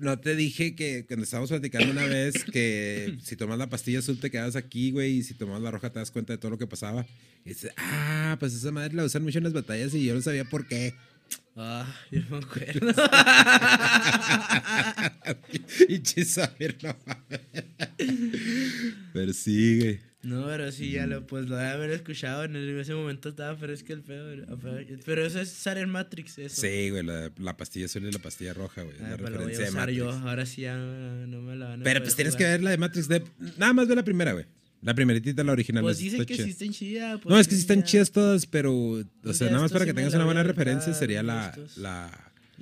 no, 0.00 0.18
te 0.18 0.34
dije 0.36 0.74
que 0.74 1.04
cuando 1.06 1.24
estábamos 1.24 1.50
platicando 1.50 1.90
una 1.90 2.06
vez 2.06 2.44
que 2.44 3.18
si 3.22 3.36
tomas 3.36 3.58
la 3.58 3.68
pastilla 3.68 3.98
azul 4.00 4.18
te 4.18 4.30
quedas 4.30 4.56
aquí, 4.56 4.90
güey, 4.90 5.18
y 5.18 5.22
si 5.22 5.34
tomas 5.34 5.62
la 5.62 5.70
roja 5.70 5.90
te 5.90 5.98
das 5.98 6.10
cuenta 6.10 6.32
de 6.32 6.38
todo 6.38 6.50
lo 6.50 6.58
que 6.58 6.66
pasaba. 6.66 7.06
Y 7.44 7.50
dices, 7.50 7.72
ah, 7.76 8.36
pues 8.38 8.54
esa 8.54 8.70
madre 8.70 8.94
la 8.94 9.04
usan 9.04 9.22
mucho 9.22 9.38
en 9.38 9.44
las 9.44 9.52
batallas 9.52 9.94
y 9.94 10.04
yo 10.04 10.14
no 10.14 10.20
sabía 10.20 10.44
por 10.44 10.66
qué. 10.66 10.94
Ah, 11.56 11.86
yo 12.10 12.20
no 12.28 12.38
me 12.38 12.44
acuerdo. 12.44 12.88
y 15.88 16.24
saber, 16.24 16.76
no 16.82 16.96
mames. 19.14 20.02
No, 20.22 20.46
pero 20.46 20.70
sí, 20.70 20.92
ya 20.92 21.06
lo, 21.06 21.26
pues 21.26 21.48
lo 21.48 21.56
de 21.56 21.66
haber 21.66 21.90
escuchado 21.90 22.44
en, 22.44 22.54
ese 22.56 22.94
momento 22.94 23.30
estaba 23.30 23.56
fresco 23.56 23.92
el 23.92 24.02
pedo. 24.02 24.58
Pero 25.04 25.26
eso 25.26 25.40
es 25.40 25.50
usar 25.52 25.78
en 25.78 25.90
Matrix, 25.90 26.38
eso. 26.38 26.60
Sí, 26.60 26.90
güey, 26.90 27.02
la, 27.02 27.32
la 27.38 27.56
pastilla 27.56 27.86
azul 27.86 28.04
y 28.04 28.12
la 28.12 28.20
pastilla 28.20 28.54
roja, 28.54 28.82
güey. 28.82 28.96
Ah, 29.00 29.10
la 29.10 29.16
pero 29.16 29.30
lo 29.30 29.42
voy 29.42 29.54
a 29.54 29.58
referencia 29.58 29.64
de 29.64 29.70
usar 29.70 29.80
Matrix. 29.80 29.98
yo. 29.98 30.28
Ahora 30.28 30.46
sí 30.46 30.62
ya 30.62 30.76
no, 30.76 31.26
no 31.26 31.42
me 31.42 31.56
la 31.56 31.68
van 31.70 31.80
a 31.80 31.84
Pero 31.84 32.02
pues 32.02 32.14
tienes 32.14 32.36
que 32.36 32.44
ver 32.44 32.62
la 32.62 32.70
de 32.70 32.78
Matrix. 32.78 33.08
De, 33.08 33.24
nada 33.58 33.72
más 33.72 33.88
ve 33.88 33.96
la 33.96 34.04
primera, 34.04 34.32
güey. 34.32 34.46
La 34.82 34.94
primeritita, 34.94 35.44
la 35.44 35.52
original. 35.52 35.82
Pues 35.82 35.98
dicen 35.98 36.24
que 36.24 36.34
chida. 36.34 36.44
sí 36.44 36.50
están 36.50 36.70
chidas. 36.70 37.20
pues 37.20 37.32
no, 37.32 37.38
es 37.38 37.48
que 37.48 37.54
sí 37.54 37.60
están 37.60 37.82
chidas 37.84 38.10
todas, 38.10 38.46
pero, 38.46 38.74
o 38.74 39.04
Pues 39.22 39.38
sea, 39.38 39.48
nada 39.48 39.62
más 39.62 39.72
para 39.72 39.84
que 39.84 39.94
tengas 39.94 40.14
una 40.14 40.24
buena 40.24 40.42
referencia 40.42 40.92
sería 40.92 41.22
la, 41.22 41.52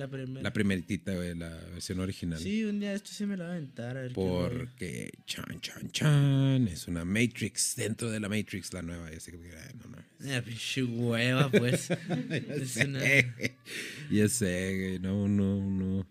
La 0.00 0.08
primera. 0.08 0.42
la 0.42 0.52
primeritita, 0.52 1.14
güey, 1.14 1.34
la 1.36 1.48
versión 1.72 2.00
original. 2.00 2.38
Sí, 2.38 2.64
un 2.64 2.80
día 2.80 2.94
esto 2.94 3.10
sí 3.12 3.26
me 3.26 3.36
la 3.36 3.44
va 3.44 3.50
a 3.50 3.52
aventar. 3.54 3.96
A 3.96 4.00
ver. 4.02 4.12
Porque, 4.12 5.10
chan, 5.26 5.60
chan, 5.60 5.90
chan, 5.92 6.68
es 6.68 6.88
una 6.88 7.04
Matrix 7.04 7.76
dentro 7.76 8.10
de 8.10 8.18
la 8.20 8.28
Matrix, 8.28 8.72
la 8.72 8.82
nueva. 8.82 9.12
Y 9.12 9.16
así 9.16 9.30
que, 9.32 9.38
no, 9.38 9.90
no. 9.90 10.34
Ah, 10.36 10.42
pinche 10.42 10.82
hueva, 10.82 11.50
pues. 11.50 11.88
Ya 12.48 12.66
sé, 12.66 12.86
una- 12.86 13.00
ya 14.10 14.28
sé, 14.28 14.76
güey, 14.78 14.98
no, 15.00 15.28
no, 15.28 15.60
no. 15.70 16.06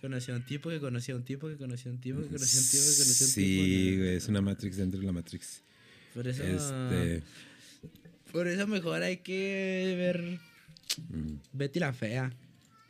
Conocía 0.00 0.34
a 0.34 0.38
un 0.38 0.44
tipo 0.44 0.70
que 0.70 0.80
conocía 0.80 1.14
a 1.14 1.18
un 1.18 1.24
tipo 1.24 1.48
que 1.48 1.56
conocía 1.56 1.90
a 1.90 1.94
un 1.94 2.00
tipo 2.00 2.20
que 2.20 2.26
conocía 2.28 2.58
a 2.58 2.62
un 2.62 2.68
tipo 2.70 2.82
que 2.82 2.96
conocía 2.96 3.26
a 3.26 3.28
un 3.28 3.34
tipo. 3.34 3.64
Sí, 3.64 3.96
güey, 3.98 4.14
es 4.16 4.28
una 4.28 4.40
Matrix 4.40 4.76
dentro 4.76 4.98
de 5.00 5.06
la 5.06 5.12
Matrix. 5.12 5.62
Por 6.14 6.26
eso, 6.26 6.42
Este, 6.42 7.22
por 8.32 8.48
eso 8.48 8.66
mejor 8.66 9.02
hay 9.02 9.18
que 9.18 9.94
ver 9.96 10.38
mm, 11.10 11.34
Betty 11.52 11.80
la 11.80 11.92
Fea. 11.92 12.32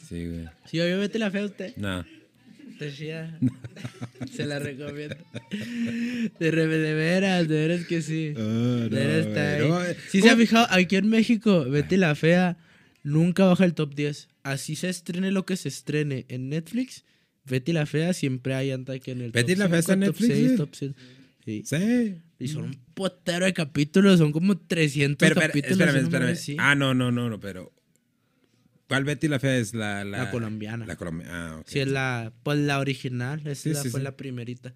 Sí, 0.08 0.26
güey. 0.26 0.48
Veo 0.72 0.98
Betty 1.00 1.18
la 1.18 1.30
Fea, 1.30 1.44
usted. 1.44 1.76
No. 1.76 2.04
Está 2.72 2.96
chida. 2.96 3.38
Se 4.34 4.46
la 4.46 4.58
recomiendo. 4.58 5.16
De, 6.38 6.50
re- 6.50 6.66
de 6.66 6.94
veras, 6.94 7.46
de 7.48 7.54
veras 7.68 7.86
que 7.86 8.00
sí. 8.02 8.32
Ah, 8.36 8.40
De 8.40 8.88
no, 8.88 8.96
veras 8.96 9.26
está 9.26 9.52
ahí. 9.54 9.68
no, 9.68 9.84
eh, 9.84 9.96
Si 10.08 10.22
se 10.22 10.30
ha 10.30 10.36
fijado, 10.36 10.66
aquí 10.70 10.96
en 10.96 11.08
México, 11.08 11.64
Betty 11.64 11.96
la 11.96 12.14
Fea 12.14 12.56
nunca 13.02 13.44
baja 13.44 13.64
el 13.64 13.74
top 13.74 13.94
10. 13.94 14.28
Así 14.42 14.76
se 14.76 14.88
estrene 14.88 15.30
lo 15.30 15.44
que 15.44 15.56
se 15.56 15.68
estrene 15.68 16.24
en 16.28 16.48
Netflix. 16.48 17.04
Betty 17.44 17.72
la 17.72 17.84
Fea 17.86 18.12
siempre 18.14 18.54
hay 18.54 18.70
anda 18.70 18.98
que 18.98 19.10
en 19.12 19.20
el 19.22 19.32
¿Betty 19.32 19.52
top 19.54 19.58
la 19.58 19.68
Fea 19.68 19.78
está 19.78 19.92
en 19.94 20.00
Netflix, 20.00 20.26
seis, 20.32 20.44
güey? 20.46 20.56
top 20.56 20.70
siete. 20.74 20.94
Sí. 21.44 21.62
Sí. 21.66 22.14
Y 22.38 22.48
son 22.48 22.64
un 22.64 22.74
potero 22.94 23.44
de 23.44 23.52
capítulos, 23.52 24.18
son 24.18 24.32
como 24.32 24.56
300 24.56 25.16
Pero, 25.18 25.34
pero, 25.34 25.46
capítulos. 25.48 25.78
espérame, 25.80 26.04
espérame. 26.32 26.56
Ah, 26.58 26.74
no, 26.74 26.94
no, 26.94 27.10
no, 27.12 27.28
no, 27.28 27.38
pero. 27.40 27.72
¿Cuál 28.90 29.04
Betty 29.04 29.28
la 29.28 29.38
Fea 29.38 29.56
es? 29.56 29.72
La, 29.72 30.04
la, 30.04 30.18
La 30.24 30.30
colombiana. 30.30 30.84
La 30.84 30.96
colombiana. 30.96 31.52
Ah, 31.54 31.56
ok. 31.60 31.66
Sí, 31.68 31.78
es 31.80 31.88
la, 31.88 32.32
pues 32.42 32.58
la 32.58 32.78
original, 32.78 33.40
esa 33.46 33.54
Sí, 33.54 33.70
la- 33.72 33.82
sí, 33.82 33.88
fue 33.88 34.00
sí. 34.00 34.04
la 34.04 34.16
primerita. 34.18 34.74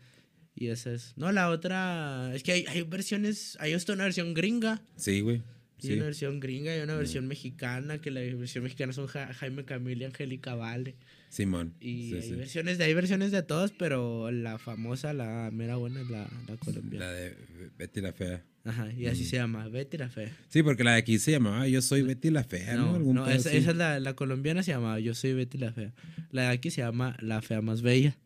Y 0.55 0.69
esa 0.69 0.93
es. 0.93 1.13
No, 1.17 1.31
la 1.33 1.51
otra. 1.51 2.33
Es 2.35 2.43
que 2.45 2.53
hay, 2.53 2.65
hay 2.69 2.83
versiones. 2.83 3.57
Hay 3.61 3.73
hasta 3.75 3.93
una 3.93 4.05
versión 4.05 4.33
gringa. 4.33 4.81
Sí, 4.97 5.21
güey. 5.21 5.43
Sí. 5.79 5.93
una 5.95 6.05
versión 6.05 6.41
gringa 6.41 6.75
y 6.75 6.81
una 6.81 6.95
versión 6.95 7.27
mexicana. 7.27 8.01
Que 8.01 8.11
la 8.13 8.21
versión 8.21 8.63
mexicana 8.65 8.93
son 8.93 9.07
Ja- 9.09 9.35
Jaime 9.35 9.65
Camil 9.65 10.01
y 10.01 10.05
Angélica 10.05 10.55
Vale. 10.55 10.95
Simón. 11.35 11.75
Y 11.81 12.09
Sí, 12.11 12.15
hay 12.15 12.23
sí. 12.23 12.33
versiones 12.35 12.79
de 12.79 12.85
hay 12.85 12.95
versiones 12.95 13.31
de 13.33 13.43
todos, 13.43 13.73
pero 13.73 14.31
la 14.31 14.59
famosa, 14.59 15.13
la 15.13 15.51
mera 15.53 15.77
buena 15.77 16.01
es 16.01 16.09
la, 16.09 16.29
la 16.49 16.57
colombiana. 16.57 17.07
La 17.07 17.13
de 17.13 17.37
Betty 17.77 18.01
la 18.01 18.13
Fea. 18.13 18.45
Ajá, 18.65 18.91
y 18.93 19.07
así 19.07 19.25
se 19.27 19.37
llama, 19.37 19.69
Betty 19.69 19.99
la 19.99 20.09
Fea. 20.09 20.35
Sí, 20.49 20.63
porque 20.63 20.85
la 20.85 20.93
de 20.93 20.99
aquí 20.99 21.19
se 21.19 21.33
llamaba 21.33 21.69
Yo 21.69 21.83
soy 21.83 22.01
Betty 22.03 22.31
la 22.31 22.45
Fea, 22.45 22.77
¿no? 22.77 22.99
No, 22.99 23.29
esa, 23.29 23.53
es 23.53 23.67
la, 23.77 24.01
la 24.01 24.15
colombiana 24.15 24.63
se 24.63 24.71
llama 24.73 24.99
Yo 25.01 25.15
soy 25.15 25.35
Betty 25.35 25.59
la 25.59 25.73
Fea. 25.73 25.93
La 26.31 26.43
de 26.43 26.49
aquí 26.49 26.71
se 26.71 26.81
llama 26.81 27.17
La 27.21 27.43
Fea 27.43 27.61
Más 27.61 27.83
Bella. 27.83 28.17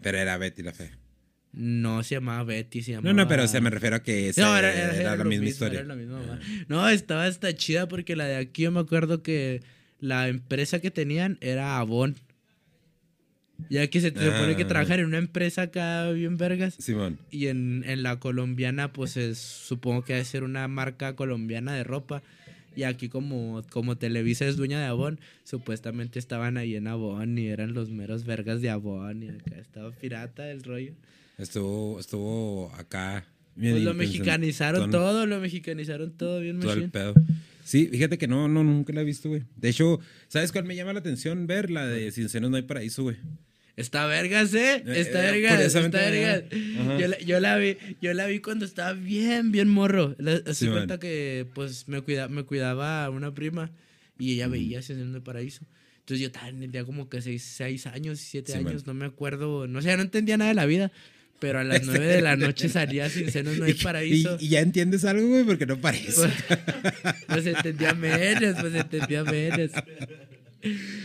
Pero 0.00 0.16
era 0.18 0.38
Betty 0.38 0.62
la 0.62 0.72
Fea. 0.72 0.96
No 1.52 2.02
se 2.02 2.14
llamaba 2.16 2.44
Betty, 2.44 2.82
se 2.82 2.92
llamaba... 2.92 3.12
No, 3.12 3.22
no, 3.22 3.28
pero 3.28 3.44
o 3.44 3.48
sea, 3.48 3.60
me 3.60 3.70
refiero 3.70 3.96
a 3.96 4.02
que 4.02 4.28
esa 4.28 4.42
No, 4.42 4.56
era, 4.56 4.72
era, 4.72 4.92
era- 4.94 5.00
era 5.00 5.16
la 5.16 5.24
misma 5.24 5.44
mismo, 5.44 5.48
historia. 5.48 5.78
era 5.80 5.88
la 5.88 5.96
misma 5.96 6.20
mamá. 6.20 6.38
No, 6.68 6.88
estaba 6.88 7.24
hasta 7.24 7.54
chida 7.54 7.88
porque 7.88 8.14
la 8.14 8.26
de 8.26 8.36
aquí 8.36 8.62
yo 8.62 8.70
me 8.72 8.80
acuerdo 8.80 9.22
que 9.22 9.62
la 9.98 10.28
empresa 10.28 10.80
que 10.80 10.90
tenían 10.90 11.38
era 11.40 11.78
Avon. 11.78 12.14
Ya 13.70 13.86
que 13.88 14.00
se 14.00 14.10
te 14.12 14.20
supone 14.24 14.54
que 14.56 14.62
Ah. 14.64 14.68
trabajan 14.68 15.00
en 15.00 15.06
una 15.06 15.18
empresa 15.18 15.62
acá 15.62 16.10
bien 16.10 16.36
vergas. 16.36 16.74
Simón. 16.78 17.18
Y 17.30 17.46
en, 17.46 17.84
en 17.86 18.02
la 18.02 18.18
colombiana, 18.20 18.92
pues 18.92 19.16
es, 19.16 19.38
supongo 19.38 20.02
que 20.04 20.12
debe 20.12 20.24
ser 20.24 20.44
una 20.44 20.68
marca 20.68 21.16
colombiana 21.16 21.74
de 21.74 21.82
ropa. 21.84 22.22
Y 22.76 22.82
aquí 22.82 23.08
como, 23.08 23.62
como 23.70 23.96
Televisa 23.96 24.44
es 24.46 24.56
dueña 24.56 24.78
de 24.78 24.84
Avon, 24.86 25.18
supuestamente 25.44 26.18
estaban 26.18 26.58
ahí 26.58 26.76
en 26.76 26.86
Avon 26.88 27.38
y 27.38 27.46
eran 27.46 27.72
los 27.72 27.88
meros 27.90 28.24
vergas 28.24 28.60
de 28.60 28.68
Avon. 28.68 29.22
Y 29.22 29.28
acá 29.30 29.56
estaba 29.58 29.90
pirata 29.92 30.50
el 30.50 30.62
rollo. 30.62 30.92
Estuvo, 31.38 31.98
estuvo 31.98 32.70
acá. 32.76 33.24
Pues 33.54 33.68
lo 33.70 33.74
pensando- 33.76 33.94
mexicanizaron 33.94 34.80
ton- 34.82 34.90
todo, 34.90 35.26
lo 35.26 35.40
mexicanizaron 35.40 36.10
todo 36.12 36.40
bien 36.40 36.60
Todo 36.60 36.74
el 36.74 36.90
pedo. 36.90 37.14
Sí, 37.66 37.88
fíjate 37.88 38.16
que 38.16 38.28
no, 38.28 38.46
no, 38.46 38.62
nunca 38.62 38.92
la 38.92 39.00
he 39.00 39.04
visto, 39.04 39.28
güey. 39.28 39.42
De 39.56 39.68
hecho, 39.70 39.98
¿sabes 40.28 40.52
cuál 40.52 40.64
me 40.64 40.76
llama 40.76 40.92
la 40.92 41.00
atención? 41.00 41.48
Ver 41.48 41.68
la 41.70 41.84
de 41.84 42.12
Sin 42.12 42.28
Senos 42.28 42.48
No 42.48 42.56
Hay 42.56 42.62
Paraíso, 42.62 43.02
güey. 43.02 43.16
Está 43.74 44.06
vergas, 44.06 44.54
¿eh? 44.54 44.84
Eh, 44.86 45.00
Está 45.00 45.28
eh, 45.28 45.32
vergas, 45.32 45.60
está 45.60 45.80
curiosamente, 45.82 45.98
vergas. 45.98 47.00
Yo 47.00 47.08
la, 47.08 47.18
yo 47.18 47.40
la 47.40 47.56
vi, 47.56 47.76
yo 48.00 48.14
la 48.14 48.26
vi 48.26 48.38
cuando 48.40 48.64
estaba 48.64 48.92
bien, 48.92 49.50
bien 49.50 49.68
morro. 49.68 50.14
Así 50.46 50.66
Sí, 50.66 50.70
cuenta 50.70 50.94
man. 50.94 51.00
que, 51.00 51.46
pues, 51.54 51.88
me, 51.88 52.00
cuida, 52.02 52.28
me 52.28 52.44
cuidaba 52.44 53.10
una 53.10 53.34
prima 53.34 53.72
y 54.18 54.34
ella 54.34 54.46
veía 54.48 54.78
Ascensión 54.78 55.12
de 55.12 55.20
Paraíso. 55.20 55.66
Entonces 55.98 56.20
yo 56.20 56.30
tenía 56.30 56.84
como 56.84 57.08
que 57.08 57.20
seis, 57.20 57.42
seis 57.42 57.86
años, 57.88 58.20
siete 58.20 58.52
Sí, 58.52 58.58
años, 58.58 58.86
man. 58.86 58.96
no 58.96 59.00
me 59.00 59.06
acuerdo, 59.06 59.66
no 59.66 59.82
sé, 59.82 59.94
no 59.96 60.02
entendía 60.04 60.36
nada 60.36 60.50
de 60.50 60.54
la 60.54 60.66
vida. 60.66 60.92
Pero 61.38 61.58
a 61.60 61.64
las 61.64 61.84
nueve 61.84 62.06
de 62.06 62.22
la 62.22 62.34
noche 62.36 62.68
salía 62.68 63.10
Sin 63.10 63.30
Senos 63.30 63.58
No 63.58 63.64
Hay 63.66 63.72
Y- 63.78 63.82
Paraíso. 63.82 64.38
Y, 64.40 64.46
y 64.46 64.48
ya 64.48 64.60
entiendes 64.60 65.04
algo, 65.04 65.28
güey, 65.28 65.44
porque 65.44 65.66
no 65.66 65.78
parece. 65.78 66.12
Pues, 66.48 67.14
pues 67.28 67.46
entendía 67.46 67.94
menos, 67.94 68.56
pues 68.60 68.74
entendía 68.74 69.22
menos. 69.24 69.70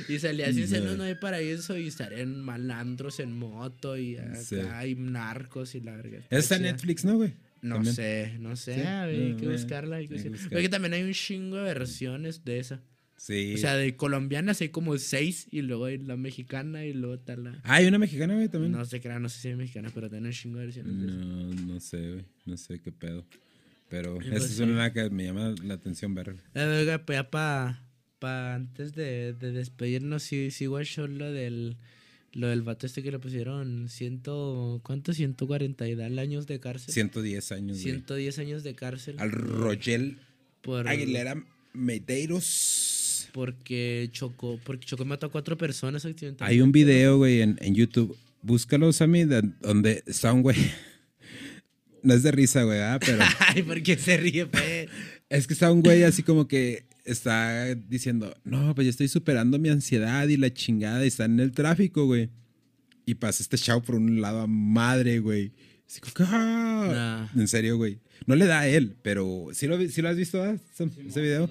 Y 0.08 0.18
salía 0.20 0.52
sin 0.52 0.68
senos 0.68 0.98
no 0.98 1.04
hay 1.04 1.16
paraíso 1.16 1.78
y 1.78 1.88
estarían 1.88 2.40
malandros 2.42 3.20
en 3.20 3.38
moto 3.38 3.98
y 3.98 4.18
acá 4.18 4.80
hay 4.80 4.96
narcos 4.96 5.76
y 5.76 5.82
la 5.82 5.96
verga. 5.96 6.20
Está 6.30 6.56
en. 6.56 6.64
Netflix, 6.64 7.06
¿no, 7.06 7.18
güey? 7.18 7.34
No 7.62 7.76
también. 7.76 7.96
sé, 7.96 8.34
no 8.40 8.56
sé. 8.56 8.76
Sí. 8.76 8.82
ah, 8.86 9.04
hay 9.04 9.36
que 9.40 9.48
buscarla. 9.48 9.98
Hay 9.98 10.08
que 10.08 10.16
hay 10.16 10.24
que 10.24 10.30
buscar- 10.30 10.44
buscar. 10.46 10.50
Porque 10.54 10.70
también 10.70 10.94
hay 10.94 11.04
un 11.04 11.14
chingo 11.14 11.58
de 11.58 11.64
versiones 11.64 12.44
de 12.44 12.60
esa. 12.60 12.82
Sí. 13.22 13.54
O 13.54 13.58
sea, 13.60 13.76
de 13.76 13.96
colombianas 13.96 14.62
hay 14.62 14.70
como 14.70 14.98
seis 14.98 15.48
y 15.52 15.62
luego 15.62 15.86
hay 15.86 16.00
la 16.00 16.18
mexicana 16.18 16.86
y 16.86 16.94
luego 16.94 17.14
está 17.14 17.36
la... 17.36 17.52
Ah, 17.62 17.76
hay 17.76 17.86
una 17.86 18.00
mexicana, 18.00 18.34
güey, 18.34 18.50
también. 18.50 18.72
No 18.72 18.84
sé 18.84 19.00
qué 19.00 19.10
era, 19.10 19.20
no 19.20 19.30
sé 19.30 19.40
si 19.40 19.50
es 19.50 19.58
mexicana, 19.58 19.92
pero 19.94 20.10
tiene 20.10 20.30
un 20.30 20.34
chingo 20.34 20.58
de 20.58 20.66
versiones 20.66 21.00
de. 21.00 21.06
No, 21.06 21.54
no 21.54 21.80
sé, 21.80 22.14
güey. 22.14 22.26
No 22.48 22.58
sé 22.58 22.80
qué 22.80 22.92
pedo. 22.92 23.24
Pero 23.90 24.20
esa 24.20 24.32
pues 24.32 24.46
es 24.46 24.52
sí. 24.54 24.64
una 24.64 24.92
que 24.92 25.08
me 25.12 25.26
llama 25.26 25.54
la 25.64 25.76
atención 25.76 26.16
ver. 26.16 26.36
Eh, 26.56 27.00
pues 27.06 27.16
ya 27.16 27.30
pa, 27.30 27.84
pa 28.18 28.56
antes 28.56 28.96
de, 28.96 29.34
de 29.34 29.52
despedirnos, 29.52 30.24
sí, 30.24 30.50
sí 30.50 30.66
guachó 30.66 31.06
lo 31.06 31.32
del, 31.32 31.78
lo 32.34 32.48
del 32.48 32.64
vato 32.64 32.88
este 32.88 33.04
que 33.04 33.12
le 33.12 33.20
pusieron 33.20 33.88
ciento, 33.88 34.82
¿cuánto? 34.84 35.14
140 35.14 35.88
y 35.88 35.94
dale 35.94 36.20
años 36.22 36.48
de 36.48 36.60
cárcel. 36.60 36.92
110 36.92 37.52
años, 37.52 37.78
güey. 37.78 37.84
110 37.84 38.40
años 38.40 38.64
de 38.64 38.74
cárcel. 38.74 39.18
Al 39.20 39.32
Rogel 39.32 40.18
por, 40.64 40.88
Aguilera 40.88 41.36
Medeiros. 41.74 43.01
Porque 43.34 44.10
chocó, 44.12 44.60
porque 44.64 44.86
chocó 44.86 45.04
y 45.04 45.06
mató 45.08 45.28
a 45.28 45.32
cuatro 45.32 45.58
personas 45.58 46.06
accidentalmente. 46.06 46.54
Hay 46.54 46.62
un 46.62 46.72
video, 46.72 47.18
güey, 47.18 47.42
en, 47.42 47.58
en 47.62 47.76
YouTube. 47.76 48.18
Búscalo, 48.42 48.92
Sammy, 48.92 49.26
de- 49.26 49.52
donde 49.62 50.04
está 50.08 50.34
un 50.34 50.42
güey. 50.42 50.58
No 52.04 52.16
es 52.16 52.24
de 52.24 52.32
risa, 52.32 52.64
güey, 52.64 52.80
ah, 52.80 52.98
pero 53.00 53.20
Ay, 53.40 53.62
¿por 53.62 53.82
qué 53.84 53.96
se 53.96 54.18
ríe, 54.18 54.48
pues? 54.48 54.90
es 55.30 55.46
que 55.46 55.54
está 55.54 55.72
un 55.72 55.82
güey 55.84 56.02
así 56.02 56.24
como 56.24 56.48
que 56.48 56.86
está 57.06 57.76
diciendo, 57.76 58.36
no, 58.44 58.74
pues 58.74 58.86
yo 58.86 58.90
estoy 58.90 59.08
superando 59.08 59.60
mi 59.60 59.70
ansiedad 59.70 60.28
y 60.28 60.38
la 60.38 60.52
chingada 60.52 61.04
y 61.04 61.10
está 61.10 61.26
en 61.26 61.40
el 61.40 61.52
tráfico, 61.52 62.08
güey. 62.08 62.30
Y 63.06 63.16
pasa 63.16 63.44
este 63.44 63.58
chavo 63.58 63.82
por 63.84 63.96
un 63.96 64.20
lado 64.20 64.40
a 64.42 64.48
madre, 64.48 65.20
güey. 65.20 65.52
Así 65.88 66.00
como 66.00 66.14
que, 66.16 66.24
"Ah". 66.26 67.28
Nah. 67.36 67.40
En 67.42 67.48
serio, 67.48 67.78
güey. 67.78 68.00
No 68.26 68.36
le 68.36 68.46
da 68.48 68.62
a 68.62 68.68
él, 68.68 68.96
pero 69.04 69.50
¿sí 69.54 69.68
lo, 69.68 69.80
sí 69.88 70.02
lo 70.02 70.10
has 70.10 70.18
visto, 70.18 70.42
ah, 70.42 70.56
Sam, 70.74 70.90
ese 71.08 71.22
video? 71.22 71.50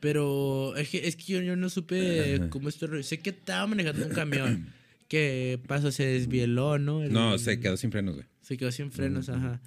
Pero 0.00 0.76
es 0.76 0.88
que, 0.90 1.06
es 1.08 1.16
que 1.16 1.24
yo, 1.32 1.40
yo 1.40 1.56
no 1.56 1.70
supe 1.70 2.40
cómo 2.50 2.68
esto. 2.68 3.02
Sé 3.02 3.18
que 3.18 3.30
estaba 3.30 3.66
manejando 3.66 4.06
un 4.06 4.12
camión. 4.12 4.72
Que 5.08 5.60
pasó, 5.68 5.92
se 5.92 6.04
desvieló, 6.04 6.80
¿no? 6.80 7.04
El- 7.04 7.12
No, 7.12 7.38
se 7.38 7.60
quedó 7.60 7.76
sin 7.76 7.92
frenos, 7.92 8.16
güey. 8.16 8.26
Se 8.42 8.56
quedó 8.56 8.72
sin 8.72 8.90
frenos, 8.90 9.28
ajá. 9.28 9.60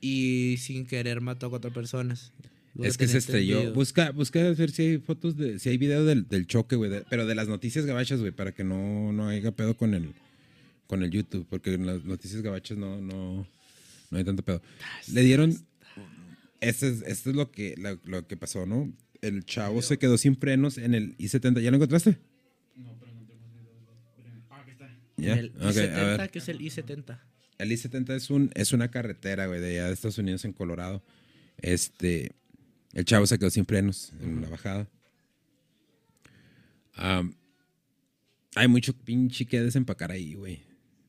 Y 0.00 0.58
sin 0.58 0.86
querer 0.86 1.20
mató 1.20 1.46
a 1.46 1.50
cuatro 1.50 1.72
personas. 1.72 2.30
Es 2.80 2.96
que 2.96 3.08
se 3.08 3.18
estrelló. 3.18 3.54
entendido. 3.54 3.74
Busca, 3.74 4.12
busca 4.12 4.40
ver 4.52 4.70
si 4.70 4.82
hay 4.82 4.98
fotos 4.98 5.36
de, 5.36 5.58
si 5.58 5.70
hay 5.70 5.76
video 5.76 6.04
del, 6.04 6.28
del 6.28 6.46
choque, 6.46 6.76
güey. 6.76 6.88
de- 6.88 7.04
pero 7.10 7.26
de 7.26 7.34
las 7.34 7.48
noticias 7.48 7.84
gabachas, 7.84 8.20
güey, 8.20 8.30
para 8.30 8.52
que 8.52 8.62
no, 8.62 9.12
no 9.12 9.26
haya 9.26 9.50
pedo 9.50 9.76
con 9.76 9.92
el, 9.92 10.12
con 10.86 11.02
el 11.02 11.10
YouTube, 11.10 11.44
porque 11.50 11.74
en 11.74 11.84
las 11.84 12.04
noticias 12.04 12.40
gabachas 12.42 12.78
no, 12.78 13.00
no, 13.00 13.44
no 14.12 14.18
hay 14.18 14.22
tanto 14.22 14.44
pedo. 14.44 14.62
Le 15.12 15.22
dieron, 15.22 15.52
este 16.60 16.88
es, 16.90 17.02
esto 17.02 17.30
es 17.30 17.34
lo 17.34 17.50
que, 17.50 17.74
lo, 17.76 17.98
lo 18.04 18.24
que 18.28 18.36
pasó, 18.36 18.66
¿no? 18.66 18.92
El 19.26 19.44
chavo 19.44 19.82
se 19.82 19.98
quedó 19.98 20.16
sin 20.18 20.36
frenos 20.36 20.78
en 20.78 20.94
el 20.94 21.14
I-70. 21.18 21.60
¿Ya 21.60 21.70
lo 21.70 21.76
encontraste? 21.76 22.18
¿Ya? 25.16 25.34
El 25.34 25.48
Ok, 25.56 25.62
a 25.62 25.70
I-70, 25.70 26.18
ver. 26.18 26.30
que 26.30 26.38
es 26.38 26.48
el 26.48 26.60
I-70. 26.60 27.18
El 27.58 27.72
I-70 27.72 28.10
es, 28.14 28.30
un, 28.30 28.50
es 28.54 28.72
una 28.72 28.90
carretera, 28.90 29.46
güey, 29.46 29.60
de 29.60 29.70
allá 29.78 29.86
de 29.86 29.94
Estados 29.94 30.18
Unidos 30.18 30.44
en 30.44 30.52
Colorado. 30.52 31.02
Este, 31.58 32.32
el 32.92 33.04
chavo 33.06 33.26
se 33.26 33.38
quedó 33.38 33.48
sin 33.50 33.64
frenos 33.64 34.12
en 34.20 34.42
la 34.42 34.48
bajada. 34.50 34.88
Am, 36.94 37.34
hay 38.54 38.68
mucho 38.68 38.92
pinche 38.94 39.46
que 39.46 39.60
desempacar 39.62 40.12
ahí, 40.12 40.34
güey. 40.34 40.62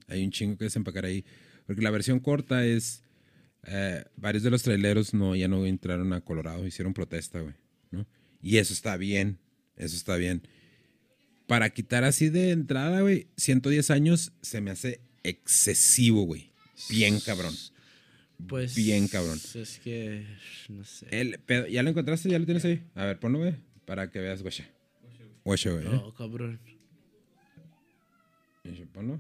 Hay 0.08 0.24
un 0.24 0.32
chingo 0.32 0.58
que 0.58 0.66
desempacar 0.66 1.06
ahí. 1.06 1.26
Porque 1.66 1.82
la 1.82 1.92
versión 1.92 2.20
corta 2.22 2.66
es, 2.66 3.04
eh, 3.64 4.06
varios 4.16 4.44
de 4.44 4.50
los 4.52 4.64
traileros 4.64 5.14
no, 5.14 5.36
ya 5.36 5.50
no 5.50 5.66
entraron 5.66 6.14
a 6.14 6.22
Colorado, 6.22 6.66
hicieron 6.66 6.94
protesta, 6.94 7.42
güey. 7.42 7.56
¿No? 8.42 8.50
Y 8.50 8.58
eso 8.58 8.74
está 8.74 8.98
bien, 8.98 9.38
eso 9.76 9.96
está 9.96 10.16
bien. 10.16 10.42
Para 11.48 11.70
quitar 11.70 12.04
así 12.04 12.30
de 12.30 12.52
entrada, 12.52 13.02
güey, 13.02 13.28
110 13.38 13.90
años 13.92 14.34
se 14.42 14.60
me 14.62 14.72
hace 14.72 15.00
excesivo, 15.24 16.24
güey. 16.24 16.52
Bien 16.90 17.20
cabrón. 17.20 17.54
Pues. 18.48 18.76
Bien 18.76 19.08
cabrón. 19.08 19.40
Es 19.56 19.80
que. 19.80 20.26
No 20.70 20.84
sé. 20.84 21.08
El 21.12 21.40
pedo- 21.40 21.68
¿Ya 21.68 21.82
lo 21.84 21.90
encontraste? 21.90 22.30
¿Ya 22.30 22.38
lo 22.38 22.46
tienes 22.46 22.66
ahí? 22.66 22.84
A 22.96 23.06
ver, 23.06 23.20
ponlo, 23.20 23.40
güey, 23.40 23.56
para 23.86 24.12
que 24.12 24.20
veas, 24.20 24.42
güey. 24.44 24.54
Güey, 25.44 25.60
güey. 25.64 25.86
¿eh? 25.86 26.02
Oh, 26.04 26.14
cabrón. 26.14 26.60
Ponlo. 28.94 29.20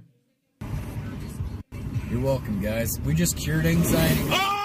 You're 2.12 2.22
welcome, 2.22 2.60
guys. 2.62 3.00
We 3.06 3.16
just 3.16 3.38
cured 3.38 3.66
anxiety. 3.66 4.22
Oh! 4.30 4.57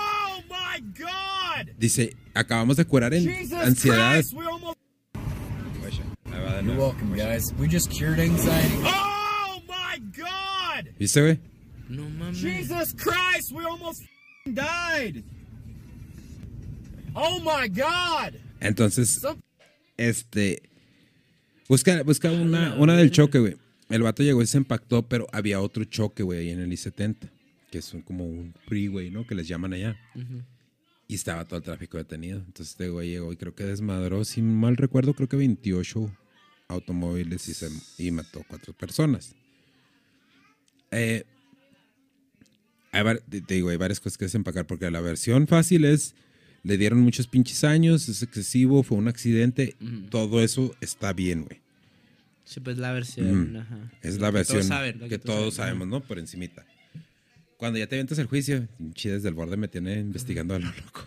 Dice, 1.82 2.14
acabamos 2.32 2.76
de 2.76 2.84
curar 2.84 3.12
en 3.12 3.24
Jesus 3.26 3.58
ansiedad. 3.58 4.14
Christ, 4.14 4.34
we 4.34 4.46
almost. 4.46 4.78
Güey, 5.80 5.92
ahí 6.32 6.40
va 6.40 6.54
de 6.54 6.62
You're 6.62 6.62
nuevo. 6.62 6.90
welcome, 6.90 7.16
guys. 7.16 7.52
We 7.58 7.66
just 7.68 7.90
cured 7.90 8.20
anxiety. 8.20 8.76
Oh 8.84 9.60
my 9.66 9.98
God! 10.16 10.94
¿Viste, 10.96 11.20
güey? 11.20 11.40
No 11.88 12.08
mames. 12.08 12.38
Jesus 12.40 12.94
Christ, 12.94 13.50
we 13.52 13.64
almost 13.64 14.00
died! 14.46 15.24
Oh 17.16 17.40
my 17.40 17.66
God! 17.66 18.34
Entonces, 18.60 19.20
este. 19.96 20.62
Busca, 21.68 22.04
busca 22.04 22.30
una, 22.30 22.76
una 22.76 22.96
del 22.96 23.10
choque, 23.10 23.40
güey. 23.40 23.56
El 23.88 24.02
vato 24.02 24.22
llegó 24.22 24.40
y 24.40 24.46
se 24.46 24.58
impactó, 24.58 25.02
pero 25.08 25.26
había 25.32 25.60
otro 25.60 25.82
choque, 25.84 26.22
güey, 26.22 26.38
ahí 26.38 26.50
en 26.50 26.60
el 26.60 26.72
I-70, 26.72 27.28
que 27.72 27.78
es 27.78 27.92
como 28.04 28.24
un 28.24 28.54
freeway, 28.68 29.10
¿no? 29.10 29.26
Que 29.26 29.34
les 29.34 29.48
llaman 29.48 29.72
allá. 29.72 29.96
Y 31.12 31.16
estaba 31.16 31.44
todo 31.44 31.58
el 31.58 31.62
tráfico 31.62 31.98
detenido. 31.98 32.38
Entonces, 32.38 32.70
este 32.70 32.88
güey 32.88 33.10
llegó 33.10 33.30
y 33.34 33.36
creo 33.36 33.54
que 33.54 33.64
desmadró, 33.64 34.24
si 34.24 34.40
mal 34.40 34.78
recuerdo, 34.78 35.12
creo 35.12 35.28
que 35.28 35.36
28 35.36 36.10
automóviles 36.68 37.46
y, 37.48 37.52
se, 37.52 37.68
y 37.98 38.10
mató 38.10 38.42
cuatro 38.48 38.72
personas. 38.72 39.34
Eh, 40.90 41.24
hay 42.92 43.04
te 43.28 43.54
digo, 43.56 43.68
hay 43.68 43.76
varias 43.76 44.00
cosas 44.00 44.16
que 44.16 44.24
desempacar, 44.24 44.66
porque 44.66 44.90
la 44.90 45.02
versión 45.02 45.46
fácil 45.46 45.84
es, 45.84 46.14
le 46.62 46.78
dieron 46.78 47.00
muchos 47.00 47.26
pinches 47.26 47.62
años, 47.62 48.08
es 48.08 48.22
excesivo, 48.22 48.82
fue 48.82 48.96
un 48.96 49.08
accidente, 49.08 49.76
todo 50.08 50.42
eso 50.42 50.74
está 50.80 51.12
bien, 51.12 51.42
güey. 51.44 51.60
Sí, 52.44 52.60
pues 52.60 52.78
la 52.78 52.90
versión. 52.90 53.58
Ajá. 53.58 53.92
Es 54.00 54.18
La 54.18 54.28
que 54.28 54.36
versión 54.36 54.60
todos 54.60 54.68
saben, 54.68 54.98
la 54.98 55.08
que, 55.10 55.18
todos 55.18 55.38
todos 55.38 55.54
sabemos, 55.56 55.88
¿no? 55.88 56.00
Por 56.00 56.18
encimita. 56.18 56.64
Cuando 57.62 57.78
ya 57.78 57.86
te 57.86 57.96
metes 57.96 58.18
el 58.18 58.26
juicio, 58.26 58.66
chides 58.94 59.22
del 59.22 59.34
borde 59.34 59.56
me 59.56 59.68
tiene 59.68 59.94
investigando 60.00 60.56
a 60.56 60.58
lo 60.58 60.66
loco. 60.66 61.06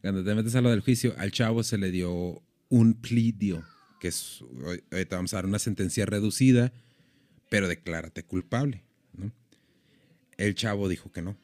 Cuando 0.00 0.24
te 0.24 0.34
metes 0.34 0.56
a 0.56 0.60
lo 0.60 0.70
del 0.70 0.80
juicio, 0.80 1.14
al 1.18 1.30
chavo 1.30 1.62
se 1.62 1.78
le 1.78 1.92
dio 1.92 2.42
un 2.68 2.94
plidio, 2.94 3.64
que 4.00 4.08
es, 4.08 4.42
hoy- 4.64 4.82
ahorita 4.90 5.14
vamos 5.14 5.32
a 5.34 5.36
dar 5.36 5.46
una 5.46 5.60
sentencia 5.60 6.04
reducida, 6.04 6.72
pero 7.48 7.68
declárate 7.68 8.24
culpable, 8.24 8.82
¿no? 9.16 9.30
El 10.36 10.56
chavo 10.56 10.88
dijo 10.88 11.12
que 11.12 11.22
no. 11.22 11.36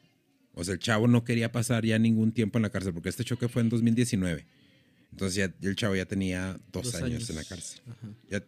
O 0.53 0.65
sea, 0.65 0.73
el 0.73 0.81
chavo 0.81 1.07
no 1.07 1.23
quería 1.23 1.53
pasar 1.53 1.85
ya 1.85 1.97
ningún 1.97 2.33
tiempo 2.33 2.57
en 2.57 2.63
la 2.63 2.71
cárcel, 2.71 2.93
porque 2.93 3.07
este 3.07 3.23
choque 3.23 3.47
fue 3.47 3.61
en 3.61 3.69
2019. 3.69 4.45
Entonces 5.11 5.35
ya 5.35 5.53
el 5.65 5.75
chavo 5.77 5.95
ya 5.95 6.05
tenía 6.05 6.59
dos, 6.73 6.91
Dos 6.91 6.95
años, 6.95 7.05
años. 7.19 7.29
en 7.29 7.35
la 7.37 7.43
cárcel. 7.45 7.79
Ajá. 7.89 8.07
Ya 8.29 8.43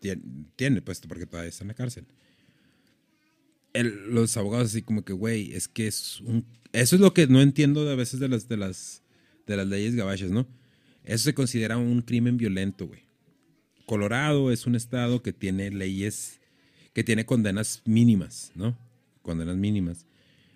tiene, 0.00 0.20
tiene 0.56 0.82
puesto 0.82 1.06
porque 1.06 1.24
todavía 1.26 1.50
está 1.50 1.62
en 1.62 1.68
la 1.68 1.74
cárcel. 1.74 2.04
El- 3.74 4.14
los 4.14 4.36
abogados 4.38 4.68
así 4.70 4.80
como 4.82 5.04
que, 5.04 5.12
güey, 5.12 5.52
es 5.52 5.68
que 5.68 5.86
es 5.86 6.20
un... 6.22 6.46
Eso 6.72 6.96
es 6.96 7.00
lo 7.00 7.12
que 7.12 7.26
no 7.26 7.40
entiendo 7.42 7.88
a 7.88 7.94
veces 7.94 8.18
de 8.20 8.28
las, 8.28 8.48
de 8.48 8.56
las, 8.56 9.02
de 9.46 9.56
las 9.56 9.66
leyes 9.66 9.94
gabachas, 9.94 10.30
¿no? 10.30 10.48
Eso 11.04 11.24
se 11.24 11.34
considera 11.34 11.76
un 11.76 12.00
crimen 12.02 12.36
violento, 12.38 12.86
güey. 12.86 13.02
Colorado 13.86 14.50
es 14.50 14.66
un 14.66 14.74
estado 14.74 15.22
que 15.22 15.32
tiene 15.34 15.70
leyes, 15.70 16.40
que 16.94 17.04
tiene 17.04 17.26
condenas 17.26 17.82
mínimas, 17.84 18.50
¿no? 18.54 18.78
Condenas 19.22 19.56
mínimas. 19.56 20.06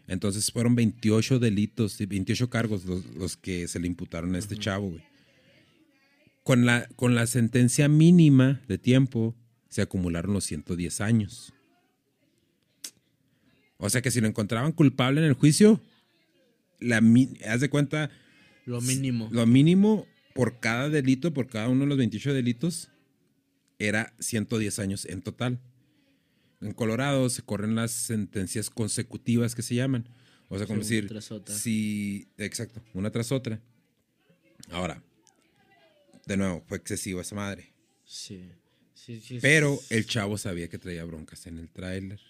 Entonces 0.06 0.50
fueron 0.50 0.74
28 0.74 1.38
delitos, 1.38 2.00
y 2.00 2.06
28 2.06 2.48
cargos 2.48 2.86
los, 2.86 3.04
los 3.14 3.36
que 3.36 3.68
se 3.68 3.78
le 3.78 3.86
imputaron 3.86 4.34
a 4.34 4.38
este 4.38 4.56
chavo, 4.56 4.88
güey. 4.90 5.02
Con 6.42 6.64
la, 6.64 6.88
con 6.96 7.14
la 7.14 7.26
sentencia 7.26 7.88
mínima 7.88 8.62
de 8.68 8.78
tiempo 8.78 9.36
se 9.68 9.82
acumularon 9.82 10.32
los 10.32 10.44
110 10.44 11.00
años. 11.02 11.52
O 13.78 13.88
sea 13.90 14.02
que 14.02 14.10
si 14.10 14.20
lo 14.20 14.26
encontraban 14.28 14.72
culpable 14.72 15.20
en 15.20 15.26
el 15.26 15.34
juicio, 15.34 15.80
la, 16.80 17.00
haz 17.48 17.60
de 17.60 17.70
cuenta, 17.70 18.10
Lo 18.66 18.80
mínimo. 18.80 19.28
lo 19.32 19.46
mínimo 19.46 20.06
por 20.34 20.60
cada 20.60 20.88
delito, 20.88 21.32
por 21.32 21.48
cada 21.48 21.68
uno 21.68 21.80
de 21.82 21.86
los 21.88 21.98
28 21.98 22.34
delitos, 22.34 22.90
era 23.78 24.12
110 24.18 24.78
años 24.80 25.04
en 25.06 25.22
total. 25.22 25.60
En 26.60 26.72
Colorado 26.72 27.28
se 27.30 27.42
corren 27.42 27.76
las 27.76 27.92
sentencias 27.92 28.68
consecutivas 28.70 29.54
que 29.54 29.62
se 29.62 29.76
llaman. 29.76 30.08
O 30.48 30.58
sea, 30.58 30.66
como 30.66 30.82
Sí, 30.82 30.94
decir, 30.96 31.04
una 31.04 31.08
tras 31.10 31.30
otra. 31.32 31.54
si, 31.54 32.28
exacto, 32.38 32.82
una 32.94 33.10
tras 33.10 33.30
otra. 33.32 33.60
Ahora, 34.70 35.02
de 36.26 36.36
nuevo, 36.36 36.64
fue 36.66 36.78
excesivo 36.78 37.20
esa 37.20 37.34
madre. 37.36 37.72
Sí. 38.04 38.50
Sí, 38.94 39.20
sí, 39.20 39.38
Pero 39.40 39.76
sí. 39.80 39.94
el 39.94 40.06
chavo 40.06 40.36
sabía 40.36 40.68
que 40.68 40.78
traía 40.78 41.04
broncas 41.04 41.46
en 41.46 41.58
el 41.58 41.68
tráiler. 41.70 42.20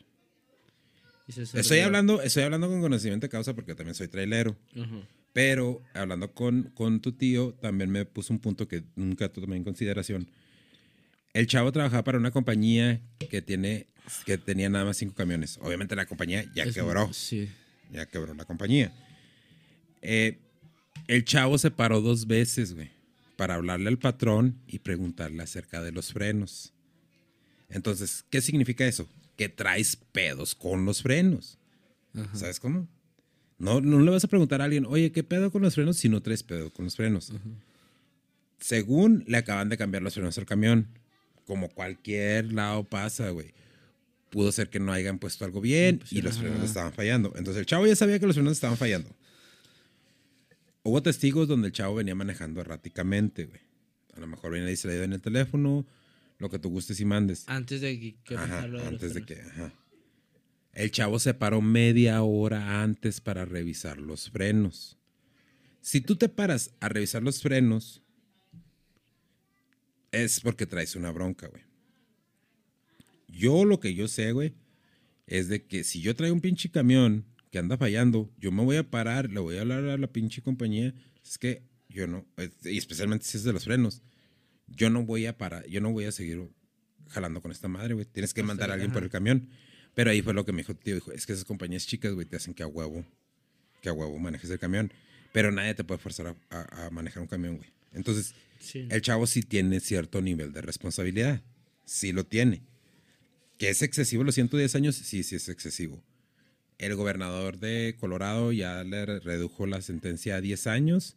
Estoy 1.28 1.80
hablando, 1.80 2.22
estoy 2.22 2.42
hablando 2.44 2.68
con 2.68 2.80
conocimiento 2.80 3.26
de 3.26 3.30
causa 3.30 3.54
porque 3.54 3.74
también 3.74 3.94
soy 3.94 4.08
trailero. 4.08 4.56
Ajá. 4.74 5.00
Pero 5.34 5.82
hablando 5.94 6.32
con, 6.32 6.70
con 6.74 7.00
tu 7.00 7.12
tío, 7.12 7.52
también 7.60 7.90
me 7.90 8.04
puso 8.06 8.32
un 8.32 8.38
punto 8.40 8.66
que 8.66 8.82
nunca 8.96 9.28
tomé 9.28 9.56
en 9.56 9.64
consideración. 9.64 10.28
El 11.34 11.46
chavo 11.46 11.70
trabajaba 11.70 12.02
para 12.02 12.18
una 12.18 12.30
compañía 12.30 13.00
que 13.30 13.42
tiene 13.42 13.86
que 14.24 14.38
tenía 14.38 14.70
nada 14.70 14.86
más 14.86 14.96
cinco 14.96 15.14
camiones. 15.14 15.58
Obviamente 15.60 15.94
la 15.94 16.06
compañía 16.06 16.44
ya 16.54 16.64
Es- 16.64 16.74
quebró. 16.74 17.12
Sí. 17.12 17.48
Ya 17.92 18.06
quebró 18.06 18.32
la 18.34 18.44
compañía. 18.46 18.90
Eh, 20.00 20.38
el 21.08 21.24
chavo 21.24 21.58
se 21.58 21.70
paró 21.70 22.00
dos 22.00 22.26
veces, 22.26 22.74
güey, 22.74 22.90
para 23.36 23.54
hablarle 23.54 23.88
al 23.88 23.98
patrón 23.98 24.58
y 24.66 24.78
preguntarle 24.78 25.42
acerca 25.42 25.82
de 25.82 25.92
los 25.92 26.12
frenos. 26.12 26.72
Entonces, 27.68 28.24
¿qué 28.30 28.40
significa 28.40 28.86
eso? 28.86 29.06
Que 29.38 29.48
traes 29.48 29.96
pedos 29.96 30.54
con 30.54 30.84
los 30.84 31.00
frenos. 31.00 31.56
Ajá. 32.14 32.36
¿Sabes 32.36 32.60
cómo? 32.60 32.86
No, 33.58 33.80
no 33.80 34.00
le 34.00 34.10
vas 34.10 34.24
a 34.24 34.28
preguntar 34.28 34.60
a 34.60 34.64
alguien, 34.64 34.84
oye, 34.86 35.10
¿qué 35.10 35.24
pedo 35.24 35.50
con 35.50 35.62
los 35.62 35.74
frenos 35.74 35.96
si 35.96 36.08
no 36.08 36.22
traes 36.22 36.42
pedo 36.42 36.70
con 36.70 36.84
los 36.84 36.96
frenos? 36.96 37.32
Según 38.60 39.24
le 39.26 39.36
acaban 39.36 39.68
de 39.68 39.76
cambiar 39.76 40.02
los 40.02 40.14
frenos 40.14 40.38
al 40.38 40.46
camión, 40.46 40.88
como 41.44 41.68
cualquier 41.68 42.52
lado 42.52 42.84
pasa, 42.84 43.30
güey. 43.30 43.54
Pudo 44.30 44.52
ser 44.52 44.68
que 44.68 44.78
no 44.78 44.92
hayan 44.92 45.18
puesto 45.18 45.44
algo 45.44 45.60
bien 45.60 46.02
y 46.10 46.20
los 46.20 46.38
frenos 46.38 46.62
estaban 46.62 46.92
fallando. 46.92 47.32
Entonces 47.36 47.60
el 47.60 47.66
chavo 47.66 47.86
ya 47.86 47.96
sabía 47.96 48.18
que 48.18 48.26
los 48.26 48.36
frenos 48.36 48.52
estaban 48.52 48.76
fallando. 48.76 49.08
Hubo 50.82 51.02
testigos 51.02 51.48
donde 51.48 51.68
el 51.68 51.72
chavo 51.72 51.96
venía 51.96 52.14
manejando 52.14 52.60
erráticamente, 52.60 53.46
güey. 53.46 53.60
A 54.14 54.20
lo 54.20 54.26
mejor 54.26 54.52
venía 54.52 54.68
distraído 54.68 55.04
en 55.04 55.14
el 55.14 55.20
teléfono, 55.20 55.86
lo 56.38 56.48
que 56.48 56.58
tú 56.58 56.70
gustes 56.70 57.00
y 57.00 57.04
mandes. 57.04 57.44
Antes 57.48 57.80
de 57.80 58.16
que, 58.24 58.36
Ajá, 58.36 58.66
de 58.68 58.80
antes 58.86 59.14
de 59.14 59.22
frenos. 59.22 59.26
que, 59.26 59.40
ajá. 59.60 59.74
El 60.72 60.90
chavo 60.90 61.18
se 61.18 61.34
paró 61.34 61.60
media 61.60 62.22
hora 62.22 62.82
antes 62.82 63.20
para 63.20 63.44
revisar 63.44 63.98
los 63.98 64.30
frenos. 64.30 64.96
Si 65.80 66.00
tú 66.00 66.16
te 66.16 66.28
paras 66.28 66.72
a 66.80 66.88
revisar 66.88 67.22
los 67.22 67.42
frenos, 67.42 68.02
es 70.12 70.40
porque 70.40 70.66
traes 70.66 70.96
una 70.96 71.10
bronca, 71.10 71.48
güey. 71.48 71.62
Yo 73.28 73.64
lo 73.64 73.80
que 73.80 73.94
yo 73.94 74.08
sé, 74.08 74.32
güey, 74.32 74.54
es 75.26 75.48
de 75.48 75.64
que 75.64 75.84
si 75.84 76.00
yo 76.00 76.14
traigo 76.14 76.34
un 76.34 76.40
pinche 76.40 76.70
camión 76.70 77.24
que 77.50 77.58
anda 77.58 77.76
fallando, 77.76 78.30
yo 78.38 78.52
me 78.52 78.64
voy 78.64 78.76
a 78.76 78.88
parar, 78.88 79.30
le 79.30 79.40
voy 79.40 79.56
a 79.56 79.62
hablar 79.62 79.84
a 79.84 79.98
la 79.98 80.06
pinche 80.12 80.42
compañía. 80.42 80.94
Es 81.24 81.38
que 81.38 81.62
yo 81.88 82.06
no, 82.06 82.26
y 82.64 82.78
especialmente 82.78 83.24
si 83.24 83.36
es 83.38 83.44
de 83.44 83.52
los 83.52 83.64
frenos, 83.64 84.02
yo 84.68 84.90
no 84.90 85.04
voy 85.04 85.26
a 85.26 85.36
parar, 85.36 85.66
yo 85.66 85.80
no 85.80 85.90
voy 85.92 86.04
a 86.04 86.12
seguir 86.12 86.48
jalando 87.08 87.40
con 87.40 87.50
esta 87.52 87.68
madre, 87.68 87.94
güey. 87.94 88.06
Tienes 88.06 88.34
que 88.34 88.42
mandar 88.42 88.70
a 88.70 88.74
alguien 88.74 88.92
por 88.92 89.02
el 89.02 89.10
camión. 89.10 89.48
Pero 89.94 90.10
ahí 90.10 90.22
fue 90.22 90.32
lo 90.34 90.44
que 90.44 90.52
me 90.52 90.58
dijo 90.58 90.72
el 90.72 90.78
tío, 90.78 90.94
dijo, 90.94 91.10
es 91.12 91.26
que 91.26 91.32
esas 91.32 91.44
compañías 91.44 91.86
chicas, 91.86 92.12
güey, 92.12 92.26
te 92.26 92.36
hacen 92.36 92.54
que 92.54 92.62
a 92.62 92.66
huevo, 92.68 93.04
que 93.82 93.88
a 93.88 93.92
huevo 93.92 94.16
manejes 94.18 94.48
el 94.50 94.58
camión. 94.58 94.92
Pero 95.32 95.50
nadie 95.50 95.74
te 95.74 95.82
puede 95.84 95.98
forzar 95.98 96.28
a, 96.50 96.56
a- 96.56 96.86
a 96.86 96.90
manejar 96.90 97.22
un 97.22 97.28
camión, 97.28 97.56
güey. 97.56 97.68
Entonces, 97.92 98.34
Sí. 98.60 98.86
el 98.90 99.00
chavo 99.02 99.26
sí 99.26 99.42
tiene 99.42 99.80
cierto 99.80 100.20
nivel 100.20 100.52
de 100.52 100.60
responsabilidad. 100.62 101.42
Sí 101.84 102.12
lo 102.12 102.24
tiene. 102.24 102.62
Que 103.56 103.70
es 103.70 103.82
excesivo 103.82 104.22
los 104.24 104.34
110 104.36 104.74
años, 104.76 104.94
sí, 104.96 105.22
sí 105.24 105.34
es 105.36 105.48
excesivo. 105.48 106.02
El 106.78 106.94
gobernador 106.94 107.58
de 107.58 107.96
Colorado 107.98 108.52
ya 108.52 108.84
le 108.84 109.04
re- 109.04 109.20
redujo 109.20 109.66
la 109.66 109.80
sentencia 109.82 110.36
a 110.36 110.40
10 110.40 110.66
años 110.68 111.16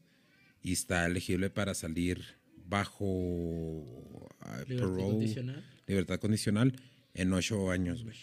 y 0.64 0.72
está 0.74 1.06
elegible 1.06 1.50
para 1.52 1.76
salir 1.76 2.24
bajo 2.72 4.26
ah, 4.40 4.64
Libertad 4.68 4.88
parole, 4.90 5.04
condicional. 5.04 5.64
libertad 5.88 6.20
condicional 6.20 6.74
en 7.14 7.34
8 7.34 7.70
años, 7.72 8.04
güey. 8.04 8.16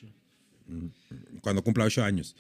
Mm, 0.66 0.88
Cuando 1.42 1.62
cumpla 1.62 1.84
8 1.84 2.03
años. 2.03 2.34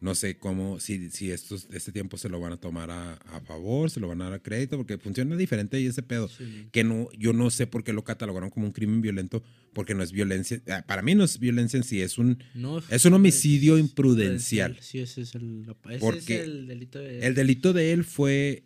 No 0.00 0.14
sé 0.14 0.36
cómo, 0.36 0.80
si, 0.80 1.08
si 1.10 1.30
estos, 1.30 1.66
este 1.72 1.90
tiempo 1.90 2.18
se 2.18 2.28
lo 2.28 2.38
van 2.38 2.52
a 2.52 2.58
tomar 2.58 2.90
a, 2.90 3.14
a 3.14 3.40
favor, 3.40 3.88
se 3.90 4.00
lo 4.00 4.08
van 4.08 4.20
a 4.20 4.24
dar 4.24 4.32
a 4.34 4.38
crédito, 4.42 4.76
porque 4.76 4.98
funciona 4.98 5.34
diferente 5.34 5.80
y 5.80 5.86
ese 5.86 6.02
pedo. 6.02 6.28
Que 6.72 6.84
no, 6.84 7.08
yo 7.16 7.32
no 7.32 7.48
sé 7.48 7.66
por 7.66 7.84
qué 7.84 7.94
lo 7.94 8.04
catalogaron 8.04 8.50
como 8.50 8.66
un 8.66 8.72
crimen 8.72 9.00
violento, 9.00 9.42
porque 9.72 9.94
no 9.94 10.02
es 10.02 10.12
violencia. 10.12 10.60
ah, 10.68 10.84
Para 10.86 11.00
mí 11.00 11.14
no 11.14 11.24
es 11.24 11.38
violencia 11.38 11.78
en 11.78 11.84
sí, 11.84 12.02
es 12.02 12.18
un, 12.18 12.36
No, 12.54 12.82
es 12.90 13.04
un 13.06 13.14
homicidio 13.14 13.76
es 13.78 13.80
imprudencial. 13.80 14.76
Sí, 14.80 14.98
ese 14.98 15.22
es 15.22 15.34
el, 15.36 15.64
ese 15.88 15.98
Porque 16.00 16.36
es 16.36 16.42
el 16.44 16.66
delito 16.66 16.98
de... 16.98 17.20
El 17.26 17.34
delito 17.34 17.72
de 17.72 17.92
él 17.92 18.04
fue 18.04 18.64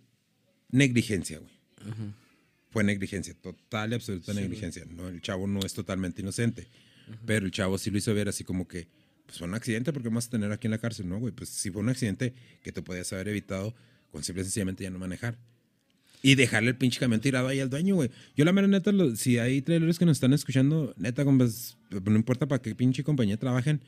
negligencia, 0.71 1.39
güey. 1.39 1.53
Ajá. 1.93 2.15
Fue 2.79 2.85
negligencia, 2.85 3.35
total 3.35 3.93
y 3.93 3.95
absoluta 3.95 4.33
Sí, 4.33 4.39
negligencia. 4.41 4.85
No, 4.91 5.09
el 5.09 5.21
chavo 5.21 5.47
no 5.47 5.61
es 5.61 5.75
totalmente 5.75 6.23
inocente. 6.23 6.67
Pero 7.27 7.47
el 7.47 7.53
chavo 7.53 7.79
sí 7.79 7.91
lo 7.91 7.99
hizo 7.99 8.13
ver 8.15 8.29
así 8.29 8.45
como 8.45 8.69
que, 8.69 8.87
pues 9.27 9.39
fue 9.39 9.49
un 9.49 9.55
accidente 9.55 9.93
porque 9.93 10.09
vamos 10.09 10.27
a 10.27 10.31
tener 10.31 10.53
aquí 10.53 10.67
en 10.67 10.73
la 10.73 10.79
cárcel, 10.79 11.09
¿no, 11.09 11.19
güey? 11.19 11.33
Pues 11.33 11.49
si 11.51 11.71
fue 11.71 11.81
un 11.83 11.89
accidente 11.89 12.35
que 12.63 12.71
te 12.73 12.83
podías 12.83 13.13
haber 13.13 13.29
evitado 13.29 13.75
con 14.11 14.23
simple 14.23 14.43
y 14.43 14.45
sencillamente 14.45 14.85
ya 14.85 14.91
no 14.91 14.99
manejar. 14.99 15.39
Y 16.23 16.35
dejarle 16.35 16.71
el 16.71 16.77
pinche 16.77 16.99
camión 17.01 17.21
tirado 17.21 17.49
ahí 17.49 17.61
al 17.61 17.71
dueño, 17.71 17.95
güey. 17.95 18.11
Yo 18.37 18.45
la 18.45 18.53
mera 18.53 18.67
neta, 18.67 18.91
lo- 18.93 19.15
si 19.17 19.39
hay 19.39 19.63
trailers 19.63 19.99
que 19.99 20.05
nos 20.05 20.17
están 20.17 20.33
escuchando, 20.33 20.93
neta, 20.99 21.25
compas, 21.25 21.77
no 21.91 22.17
importa 22.17 22.47
para 22.47 22.61
qué 22.61 22.75
pinche 22.75 23.05
compañía 23.05 23.37
trabajen, 23.39 23.81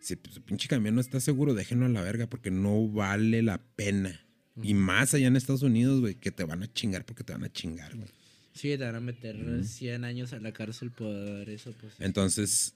si 0.00 0.16
pues, 0.16 0.34
su 0.34 0.42
pinche 0.42 0.66
camión 0.68 0.94
no 0.94 1.00
está 1.00 1.20
seguro, 1.20 1.54
déjenlo 1.54 1.86
a 1.86 1.88
la 1.90 2.02
verga 2.02 2.26
porque 2.26 2.50
no 2.50 2.88
vale 2.88 3.42
la 3.42 3.58
pena. 3.76 4.20
Y 4.62 4.74
más 4.74 5.14
allá 5.14 5.26
en 5.26 5.36
Estados 5.36 5.62
Unidos, 5.62 6.00
güey, 6.00 6.14
que 6.14 6.30
te 6.30 6.44
van 6.44 6.62
a 6.62 6.72
chingar 6.72 7.04
porque 7.04 7.24
te 7.24 7.32
van 7.32 7.44
a 7.44 7.52
chingar, 7.52 7.94
güey. 7.96 8.08
Sí, 8.54 8.78
te 8.78 8.84
van 8.84 8.94
a 8.94 9.00
meter 9.00 9.36
100 9.64 10.04
años 10.04 10.32
a 10.32 10.38
la 10.38 10.52
cárcel 10.52 10.90
por 10.90 11.10
eso, 11.50 11.72
pues. 11.80 11.94
Entonces, 11.98 12.74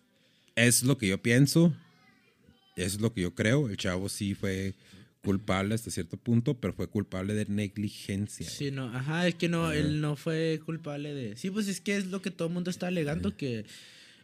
es 0.57 0.83
lo 0.83 0.99
que 0.99 1.07
yo 1.09 1.23
pienso, 1.23 1.73
es 2.77 3.01
lo 3.01 3.13
que 3.13 3.23
yo 3.23 3.35
creo. 3.35 3.69
El 3.69 3.77
chavo 3.77 4.09
sí 4.09 4.35
fue 4.35 4.75
culpable 5.23 5.75
hasta 5.75 5.91
cierto 5.91 6.17
punto, 6.17 6.55
pero 6.55 6.73
fue 6.73 6.89
culpable 6.89 7.35
de 7.35 7.47
negligencia. 7.47 8.49
Sí, 8.49 8.71
no, 8.71 8.87
ajá, 8.95 9.27
es 9.29 9.35
que 9.35 9.49
no, 9.49 9.73
él 9.73 10.01
no 10.01 10.17
fue 10.17 10.61
culpable 10.65 11.13
de... 11.15 11.37
Sí, 11.37 11.51
pues 11.51 11.69
es 11.69 11.81
que 11.81 11.97
es 11.97 12.07
lo 12.07 12.23
que 12.23 12.31
todo 12.31 12.49
el 12.49 12.55
mundo 12.55 12.71
está 12.71 12.87
alegando, 12.89 13.37
que, 13.37 13.65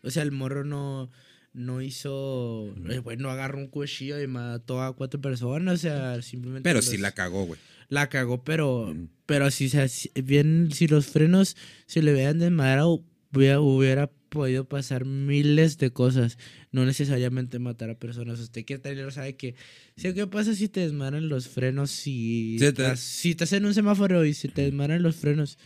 o 0.02 0.10
sea, 0.10 0.22
el 0.22 0.30
morro 0.32 0.64
no, 0.64 1.10
no 1.52 1.82
hizo, 1.82 2.72
eh, 2.88 2.98
güey, 2.98 3.16
no 3.16 3.30
agarró 3.30 3.58
un 3.58 3.66
cuchillo 3.68 4.20
y 4.20 4.26
mató 4.26 4.82
a 4.82 4.94
cuatro 4.96 5.20
personas, 5.20 5.74
o 5.74 5.78
sea, 5.82 6.22
simplemente... 6.22 6.62
Pero 6.68 6.78
los- 6.78 6.86
sí 6.86 6.96
la 6.96 7.12
cagó, 7.12 7.44
güey. 7.44 7.60
La 7.88 8.08
cagó, 8.08 8.42
pero, 8.44 8.92
Mm. 8.94 9.08
pero 9.26 9.50
si, 9.50 9.68
se 9.68 9.88
si- 9.88 10.10
bien, 10.22 10.70
si 10.72 10.86
los 10.88 11.06
frenos 11.06 11.56
se 11.86 12.02
le 12.02 12.12
vean 12.12 12.38
de 12.38 12.50
madera, 12.50 12.86
hubiera, 12.86 13.60
hubiera 13.60 14.10
podido 14.28 14.64
pasar 14.68 15.04
miles 15.04 15.78
de 15.78 15.92
cosas, 15.92 16.38
no 16.72 16.84
necesariamente 16.84 17.58
matar 17.60 17.90
a 17.90 17.94
personas. 17.98 18.40
Usted 18.40 18.64
que 18.64 18.78
trailer 18.78 19.12
sabe 19.12 19.36
que, 19.36 19.54
¿sí, 19.96 20.12
¿qué 20.12 20.26
pasa 20.26 20.54
si 20.54 20.68
te 20.68 20.80
desmadran 20.80 21.28
los 21.28 21.46
frenos? 21.48 21.90
Si, 21.92 22.56
Sí, 22.58 22.64
estás, 22.64 22.98
si 23.00 23.30
estás 23.30 23.52
en 23.52 23.64
un 23.64 23.74
semáforo 23.74 24.24
y 24.24 24.34
se 24.34 24.48
te 24.48 24.62
desmadran 24.62 25.02
los 25.02 25.14
frenos. 25.16 25.56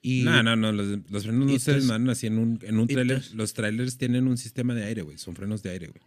Y, 0.00 0.22
No, 0.22 0.42
no, 0.42 0.54
no, 0.56 0.70
los, 0.72 1.00
los 1.10 1.24
frenos 1.24 1.50
no 1.50 1.58
se 1.58 1.72
desmanan 1.74 2.08
así 2.08 2.28
en 2.28 2.38
un, 2.38 2.58
en 2.62 2.78
un 2.78 2.86
trailer. 2.86 3.22
Los 3.34 3.52
trailers 3.52 3.98
tienen 3.98 4.26
un 4.28 4.38
sistema 4.38 4.72
de 4.74 4.84
aire, 4.84 5.02
güey. 5.02 5.18
Son 5.18 5.34
frenos 5.34 5.62
de 5.62 5.70
aire, 5.70 5.88
güey. 5.88 6.02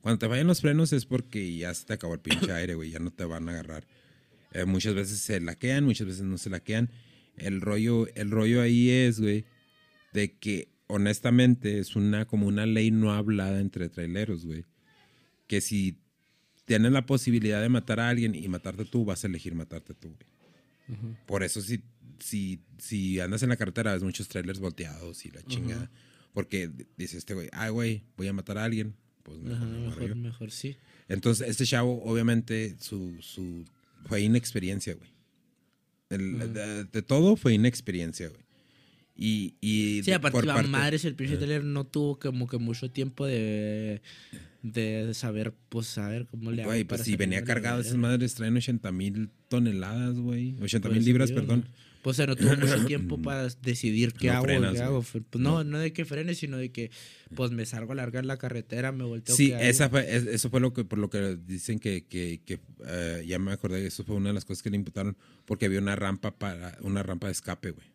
Cuando 0.00 0.18
te 0.20 0.28
fallan 0.28 0.46
los 0.46 0.60
frenos 0.60 0.92
es 0.92 1.04
porque 1.04 1.54
ya 1.56 1.74
se 1.74 1.84
te 1.84 1.94
acabó 1.94 2.14
el 2.14 2.20
pinche 2.20 2.52
aire, 2.52 2.74
güey. 2.74 2.90
Ya 2.90 3.00
no 3.00 3.10
te 3.10 3.24
van 3.24 3.48
a 3.48 3.52
agarrar. 3.52 3.86
Eh, 4.54 4.64
muchas 4.64 4.94
veces 4.94 5.18
se 5.18 5.40
laquean, 5.40 5.84
muchas 5.84 6.06
veces 6.06 6.22
no 6.22 6.38
se 6.38 6.48
laquean. 6.48 6.90
El 7.36 7.60
rollo, 7.60 8.06
el 8.14 8.30
rollo 8.30 8.62
ahí 8.62 8.88
es, 8.90 9.20
güey, 9.20 9.44
de 10.12 10.32
que 10.38 10.68
honestamente 10.86 11.78
es 11.80 11.96
una 11.96 12.24
como 12.26 12.46
una 12.46 12.64
ley 12.64 12.90
no 12.90 13.12
hablada 13.12 13.60
entre 13.60 13.88
traileros, 13.88 14.46
güey. 14.46 14.64
Que 15.48 15.60
si 15.60 15.98
tienes 16.64 16.92
la 16.92 17.04
posibilidad 17.04 17.60
de 17.60 17.68
matar 17.68 18.00
a 18.00 18.08
alguien 18.08 18.34
y 18.34 18.46
matarte 18.48 18.84
tú, 18.84 19.04
vas 19.04 19.24
a 19.24 19.26
elegir 19.26 19.54
matarte 19.54 19.92
tú, 19.92 20.08
güey. 20.08 21.14
Por 21.26 21.42
eso 21.42 21.60
si, 21.60 21.82
si, 22.20 22.60
si 22.78 23.18
andas 23.18 23.42
en 23.42 23.48
la 23.48 23.56
carretera 23.56 23.92
ves 23.94 24.02
muchos 24.02 24.28
trailers 24.28 24.60
volteados 24.60 25.24
y 25.26 25.30
la 25.30 25.42
chingada. 25.42 25.90
Porque 26.32 26.70
dice 26.96 27.16
este 27.18 27.34
güey, 27.34 27.48
ay, 27.52 27.70
güey, 27.70 28.02
voy 28.16 28.28
a 28.28 28.32
matar 28.32 28.58
a 28.58 28.64
alguien. 28.64 28.94
Pues 29.22 29.38
mejor 29.38 29.56
Ajá, 29.56 29.66
mejor, 29.66 30.08
yo. 30.08 30.16
mejor 30.16 30.50
sí. 30.50 30.76
Entonces, 31.08 31.48
este 31.48 31.64
chavo, 31.64 32.02
obviamente, 32.04 32.76
su, 32.78 33.16
su 33.22 33.64
fue 34.04 34.22
inexperiencia, 34.22 34.94
güey. 34.94 35.10
El- 36.10 36.34
Ujú. 36.36 36.46
de, 36.52 36.84
de 36.84 37.02
todo 37.02 37.36
fue 37.36 37.54
inexperiencia, 37.54 38.28
güey. 38.28 38.42
Y, 39.16 39.54
y 39.60 40.02
Sí, 40.02 40.10
aparte, 40.12 40.32
por 40.38 40.44
la 40.46 40.54
parte- 40.54 40.68
madres, 40.70 41.04
el 41.04 41.14
pinche 41.14 41.34
Ajá. 41.34 41.44
trailer 41.44 41.64
no 41.64 41.84
tuvo 41.86 42.18
como 42.18 42.48
que 42.48 42.58
mucho 42.58 42.90
tiempo 42.90 43.26
de, 43.26 44.02
de 44.62 45.14
saber, 45.14 45.54
pues, 45.68 45.86
saber 45.86 46.26
cómo 46.26 46.50
le 46.50 46.62
hago 46.62 46.70
Güey, 46.72 46.82
pues 46.84 47.02
si 47.02 47.14
venía 47.16 47.44
cargado, 47.44 47.80
esas 47.80 47.94
madres 47.96 48.34
traen 48.34 48.56
80 48.56 48.90
mil 48.90 49.30
toneladas, 49.48 50.18
güey. 50.18 50.56
80 50.60 50.88
mil 50.88 50.96
Pues, 50.98 51.06
libras, 51.06 51.28
sí, 51.28 51.34
perdón. 51.36 51.60
¿no? 51.60 51.93
Pues 52.04 52.16
o 52.16 52.18
sea, 52.18 52.26
no 52.26 52.36
tuvo 52.36 52.54
mucho 52.54 52.84
tiempo 52.86 53.20
para 53.22 53.48
decidir 53.62 54.12
qué 54.12 54.26
No 54.26 54.34
hago, 54.34 54.44
frenas, 54.44 54.72
qué 54.74 54.80
hago. 54.80 55.02
Pues 55.02 55.24
no, 55.42 55.64
no 55.64 55.78
de 55.78 55.94
que 55.94 56.04
frene, 56.04 56.34
sino 56.34 56.58
de 56.58 56.70
que 56.70 56.90
pues 57.34 57.50
me 57.50 57.64
salgo 57.64 57.92
a 57.92 57.94
largar 57.94 58.26
la 58.26 58.36
carretera, 58.36 58.92
me 58.92 59.04
volteo. 59.04 59.34
Sí, 59.34 59.52
esa 59.58 59.88
fue, 59.88 60.14
es- 60.14 60.26
eso 60.26 60.50
fue 60.50 60.60
lo 60.60 60.74
que, 60.74 60.84
por 60.84 60.98
lo 60.98 61.08
que 61.08 61.38
dicen 61.46 61.78
que, 61.78 62.04
que, 62.06 62.42
que, 62.44 62.60
eh, 62.86 63.24
ya 63.26 63.38
me 63.38 63.52
acordé, 63.52 63.86
eso 63.86 64.04
fue 64.04 64.16
una 64.16 64.28
de 64.28 64.34
las 64.34 64.44
cosas 64.44 64.62
que 64.62 64.68
le 64.68 64.76
imputaron, 64.76 65.16
porque 65.46 65.64
había 65.64 65.78
una 65.80 65.96
rampa 65.96 66.38
para, 66.38 66.76
una 66.82 67.02
rampa 67.02 67.28
de 67.28 67.32
escape, 67.32 67.70
güey. 67.70 67.86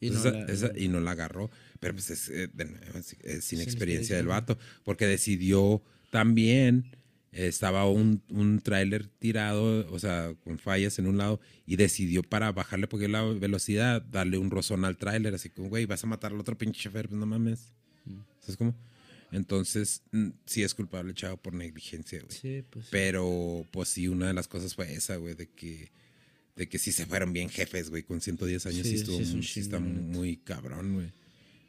Y 0.00 0.08
Entonces, 0.08 0.32
no 0.34 0.38
esa- 0.40 0.66
la- 0.66 0.72
esa- 0.72 0.78
y 0.78 0.88
no 0.88 1.00
la 1.00 1.12
agarró, 1.12 1.50
pero 1.80 1.94
pues 1.94 2.10
es, 2.10 2.28
eh, 2.28 2.48
de 2.52 2.64
es- 2.94 3.16
sin 3.16 3.40
Sin 3.40 3.60
experiencia 3.62 4.16
del 4.16 4.26
vato, 4.26 4.58
porque 4.84 5.06
decidió 5.06 5.82
también 6.10 6.95
estaba 7.36 7.88
un, 7.88 8.22
un 8.30 8.60
tráiler 8.60 9.06
tirado, 9.06 9.86
o 9.92 9.98
sea, 9.98 10.34
con 10.44 10.58
fallas 10.58 10.98
en 10.98 11.06
un 11.06 11.18
lado, 11.18 11.40
y 11.66 11.76
decidió 11.76 12.22
para 12.22 12.50
bajarle 12.52 12.86
porque 12.86 13.08
la 13.08 13.22
velocidad, 13.24 14.00
darle 14.02 14.38
un 14.38 14.50
rozón 14.50 14.84
al 14.84 14.96
tráiler, 14.96 15.34
así 15.34 15.50
como, 15.50 15.68
güey, 15.68 15.84
vas 15.86 16.02
a 16.02 16.06
matar 16.06 16.32
al 16.32 16.40
otro 16.40 16.56
pinche 16.56 16.80
chofer, 16.82 17.08
pues 17.08 17.18
no 17.18 17.26
mames. 17.26 17.72
¿Sabes 18.40 18.56
cómo? 18.56 18.74
Entonces, 19.32 20.02
mm, 20.12 20.28
sí 20.46 20.62
es 20.62 20.72
culpable 20.74 21.12
chavo 21.12 21.36
por 21.36 21.52
negligencia, 21.52 22.20
güey. 22.20 22.32
Sí, 22.38 22.64
pues. 22.70 22.86
Pero, 22.90 23.66
pues 23.72 23.88
sí, 23.88 24.08
una 24.08 24.28
de 24.28 24.34
las 24.34 24.46
cosas 24.48 24.74
fue 24.74 24.92
esa, 24.94 25.16
güey, 25.16 25.34
de 25.34 25.48
que, 25.48 25.90
de 26.54 26.68
que 26.68 26.78
sí 26.78 26.92
se 26.92 27.06
fueron 27.06 27.32
bien 27.32 27.48
jefes, 27.48 27.90
güey, 27.90 28.02
con 28.04 28.20
110 28.20 28.64
años 28.66 28.82
Sí, 28.86 28.90
sí, 28.90 28.94
estuvo 28.96 29.16
sí 29.16 29.22
es 29.24 29.28
un 29.30 29.36
muy- 29.38 29.46
sí 29.46 29.60
está 29.60 29.78
muy 29.80 30.36
cabrón, 30.38 30.94
güey. 30.94 31.08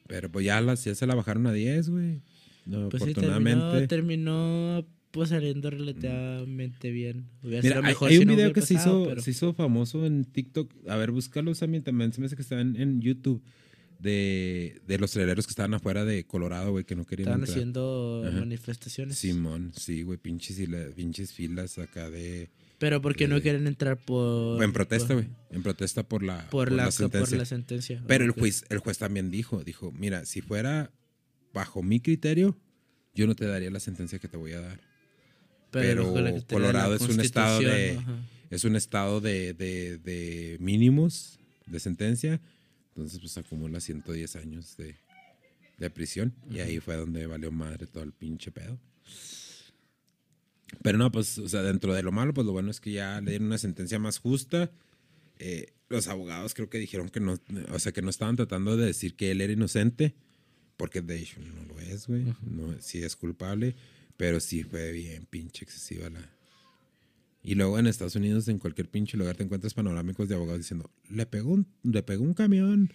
Pero 0.08 0.32
pues 0.32 0.46
ya, 0.46 0.62
las, 0.62 0.86
ya 0.86 0.96
se 0.96 1.06
la 1.08 1.16
bajaron 1.16 1.48
a 1.48 1.52
10, 1.52 1.90
güey. 1.90 2.22
No, 2.66 2.88
Pues 2.90 3.04
sí, 3.04 3.10
afortunadamente. 3.10 3.88
terminó, 3.88 4.82
terminó 4.82 4.88
pues 5.12 5.30
saliendo 5.30 5.70
relativamente 5.70 6.92
bien. 6.92 7.26
Mira, 7.42 7.62
sido 7.62 7.76
hay, 7.78 7.82
mejor 7.84 8.10
hay 8.10 8.16
si 8.18 8.22
un 8.22 8.28
no 8.28 8.36
video 8.36 8.54
que 8.54 8.62
se, 8.62 8.74
hizo, 8.76 9.06
pero- 9.08 9.22
se 9.22 9.32
hizo 9.32 9.54
famoso 9.54 10.06
en 10.06 10.26
TikTok. 10.26 10.74
A 10.88 10.96
ver, 10.96 11.12
búscalo 11.12 11.54
también. 11.56 11.84
También 11.84 12.14
se 12.14 12.20
me 12.22 12.28
hace 12.28 12.36
que 12.36 12.42
está 12.42 12.60
en, 12.62 12.76
en 12.76 13.02
YouTube. 13.02 13.42
De, 14.00 14.80
de 14.86 15.00
los 15.00 15.10
traileros 15.12 15.48
que 15.48 15.52
estaban 15.52 15.74
afuera 15.74 16.06
de 16.06 16.24
Colorado, 16.26 16.70
güey, 16.70 16.84
que 16.84 16.96
no 16.96 17.04
querían 17.04 17.30
Estaban 17.30 17.40
entrar. 17.42 17.56
haciendo 17.58 18.24
Ajá. 18.28 18.40
manifestaciones. 18.42 19.18
Simón, 19.18 19.72
sí, 19.76 20.04
güey, 20.04 20.20
pinches, 20.20 20.60
y 20.60 20.68
la- 20.68 20.90
pinches 20.96 21.34
filas 21.34 21.80
acá 21.80 22.08
de... 22.12 22.52
Pero 22.78 23.02
porque 23.02 23.28
no 23.28 23.36
de- 23.38 23.42
quieren 23.42 23.66
entrar 23.66 23.98
por... 23.98 24.62
en 24.64 24.72
protesta, 24.72 25.08
por- 25.16 25.24
güey. 25.24 25.28
En 25.50 25.64
protesta 25.64 26.04
por 26.08 26.22
la, 26.22 26.48
Por, 26.52 26.72
la, 26.72 26.84
por 26.84 26.92
sentencia. 26.94 27.38
la 27.40 27.46
sentencia. 27.46 28.04
Pero 28.06 28.24
el 28.24 28.32
juez, 28.32 28.66
el 28.70 28.78
juez 28.78 29.00
también 29.00 29.32
dijo, 29.32 29.64
dijo, 29.64 29.92
mira, 29.92 30.26
si 30.26 30.42
fuera 30.42 30.92
bajo 31.52 31.82
mi 31.82 32.00
criterio, 32.00 32.56
yo 33.16 33.26
no 33.26 33.34
te 33.34 33.48
daría 33.48 33.72
la 33.72 33.80
sentencia 33.80 34.20
que 34.20 34.28
te 34.28 34.38
voy 34.38 34.52
a 34.52 34.62
dar. 34.62 34.80
Pero, 35.72 36.14
Colorado 36.48 36.96
es 36.96 37.02
un 37.02 37.20
estado 37.20 37.60
de 37.60 37.98
ajá. 37.98 38.20
es 38.50 38.64
un 38.64 38.76
estado 38.76 39.20
de, 39.22 39.54
de- 39.54 39.98
de 39.98 40.58
mínimos 40.60 41.40
de 41.66 41.80
sentencia, 41.80 42.40
entonces 42.90 43.20
pues 43.20 43.38
acumula 43.38 43.80
110 43.82 44.36
años 44.38 44.78
de, 44.78 44.96
de 45.78 45.90
prisión 45.90 46.34
y 46.50 46.60
ahí 46.60 46.80
fue 46.80 46.96
donde 46.96 47.28
valió 47.28 47.52
madre 47.52 47.86
todo 47.88 48.04
el 48.04 48.14
pinche 48.14 48.52
pedo. 48.52 48.80
Pero 50.82 50.98
no, 50.98 51.12
pues, 51.12 51.38
o 51.38 51.48
sea, 51.48 51.62
dentro 51.64 51.94
de 51.94 52.04
lo 52.04 52.12
malo, 52.12 52.34
pues 52.34 52.46
lo 52.46 52.52
bueno 52.54 52.72
es 52.72 52.80
que 52.82 52.92
ya 52.92 53.22
le 53.22 53.32
dieron 53.32 53.48
una 53.48 53.58
sentencia 53.58 54.00
más 54.00 54.20
justa. 54.20 54.70
Eh, 55.40 55.68
los 55.90 56.08
abogados 56.08 56.54
creo 56.54 56.70
que 56.70 56.78
dijeron 56.78 57.10
que 57.10 57.20
no, 57.20 57.38
o 57.72 57.80
sea, 57.80 57.92
que 57.94 58.02
no 58.02 58.10
estaban 58.10 58.36
tratando 58.36 58.76
de 58.76 58.86
decir 58.88 59.16
que 59.16 59.32
él 59.32 59.40
era 59.42 59.54
inocente, 59.54 60.14
porque 60.76 61.02
de 61.02 61.20
hecho 61.20 61.40
no 61.40 61.64
lo 61.74 61.80
es, 61.80 62.08
güey. 62.08 62.24
No, 62.42 62.76
sí 62.80 63.02
es 63.02 63.16
culpable, 63.16 63.76
pero 64.18 64.40
sí 64.40 64.64
fue 64.64 64.92
bien 64.92 65.26
pinche 65.26 65.64
excesiva 65.64 66.10
la. 66.10 66.30
Y 67.44 67.56
luego 67.56 67.80
en 67.80 67.88
Estados 67.88 68.16
Unidos, 68.16 68.48
en 68.50 68.60
cualquier 68.60 68.90
pinche 68.90 69.16
lugar, 69.16 69.38
te 69.38 69.44
encuentras 69.44 69.74
panorámicos 69.74 70.28
de 70.28 70.36
abogados 70.36 70.60
diciendo, 70.60 70.90
le 71.10 71.26
pegó 71.26 71.52
un, 71.54 71.68
le 71.84 72.04
pegó 72.04 72.24
un 72.24 72.34
camión. 72.34 72.92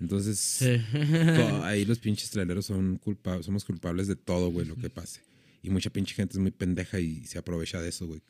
Entonces, 0.00 0.38
Sí. 0.38 0.76
ahí 1.62 1.84
los 1.84 2.00
pinches 2.00 2.30
traileros 2.30 2.66
son 2.66 2.96
culpables, 2.98 3.46
somos 3.46 3.64
culpables 3.64 4.08
de 4.08 4.16
todo, 4.16 4.50
güey, 4.50 4.66
lo 4.66 4.74
que 4.76 4.90
pase. 4.90 5.20
Y 5.62 5.70
mucha 5.70 5.90
pinche 5.90 6.14
gente 6.14 6.32
es 6.34 6.38
muy 6.40 6.50
pendeja 6.50 6.98
y 6.98 7.24
se 7.26 7.38
aprovecha 7.38 7.80
de 7.80 7.90
eso, 7.90 8.06
güey. 8.06 8.20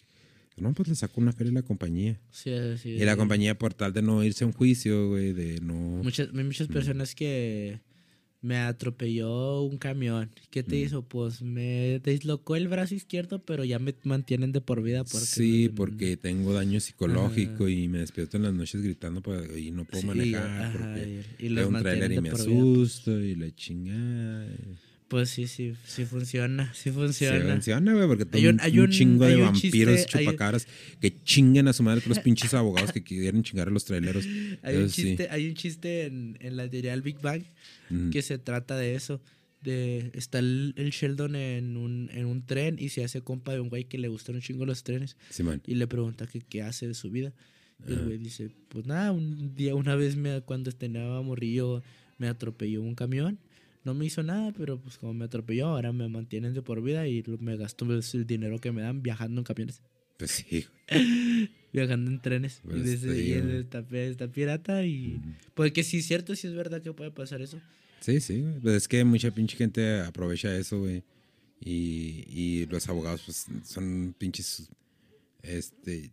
No, 0.57 0.73
pues 0.75 0.89
le 0.89 0.95
sacó 0.95 1.21
una 1.21 1.33
feria 1.33 1.51
a 1.51 1.55
la 1.55 1.63
compañía. 1.63 2.21
Sí, 2.31 2.51
sí, 2.81 2.91
Y 2.91 3.05
la 3.05 3.13
sí. 3.15 3.19
compañía, 3.19 3.59
por 3.59 3.75
tal 3.75 3.93
de 3.93 4.03
no 4.03 4.23
irse 4.23 4.45
a 4.45 4.47
un 4.47 4.53
juicio, 4.53 5.09
güey, 5.09 5.33
de 5.33 5.61
no. 5.61 5.75
Muchas, 5.75 6.29
hay 6.33 6.45
muchas 6.45 6.69
Mm. 6.69 6.73
personas 6.73 7.15
que 7.15 7.81
me 8.45 8.59
atropelló 8.59 9.63
un 9.63 9.79
camión. 9.79 10.31
¿Qué 10.51 10.63
te 10.63 10.77
Mm. 10.77 10.85
hizo? 10.85 11.03
Pues 11.03 11.41
me 11.41 11.99
deslocó 12.05 12.57
el 12.57 12.69
brazo 12.69 12.95
izquierdo, 12.95 13.39
pero 13.43 13.65
ya 13.65 13.79
me 13.79 13.95
mantienen 14.05 14.53
de 14.53 14.61
por 14.61 14.83
vida. 14.83 15.03
Porque 15.05 15.27
sí, 15.27 15.69
no- 15.71 15.75
porque 15.75 16.17
tengo 16.19 16.53
daño 16.53 16.79
psicológico 16.79 17.69
y 17.69 17.89
me 17.89 18.01
despierto 18.01 18.37
en 18.37 18.43
las 18.43 18.53
noches 18.55 18.83
gritando 18.83 19.23
para- 19.23 19.59
y 19.59 19.71
no 19.71 19.85
puedo 19.87 20.03
Sí, 20.03 20.07
manejar 20.07 20.51
ajá, 20.61 20.73
porque 20.73 21.25
y- 21.41 21.47
y 21.47 21.49
veo 21.55 21.65
los 21.71 21.75
un 21.75 21.83
trailer 21.83 22.13
y 22.13 22.15
me 22.17 22.21
vida, 22.31 22.35
asusto 22.35 23.19
y 23.19 23.35
la 23.35 23.51
chingada. 23.55 24.47
Pues 25.09 25.29
sí, 25.31 25.47
sí, 25.47 25.75
sí 25.87 26.07
funciona, 26.07 26.73
sí 26.75 26.85
Sí 26.85 26.91
funciona. 26.91 27.53
funciona, 27.53 27.93
güey, 27.95 28.09
porque 28.09 28.25
Hay 28.33 28.41
hay 28.41 28.47
un- 28.49 28.55
un, 28.55 28.61
hay 28.63 28.79
un- 28.81 28.91
chingo 28.91 29.27
de 29.27 29.37
un 29.37 29.43
vampiros 29.43 29.95
chiste- 30.07 30.19
hay- 30.19 30.25
chupacabras 30.25 30.67
que 31.01 31.15
chinguen 31.23 31.69
a 31.69 31.73
su 31.73 31.83
madre 31.83 32.03
los 32.07 32.19
pinches 32.21 32.55
abogados 32.55 32.91
que 32.91 33.03
quieren 33.03 33.43
chingar 33.43 33.69
a 33.69 33.71
los 33.71 33.85
traileros. 33.85 34.25
Hay 34.63 34.77
un 34.77 34.89
sí. 34.91 35.03
chiste, 35.03 35.29
hay 35.31 35.49
un 35.49 35.55
chiste 35.55 36.07
en, 36.07 36.37
en 36.41 36.57
la 36.57 36.69
teoría 36.69 36.93
del 36.93 37.03
Big 37.03 37.21
Bang 37.21 37.43
Ujú. 37.91 38.11
que 38.11 38.23
se 38.23 38.39
trata 38.39 38.77
de 38.77 38.95
eso. 38.95 39.21
De, 39.63 40.11
está 40.15 40.41
el, 40.41 40.75
el 40.77 40.91
Sheldon 40.91 41.37
en 41.37 41.77
un, 41.79 42.11
en 42.13 42.27
un 42.27 42.45
tren 42.45 42.77
y 42.79 42.89
se 42.91 43.03
hace 43.05 43.23
compa 43.23 43.53
de 43.55 43.61
un 43.61 43.69
güey 43.71 43.85
que 43.85 43.97
le 43.99 44.09
gustan 44.09 44.35
un 44.37 44.41
chingo 44.43 44.67
los 44.67 44.83
trenes. 44.85 45.17
Simón. 45.31 45.63
Y 45.67 45.77
le 45.77 45.87
pregunta 45.87 46.27
que 46.27 46.41
qué 46.41 46.61
hace 46.63 46.87
de 46.89 46.93
su 46.95 47.11
vida. 47.11 47.33
Y 47.89 47.93
el 47.93 48.05
güey 48.05 48.19
dice, 48.19 48.51
pues 48.69 48.85
nada, 48.87 49.11
un 49.13 49.55
día, 49.55 49.75
una 49.75 49.97
vez 49.97 50.17
me, 50.17 50.41
cuando 50.43 50.71
tenía 50.73 51.03
morrillo, 51.23 51.83
me 52.19 52.29
atropelló 52.29 52.83
un 52.83 52.95
camión. 52.95 53.39
No 53.85 53.95
me 53.95 54.07
hizo 54.07 54.23
nada, 54.23 54.53
pero 54.57 54.81
pues 54.81 54.97
como 54.97 55.15
me 55.15 55.27
atropelló, 55.27 55.69
ahora 55.69 55.93
me 55.93 56.09
mantienen 56.09 56.55
de 56.55 56.63
por 56.63 56.83
vida 56.83 57.07
y 57.07 57.23
me 57.41 57.57
gasto 57.57 57.85
el, 57.85 58.03
el 58.13 58.27
dinero 58.27 58.59
que 58.59 58.73
me 58.73 58.83
dan 58.83 59.03
viajando 59.03 59.41
en 59.41 59.45
camiones. 59.45 59.83
Pues 60.19 60.31
sí, 60.31 60.67
Viajando 61.73 62.11
en 62.11 62.21
trenes. 62.21 62.61
Pues 62.65 62.79
y 62.79 62.81
dice, 62.83 63.09
te 63.09 63.21
y 63.21 63.33
él 63.33 63.51
está, 63.51 63.85
está 63.91 64.29
pirata 64.29 64.85
y... 64.87 65.21
Porque 65.55 65.83
sí 65.83 65.99
es 65.99 66.07
cierto, 66.07 66.35
sí 66.37 66.47
es 66.47 66.55
verdad 66.55 66.81
que 66.81 66.93
puede 66.93 67.11
pasar 67.11 67.43
eso. 67.43 67.61
Sí, 68.01 68.21
sí. 68.21 68.45
Pues 68.63 68.77
es 68.77 68.89
que 68.89 69.05
mucha 69.05 69.31
pinche 69.33 69.57
gente 69.57 70.01
aprovecha 70.01 70.57
eso, 70.57 70.79
güey. 70.81 71.03
Y, 71.61 72.25
y 72.29 72.67
los 72.67 72.89
abogados, 72.89 73.23
pues, 73.25 73.47
son 73.65 74.15
pinches, 74.17 74.69
este, 75.43 76.13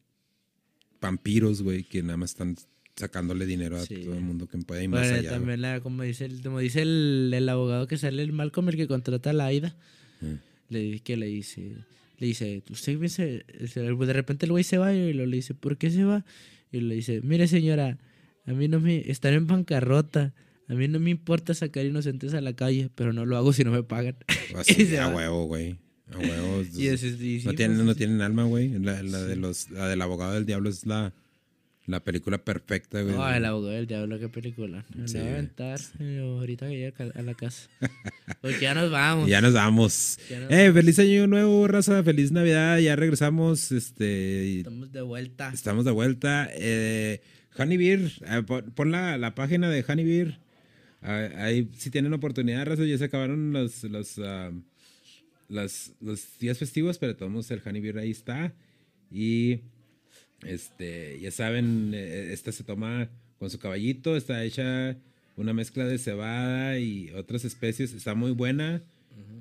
vampiros, 0.99 1.61
güey, 1.61 1.83
que 1.83 2.01
nada 2.01 2.17
más 2.17 2.31
están 2.31 2.55
sacándole 3.01 3.45
dinero 3.45 3.77
a 3.77 3.85
Sí. 3.85 3.95
todo 4.05 4.13
el 4.15 4.21
mundo 4.21 4.47
que 4.47 4.57
puede 4.59 4.83
ir 4.83 4.89
más 4.89 5.01
Bueno, 5.01 5.17
allá. 5.19 5.29
también 5.31 5.61
la, 5.61 5.81
como 5.81 6.03
dice, 6.03 6.25
el, 6.25 6.41
como 6.41 6.59
dice 6.59 6.81
el, 6.83 7.31
el 7.35 7.49
abogado 7.49 7.87
que 7.87 7.97
sale 7.97 8.23
el 8.23 8.31
Malcolm, 8.31 8.69
el 8.69 8.75
que 8.77 8.87
contrata 8.87 9.31
a 9.31 9.33
la 9.33 9.45
Aida, 9.47 9.75
Mm. 10.21 10.35
le 10.69 10.99
que 10.99 11.17
le 11.17 11.25
dice, 11.25 11.75
le 12.19 12.27
dice, 12.27 12.63
usted 12.69 12.97
dice, 12.99 13.43
de 13.75 14.13
repente 14.13 14.45
el 14.45 14.51
güey 14.51 14.63
se 14.63 14.77
va 14.77 14.93
y 14.93 15.13
lo 15.13 15.25
le 15.25 15.35
dice, 15.37 15.53
¿por 15.55 15.77
qué 15.77 15.89
se 15.89 16.03
va? 16.03 16.23
Y 16.71 16.79
le 16.81 16.95
dice, 16.95 17.21
mire 17.23 17.47
señora, 17.47 17.97
a 18.45 18.53
mí 18.53 18.67
no 18.67 18.79
me, 18.79 19.09
estar 19.11 19.33
en 19.33 19.47
bancarrota, 19.47 20.33
a 20.67 20.73
mí 20.73 20.87
no 20.87 20.99
me 20.99 21.09
importa 21.09 21.53
sacar 21.53 21.85
inocentes 21.85 22.33
a 22.33 22.39
la 22.41 22.53
calle, 22.53 22.89
pero 22.95 23.11
no 23.13 23.25
lo 23.25 23.35
hago 23.37 23.51
si 23.51 23.63
no 23.63 23.71
me 23.71 23.83
pagan. 23.83 24.15
Así, 24.55 24.83
y 24.91 24.95
a 24.95 25.07
huevo, 25.09 25.45
güey. 25.45 25.75
A 26.13 26.17
huevo. 26.19 26.63
Y 26.75 26.87
y 26.87 27.43
no, 27.45 27.53
tienen, 27.53 27.77
pues, 27.77 27.85
no 27.87 27.95
tienen 27.95 28.21
alma, 28.21 28.43
güey. 28.43 28.69
La, 28.79 29.01
la 29.03 29.21
de 29.23 29.35
los, 29.35 29.69
la 29.71 29.87
del 29.89 30.01
abogado 30.01 30.33
del 30.33 30.45
diablo 30.45 30.69
es 30.69 30.85
la, 30.85 31.13
la 31.87 32.03
película 32.03 32.37
perfecta, 32.43 33.01
güey. 33.01 33.15
No, 33.15 33.29
el 33.33 33.43
abogado 33.45 33.73
del 33.73 33.87
diablo, 33.87 34.19
qué 34.19 34.29
película. 34.29 34.85
Me 34.95 35.07
Sí. 35.07 35.17
voy 35.17 35.27
a 35.27 35.31
aventar 35.31 35.79
eh, 35.99 36.19
ahorita 36.23 36.67
que 36.67 36.77
llegue 36.77 36.93
a 37.15 37.21
la 37.21 37.33
casa. 37.33 37.69
Porque 38.41 38.59
ya 38.61 38.73
nos 38.73 38.91
vamos. 38.91 39.27
Ya 39.29 39.41
nos 39.41 39.53
vamos. 39.53 40.19
Ya 40.29 40.39
nos 40.39 40.51
Eh, 40.51 40.71
feliz 40.71 40.99
año 40.99 41.27
nuevo, 41.27 41.67
raza. 41.67 42.03
Feliz 42.03 42.31
Navidad. 42.31 42.77
Ya 42.79 42.95
regresamos. 42.95 43.71
Este. 43.71 44.59
Estamos 44.59 44.91
de 44.91 45.01
vuelta. 45.01 45.51
Estamos 45.53 45.85
de 45.85 45.91
vuelta. 45.91 46.49
Eh, 46.53 47.21
Honeybeer, 47.57 48.11
eh, 48.25 48.43
pon, 48.75 48.91
la, 48.91 49.17
la 49.17 49.35
página 49.35 49.69
de 49.69 49.83
Honeybeer. 49.85 50.39
Ah, 51.01 51.29
ahí 51.37 51.67
si 51.75 51.89
tienen 51.89 52.13
oportunidad, 52.13 52.65
raza. 52.65 52.85
Ya 52.85 52.97
se 52.97 53.05
acabaron 53.05 53.51
los, 53.53 53.83
los, 53.85 54.19
ah, 54.19 54.51
los 55.49 56.37
días 56.39 56.57
festivos, 56.57 56.97
pero 56.97 57.15
todos 57.15 57.49
el 57.51 57.61
Honeybeer 57.65 57.97
ahí 57.97 58.11
está. 58.11 58.53
Y 59.11 59.61
este, 60.45 61.19
ya 61.21 61.31
saben, 61.31 61.91
eh, 61.93 62.31
esta 62.33 62.51
se 62.51 62.63
toma 62.63 63.09
con 63.39 63.49
su 63.49 63.59
caballito. 63.59 64.15
Está 64.15 64.43
hecha 64.43 64.97
una 65.35 65.53
mezcla 65.53 65.85
de 65.85 65.97
cebada 65.97 66.79
y 66.79 67.09
otras 67.11 67.45
especies. 67.45 67.93
Está 67.93 68.13
muy 68.15 68.31
buena. 68.31 68.81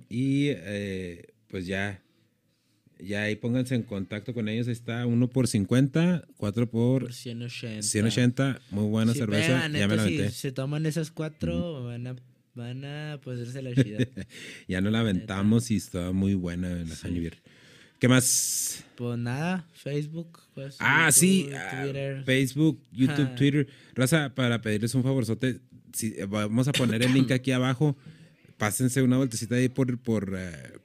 Y 0.09 0.49
eh, 0.49 1.29
pues 1.49 1.67
ya, 1.67 2.03
ya 2.99 3.23
ahí 3.23 3.37
pónganse 3.37 3.75
en 3.75 3.83
contacto 3.83 4.35
con 4.35 4.49
ellos. 4.49 4.67
Ahí 4.67 4.73
está 4.73 5.07
uno 5.07 5.29
por 5.29 5.47
50, 5.47 6.27
cuatro 6.37 6.69
por 6.69 7.03
Por 7.03 7.13
180. 7.13 7.83
180. 7.83 8.61
Muy 8.71 8.89
buena 8.89 9.13
Sí, 9.13 9.19
cerveza. 9.21 9.49
vean, 9.59 9.73
ya 9.73 9.89
me 9.89 9.97
la 9.97 10.07
si 10.07 10.29
se 10.31 10.53
toman 10.53 10.87
esas 10.87 11.11
cuatro, 11.11 11.85
van 11.85 12.07
a, 12.09 12.17
van 12.55 12.85
a 12.85 13.21
ponerse 13.23 13.63
la 13.63 13.75
chida. 13.83 13.99
Ya 14.69 14.81
no 14.81 14.91
la 14.91 15.01
aventamos 15.01 15.71
y 15.71 15.77
estaba 15.77 16.13
muy 16.13 16.35
buena 16.35 16.69
la 16.71 16.95
Honeybeer. 17.05 17.39
¿Qué 18.01 18.09
más? 18.09 18.85
pues 18.97 19.19
nada, 19.19 19.67
Facebook. 19.75 20.41
Pues, 20.61 20.77
Ah, 20.79 21.07
YouTube, 21.09 21.13
sí, 21.21 21.49
ah, 21.55 21.83
Twitter. 21.83 22.25
Facebook, 22.25 22.81
YouTube. 22.93 23.35
Twitter. 23.35 23.67
Raza, 23.95 24.35
para 24.35 24.61
pedirles 24.61 24.95
un 24.95 25.03
favorzote, 25.03 25.61
si, 25.93 26.15
eh, 26.19 26.27
vamos 26.27 26.69
a 26.69 26.73
poner 26.73 27.03
el 27.03 27.15
link 27.15 27.31
aquí 27.31 27.51
abajo. 27.53 27.97
Pásense 28.59 29.01
una 29.01 29.17
vueltecita 29.17 29.55
ahí 29.55 29.71
por, 29.71 29.97
por, 29.99 30.37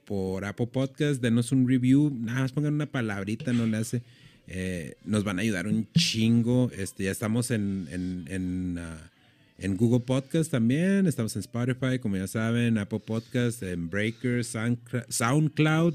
por 0.06 0.44
Apple 0.46 0.68
Podcast, 0.68 1.20
denos 1.20 1.52
un 1.52 1.68
review, 1.68 2.10
nada 2.10 2.40
más 2.40 2.52
pongan 2.52 2.72
una 2.72 2.86
palabrita, 2.86 3.52
no 3.52 3.66
le 3.66 3.76
hace. 3.76 4.02
Eh, 4.48 4.94
nos 5.04 5.24
van 5.24 5.38
a 5.38 5.42
ayudar 5.42 5.66
un 5.66 5.86
chingo. 5.92 6.70
Este, 6.74 7.04
ya 7.04 7.10
estamos 7.10 7.50
en, 7.50 7.86
en, 7.90 8.24
en, 8.28 8.78
ah, 8.78 9.10
en 9.58 9.76
Google 9.76 10.00
Podcast 10.00 10.50
también, 10.50 11.06
estamos 11.06 11.36
en 11.36 11.40
Spotify, 11.40 11.98
como 12.00 12.16
ya 12.16 12.26
saben, 12.26 12.78
Apple 12.78 13.00
Podcast, 13.00 13.62
en 13.62 13.90
Breaker, 13.90 14.42
SoundCloud. 14.44 15.94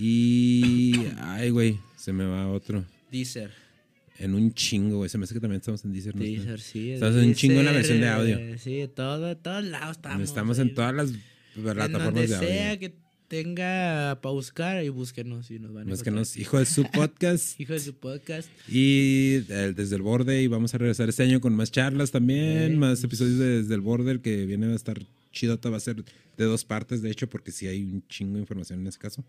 Y. 0.00 0.94
Ay, 1.18 1.50
güey, 1.50 1.78
se 1.96 2.12
me 2.12 2.24
va 2.24 2.48
otro. 2.48 2.84
Deezer. 3.12 3.50
En 4.18 4.34
un 4.34 4.52
chingo, 4.54 4.96
güey. 4.98 5.10
Se 5.10 5.18
me 5.18 5.24
hace 5.24 5.34
que 5.34 5.40
también 5.40 5.60
estamos 5.60 5.84
en 5.84 5.92
Deezer. 5.92 6.14
¿no? 6.16 6.22
Deezer, 6.22 6.60
sí. 6.60 6.92
Estamos 6.92 7.16
en 7.16 7.28
un 7.28 7.34
chingo 7.34 7.60
en 7.60 7.66
la 7.66 7.72
versión 7.72 8.00
de 8.00 8.08
audio. 8.08 8.38
eh, 8.38 8.56
Sí, 8.58 8.88
todo, 8.94 9.36
todos 9.36 9.62
lados 9.64 9.96
estamos. 9.98 10.22
Estamos 10.22 10.58
en 10.58 10.74
todas 10.74 10.94
las 10.94 11.12
plataformas 11.54 12.28
de 12.28 12.34
audio. 12.36 12.48
sea 12.48 12.78
que 12.78 12.94
tenga 13.28 14.18
para 14.20 14.32
buscar 14.32 14.82
y 14.84 14.88
búsquenos 14.88 15.50
y 15.50 15.58
nos 15.58 15.72
van 15.72 15.86
a 15.86 15.90
Más 15.90 16.02
que 16.02 16.10
encontrar. 16.10 16.14
nos, 16.26 16.36
hijo 16.36 16.58
de 16.58 16.66
su 16.66 16.82
podcast. 16.84 17.60
Hijo 17.60 17.72
de 17.74 17.80
su 17.80 17.94
podcast. 17.94 18.48
Y 18.68 19.42
eh, 19.48 19.72
desde 19.76 19.96
el 19.96 20.02
borde, 20.02 20.42
y 20.42 20.46
vamos 20.48 20.74
a 20.74 20.78
regresar 20.78 21.08
este 21.08 21.22
año 21.22 21.40
con 21.40 21.54
más 21.54 21.70
charlas 21.70 22.10
también, 22.10 22.72
Sí. 22.72 22.76
más 22.76 23.04
episodios 23.04 23.38
de 23.38 23.62
desde 23.62 23.74
el 23.74 23.80
borde, 23.82 24.12
el 24.12 24.20
que 24.20 24.46
viene 24.46 24.66
a 24.66 24.74
estar 24.74 24.98
chidota, 25.32 25.70
va 25.70 25.76
a 25.76 25.80
ser 25.80 26.02
de 26.36 26.44
dos 26.44 26.64
partes, 26.64 27.02
de 27.02 27.10
hecho, 27.10 27.28
porque 27.30 27.52
sí 27.52 27.68
hay 27.68 27.82
un 27.84 28.02
chingo 28.08 28.34
de 28.34 28.40
información 28.40 28.80
en 28.80 28.88
ese 28.88 28.98
caso. 28.98 29.24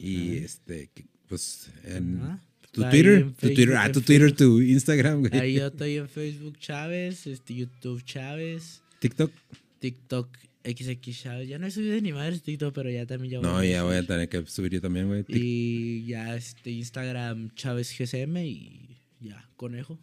Y 0.00 0.38
este, 0.38 0.90
pues, 1.28 1.70
en 1.84 2.16
Ajá. 2.22 2.42
tu 2.72 2.82
Twitter, 2.82 3.18
en 3.18 3.34
tu 3.34 3.46
Twitter, 3.48 3.76
ah, 3.76 3.92
tu 3.92 4.00
Twitter, 4.00 4.32
tu 4.32 4.60
Instagram, 4.60 5.20
güey. 5.20 5.38
Ahí 5.38 5.54
yo 5.54 5.66
estoy 5.68 5.96
en 5.98 6.08
Facebook 6.08 6.58
Chávez, 6.58 7.26
este 7.26 7.54
YouTube 7.54 8.02
Chávez, 8.04 8.82
TikTok. 8.98 9.30
TikTok 9.78 10.28
XX 10.64 11.22
Chávez. 11.22 11.48
Ya 11.48 11.58
no 11.58 11.66
he 11.66 11.70
subido 11.70 12.00
ni 12.00 12.12
madres 12.12 12.42
TikTok, 12.42 12.74
pero 12.74 12.90
ya 12.90 13.04
también 13.06 13.32
ya 13.32 13.40
No, 13.40 13.58
a 13.58 13.64
ya 13.64 13.82
voy 13.82 13.96
a 13.96 14.06
tener 14.06 14.28
que 14.28 14.44
subir 14.46 14.72
yo 14.72 14.80
también, 14.80 15.06
güey. 15.06 15.24
Y 15.28 16.06
ya 16.06 16.34
este 16.34 16.70
Instagram 16.70 17.54
Chávez 17.54 17.94
GSM 17.98 18.36
y 18.38 18.98
ya, 19.20 19.48
conejo. 19.56 19.98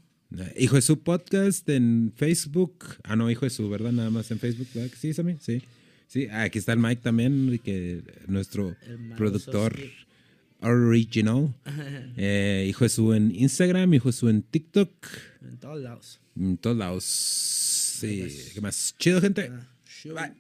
Hijo 0.57 0.75
de 0.75 0.81
su 0.81 0.99
podcast 0.99 1.67
en 1.69 2.11
Facebook. 2.15 2.85
Ah, 3.03 3.15
no, 3.15 3.31
Hijo 3.31 3.45
de 3.45 3.49
su, 3.49 3.69
¿verdad? 3.69 3.91
Nada 3.91 4.09
más 4.09 4.29
en 4.29 4.39
Facebook, 4.39 4.67
¿verdad? 4.73 4.91
Sí, 4.99 5.13
también, 5.13 5.39
sí. 5.41 5.61
Sí, 6.08 6.28
aquí 6.30 6.60
está 6.60 6.74
el 6.74 6.80
Mike 6.80 7.01
también, 7.01 7.60
que 7.64 8.01
nuestro 8.28 8.76
productor 9.18 9.78
original. 10.62 11.53
Eh, 12.20 12.66
hijo 12.68 12.84
de 12.86 12.89
su 12.89 13.14
en 13.14 13.32
Instagram, 13.36 13.93
hijo 13.93 14.10
de 14.10 14.14
su 14.14 14.28
en 14.30 14.41
TikTok, 14.41 14.89
En 15.41 15.58
todos 15.60 15.80
lados. 15.82 16.20
en 16.36 16.58
todos 16.58 16.78
lados. 16.78 17.03
Sí, 17.03 18.28
¿qué 18.53 18.62
más? 18.62 18.95
Chido, 18.97 19.22
gente. 19.22 19.51
Ah. 19.51 19.68
Bye. 20.05 20.34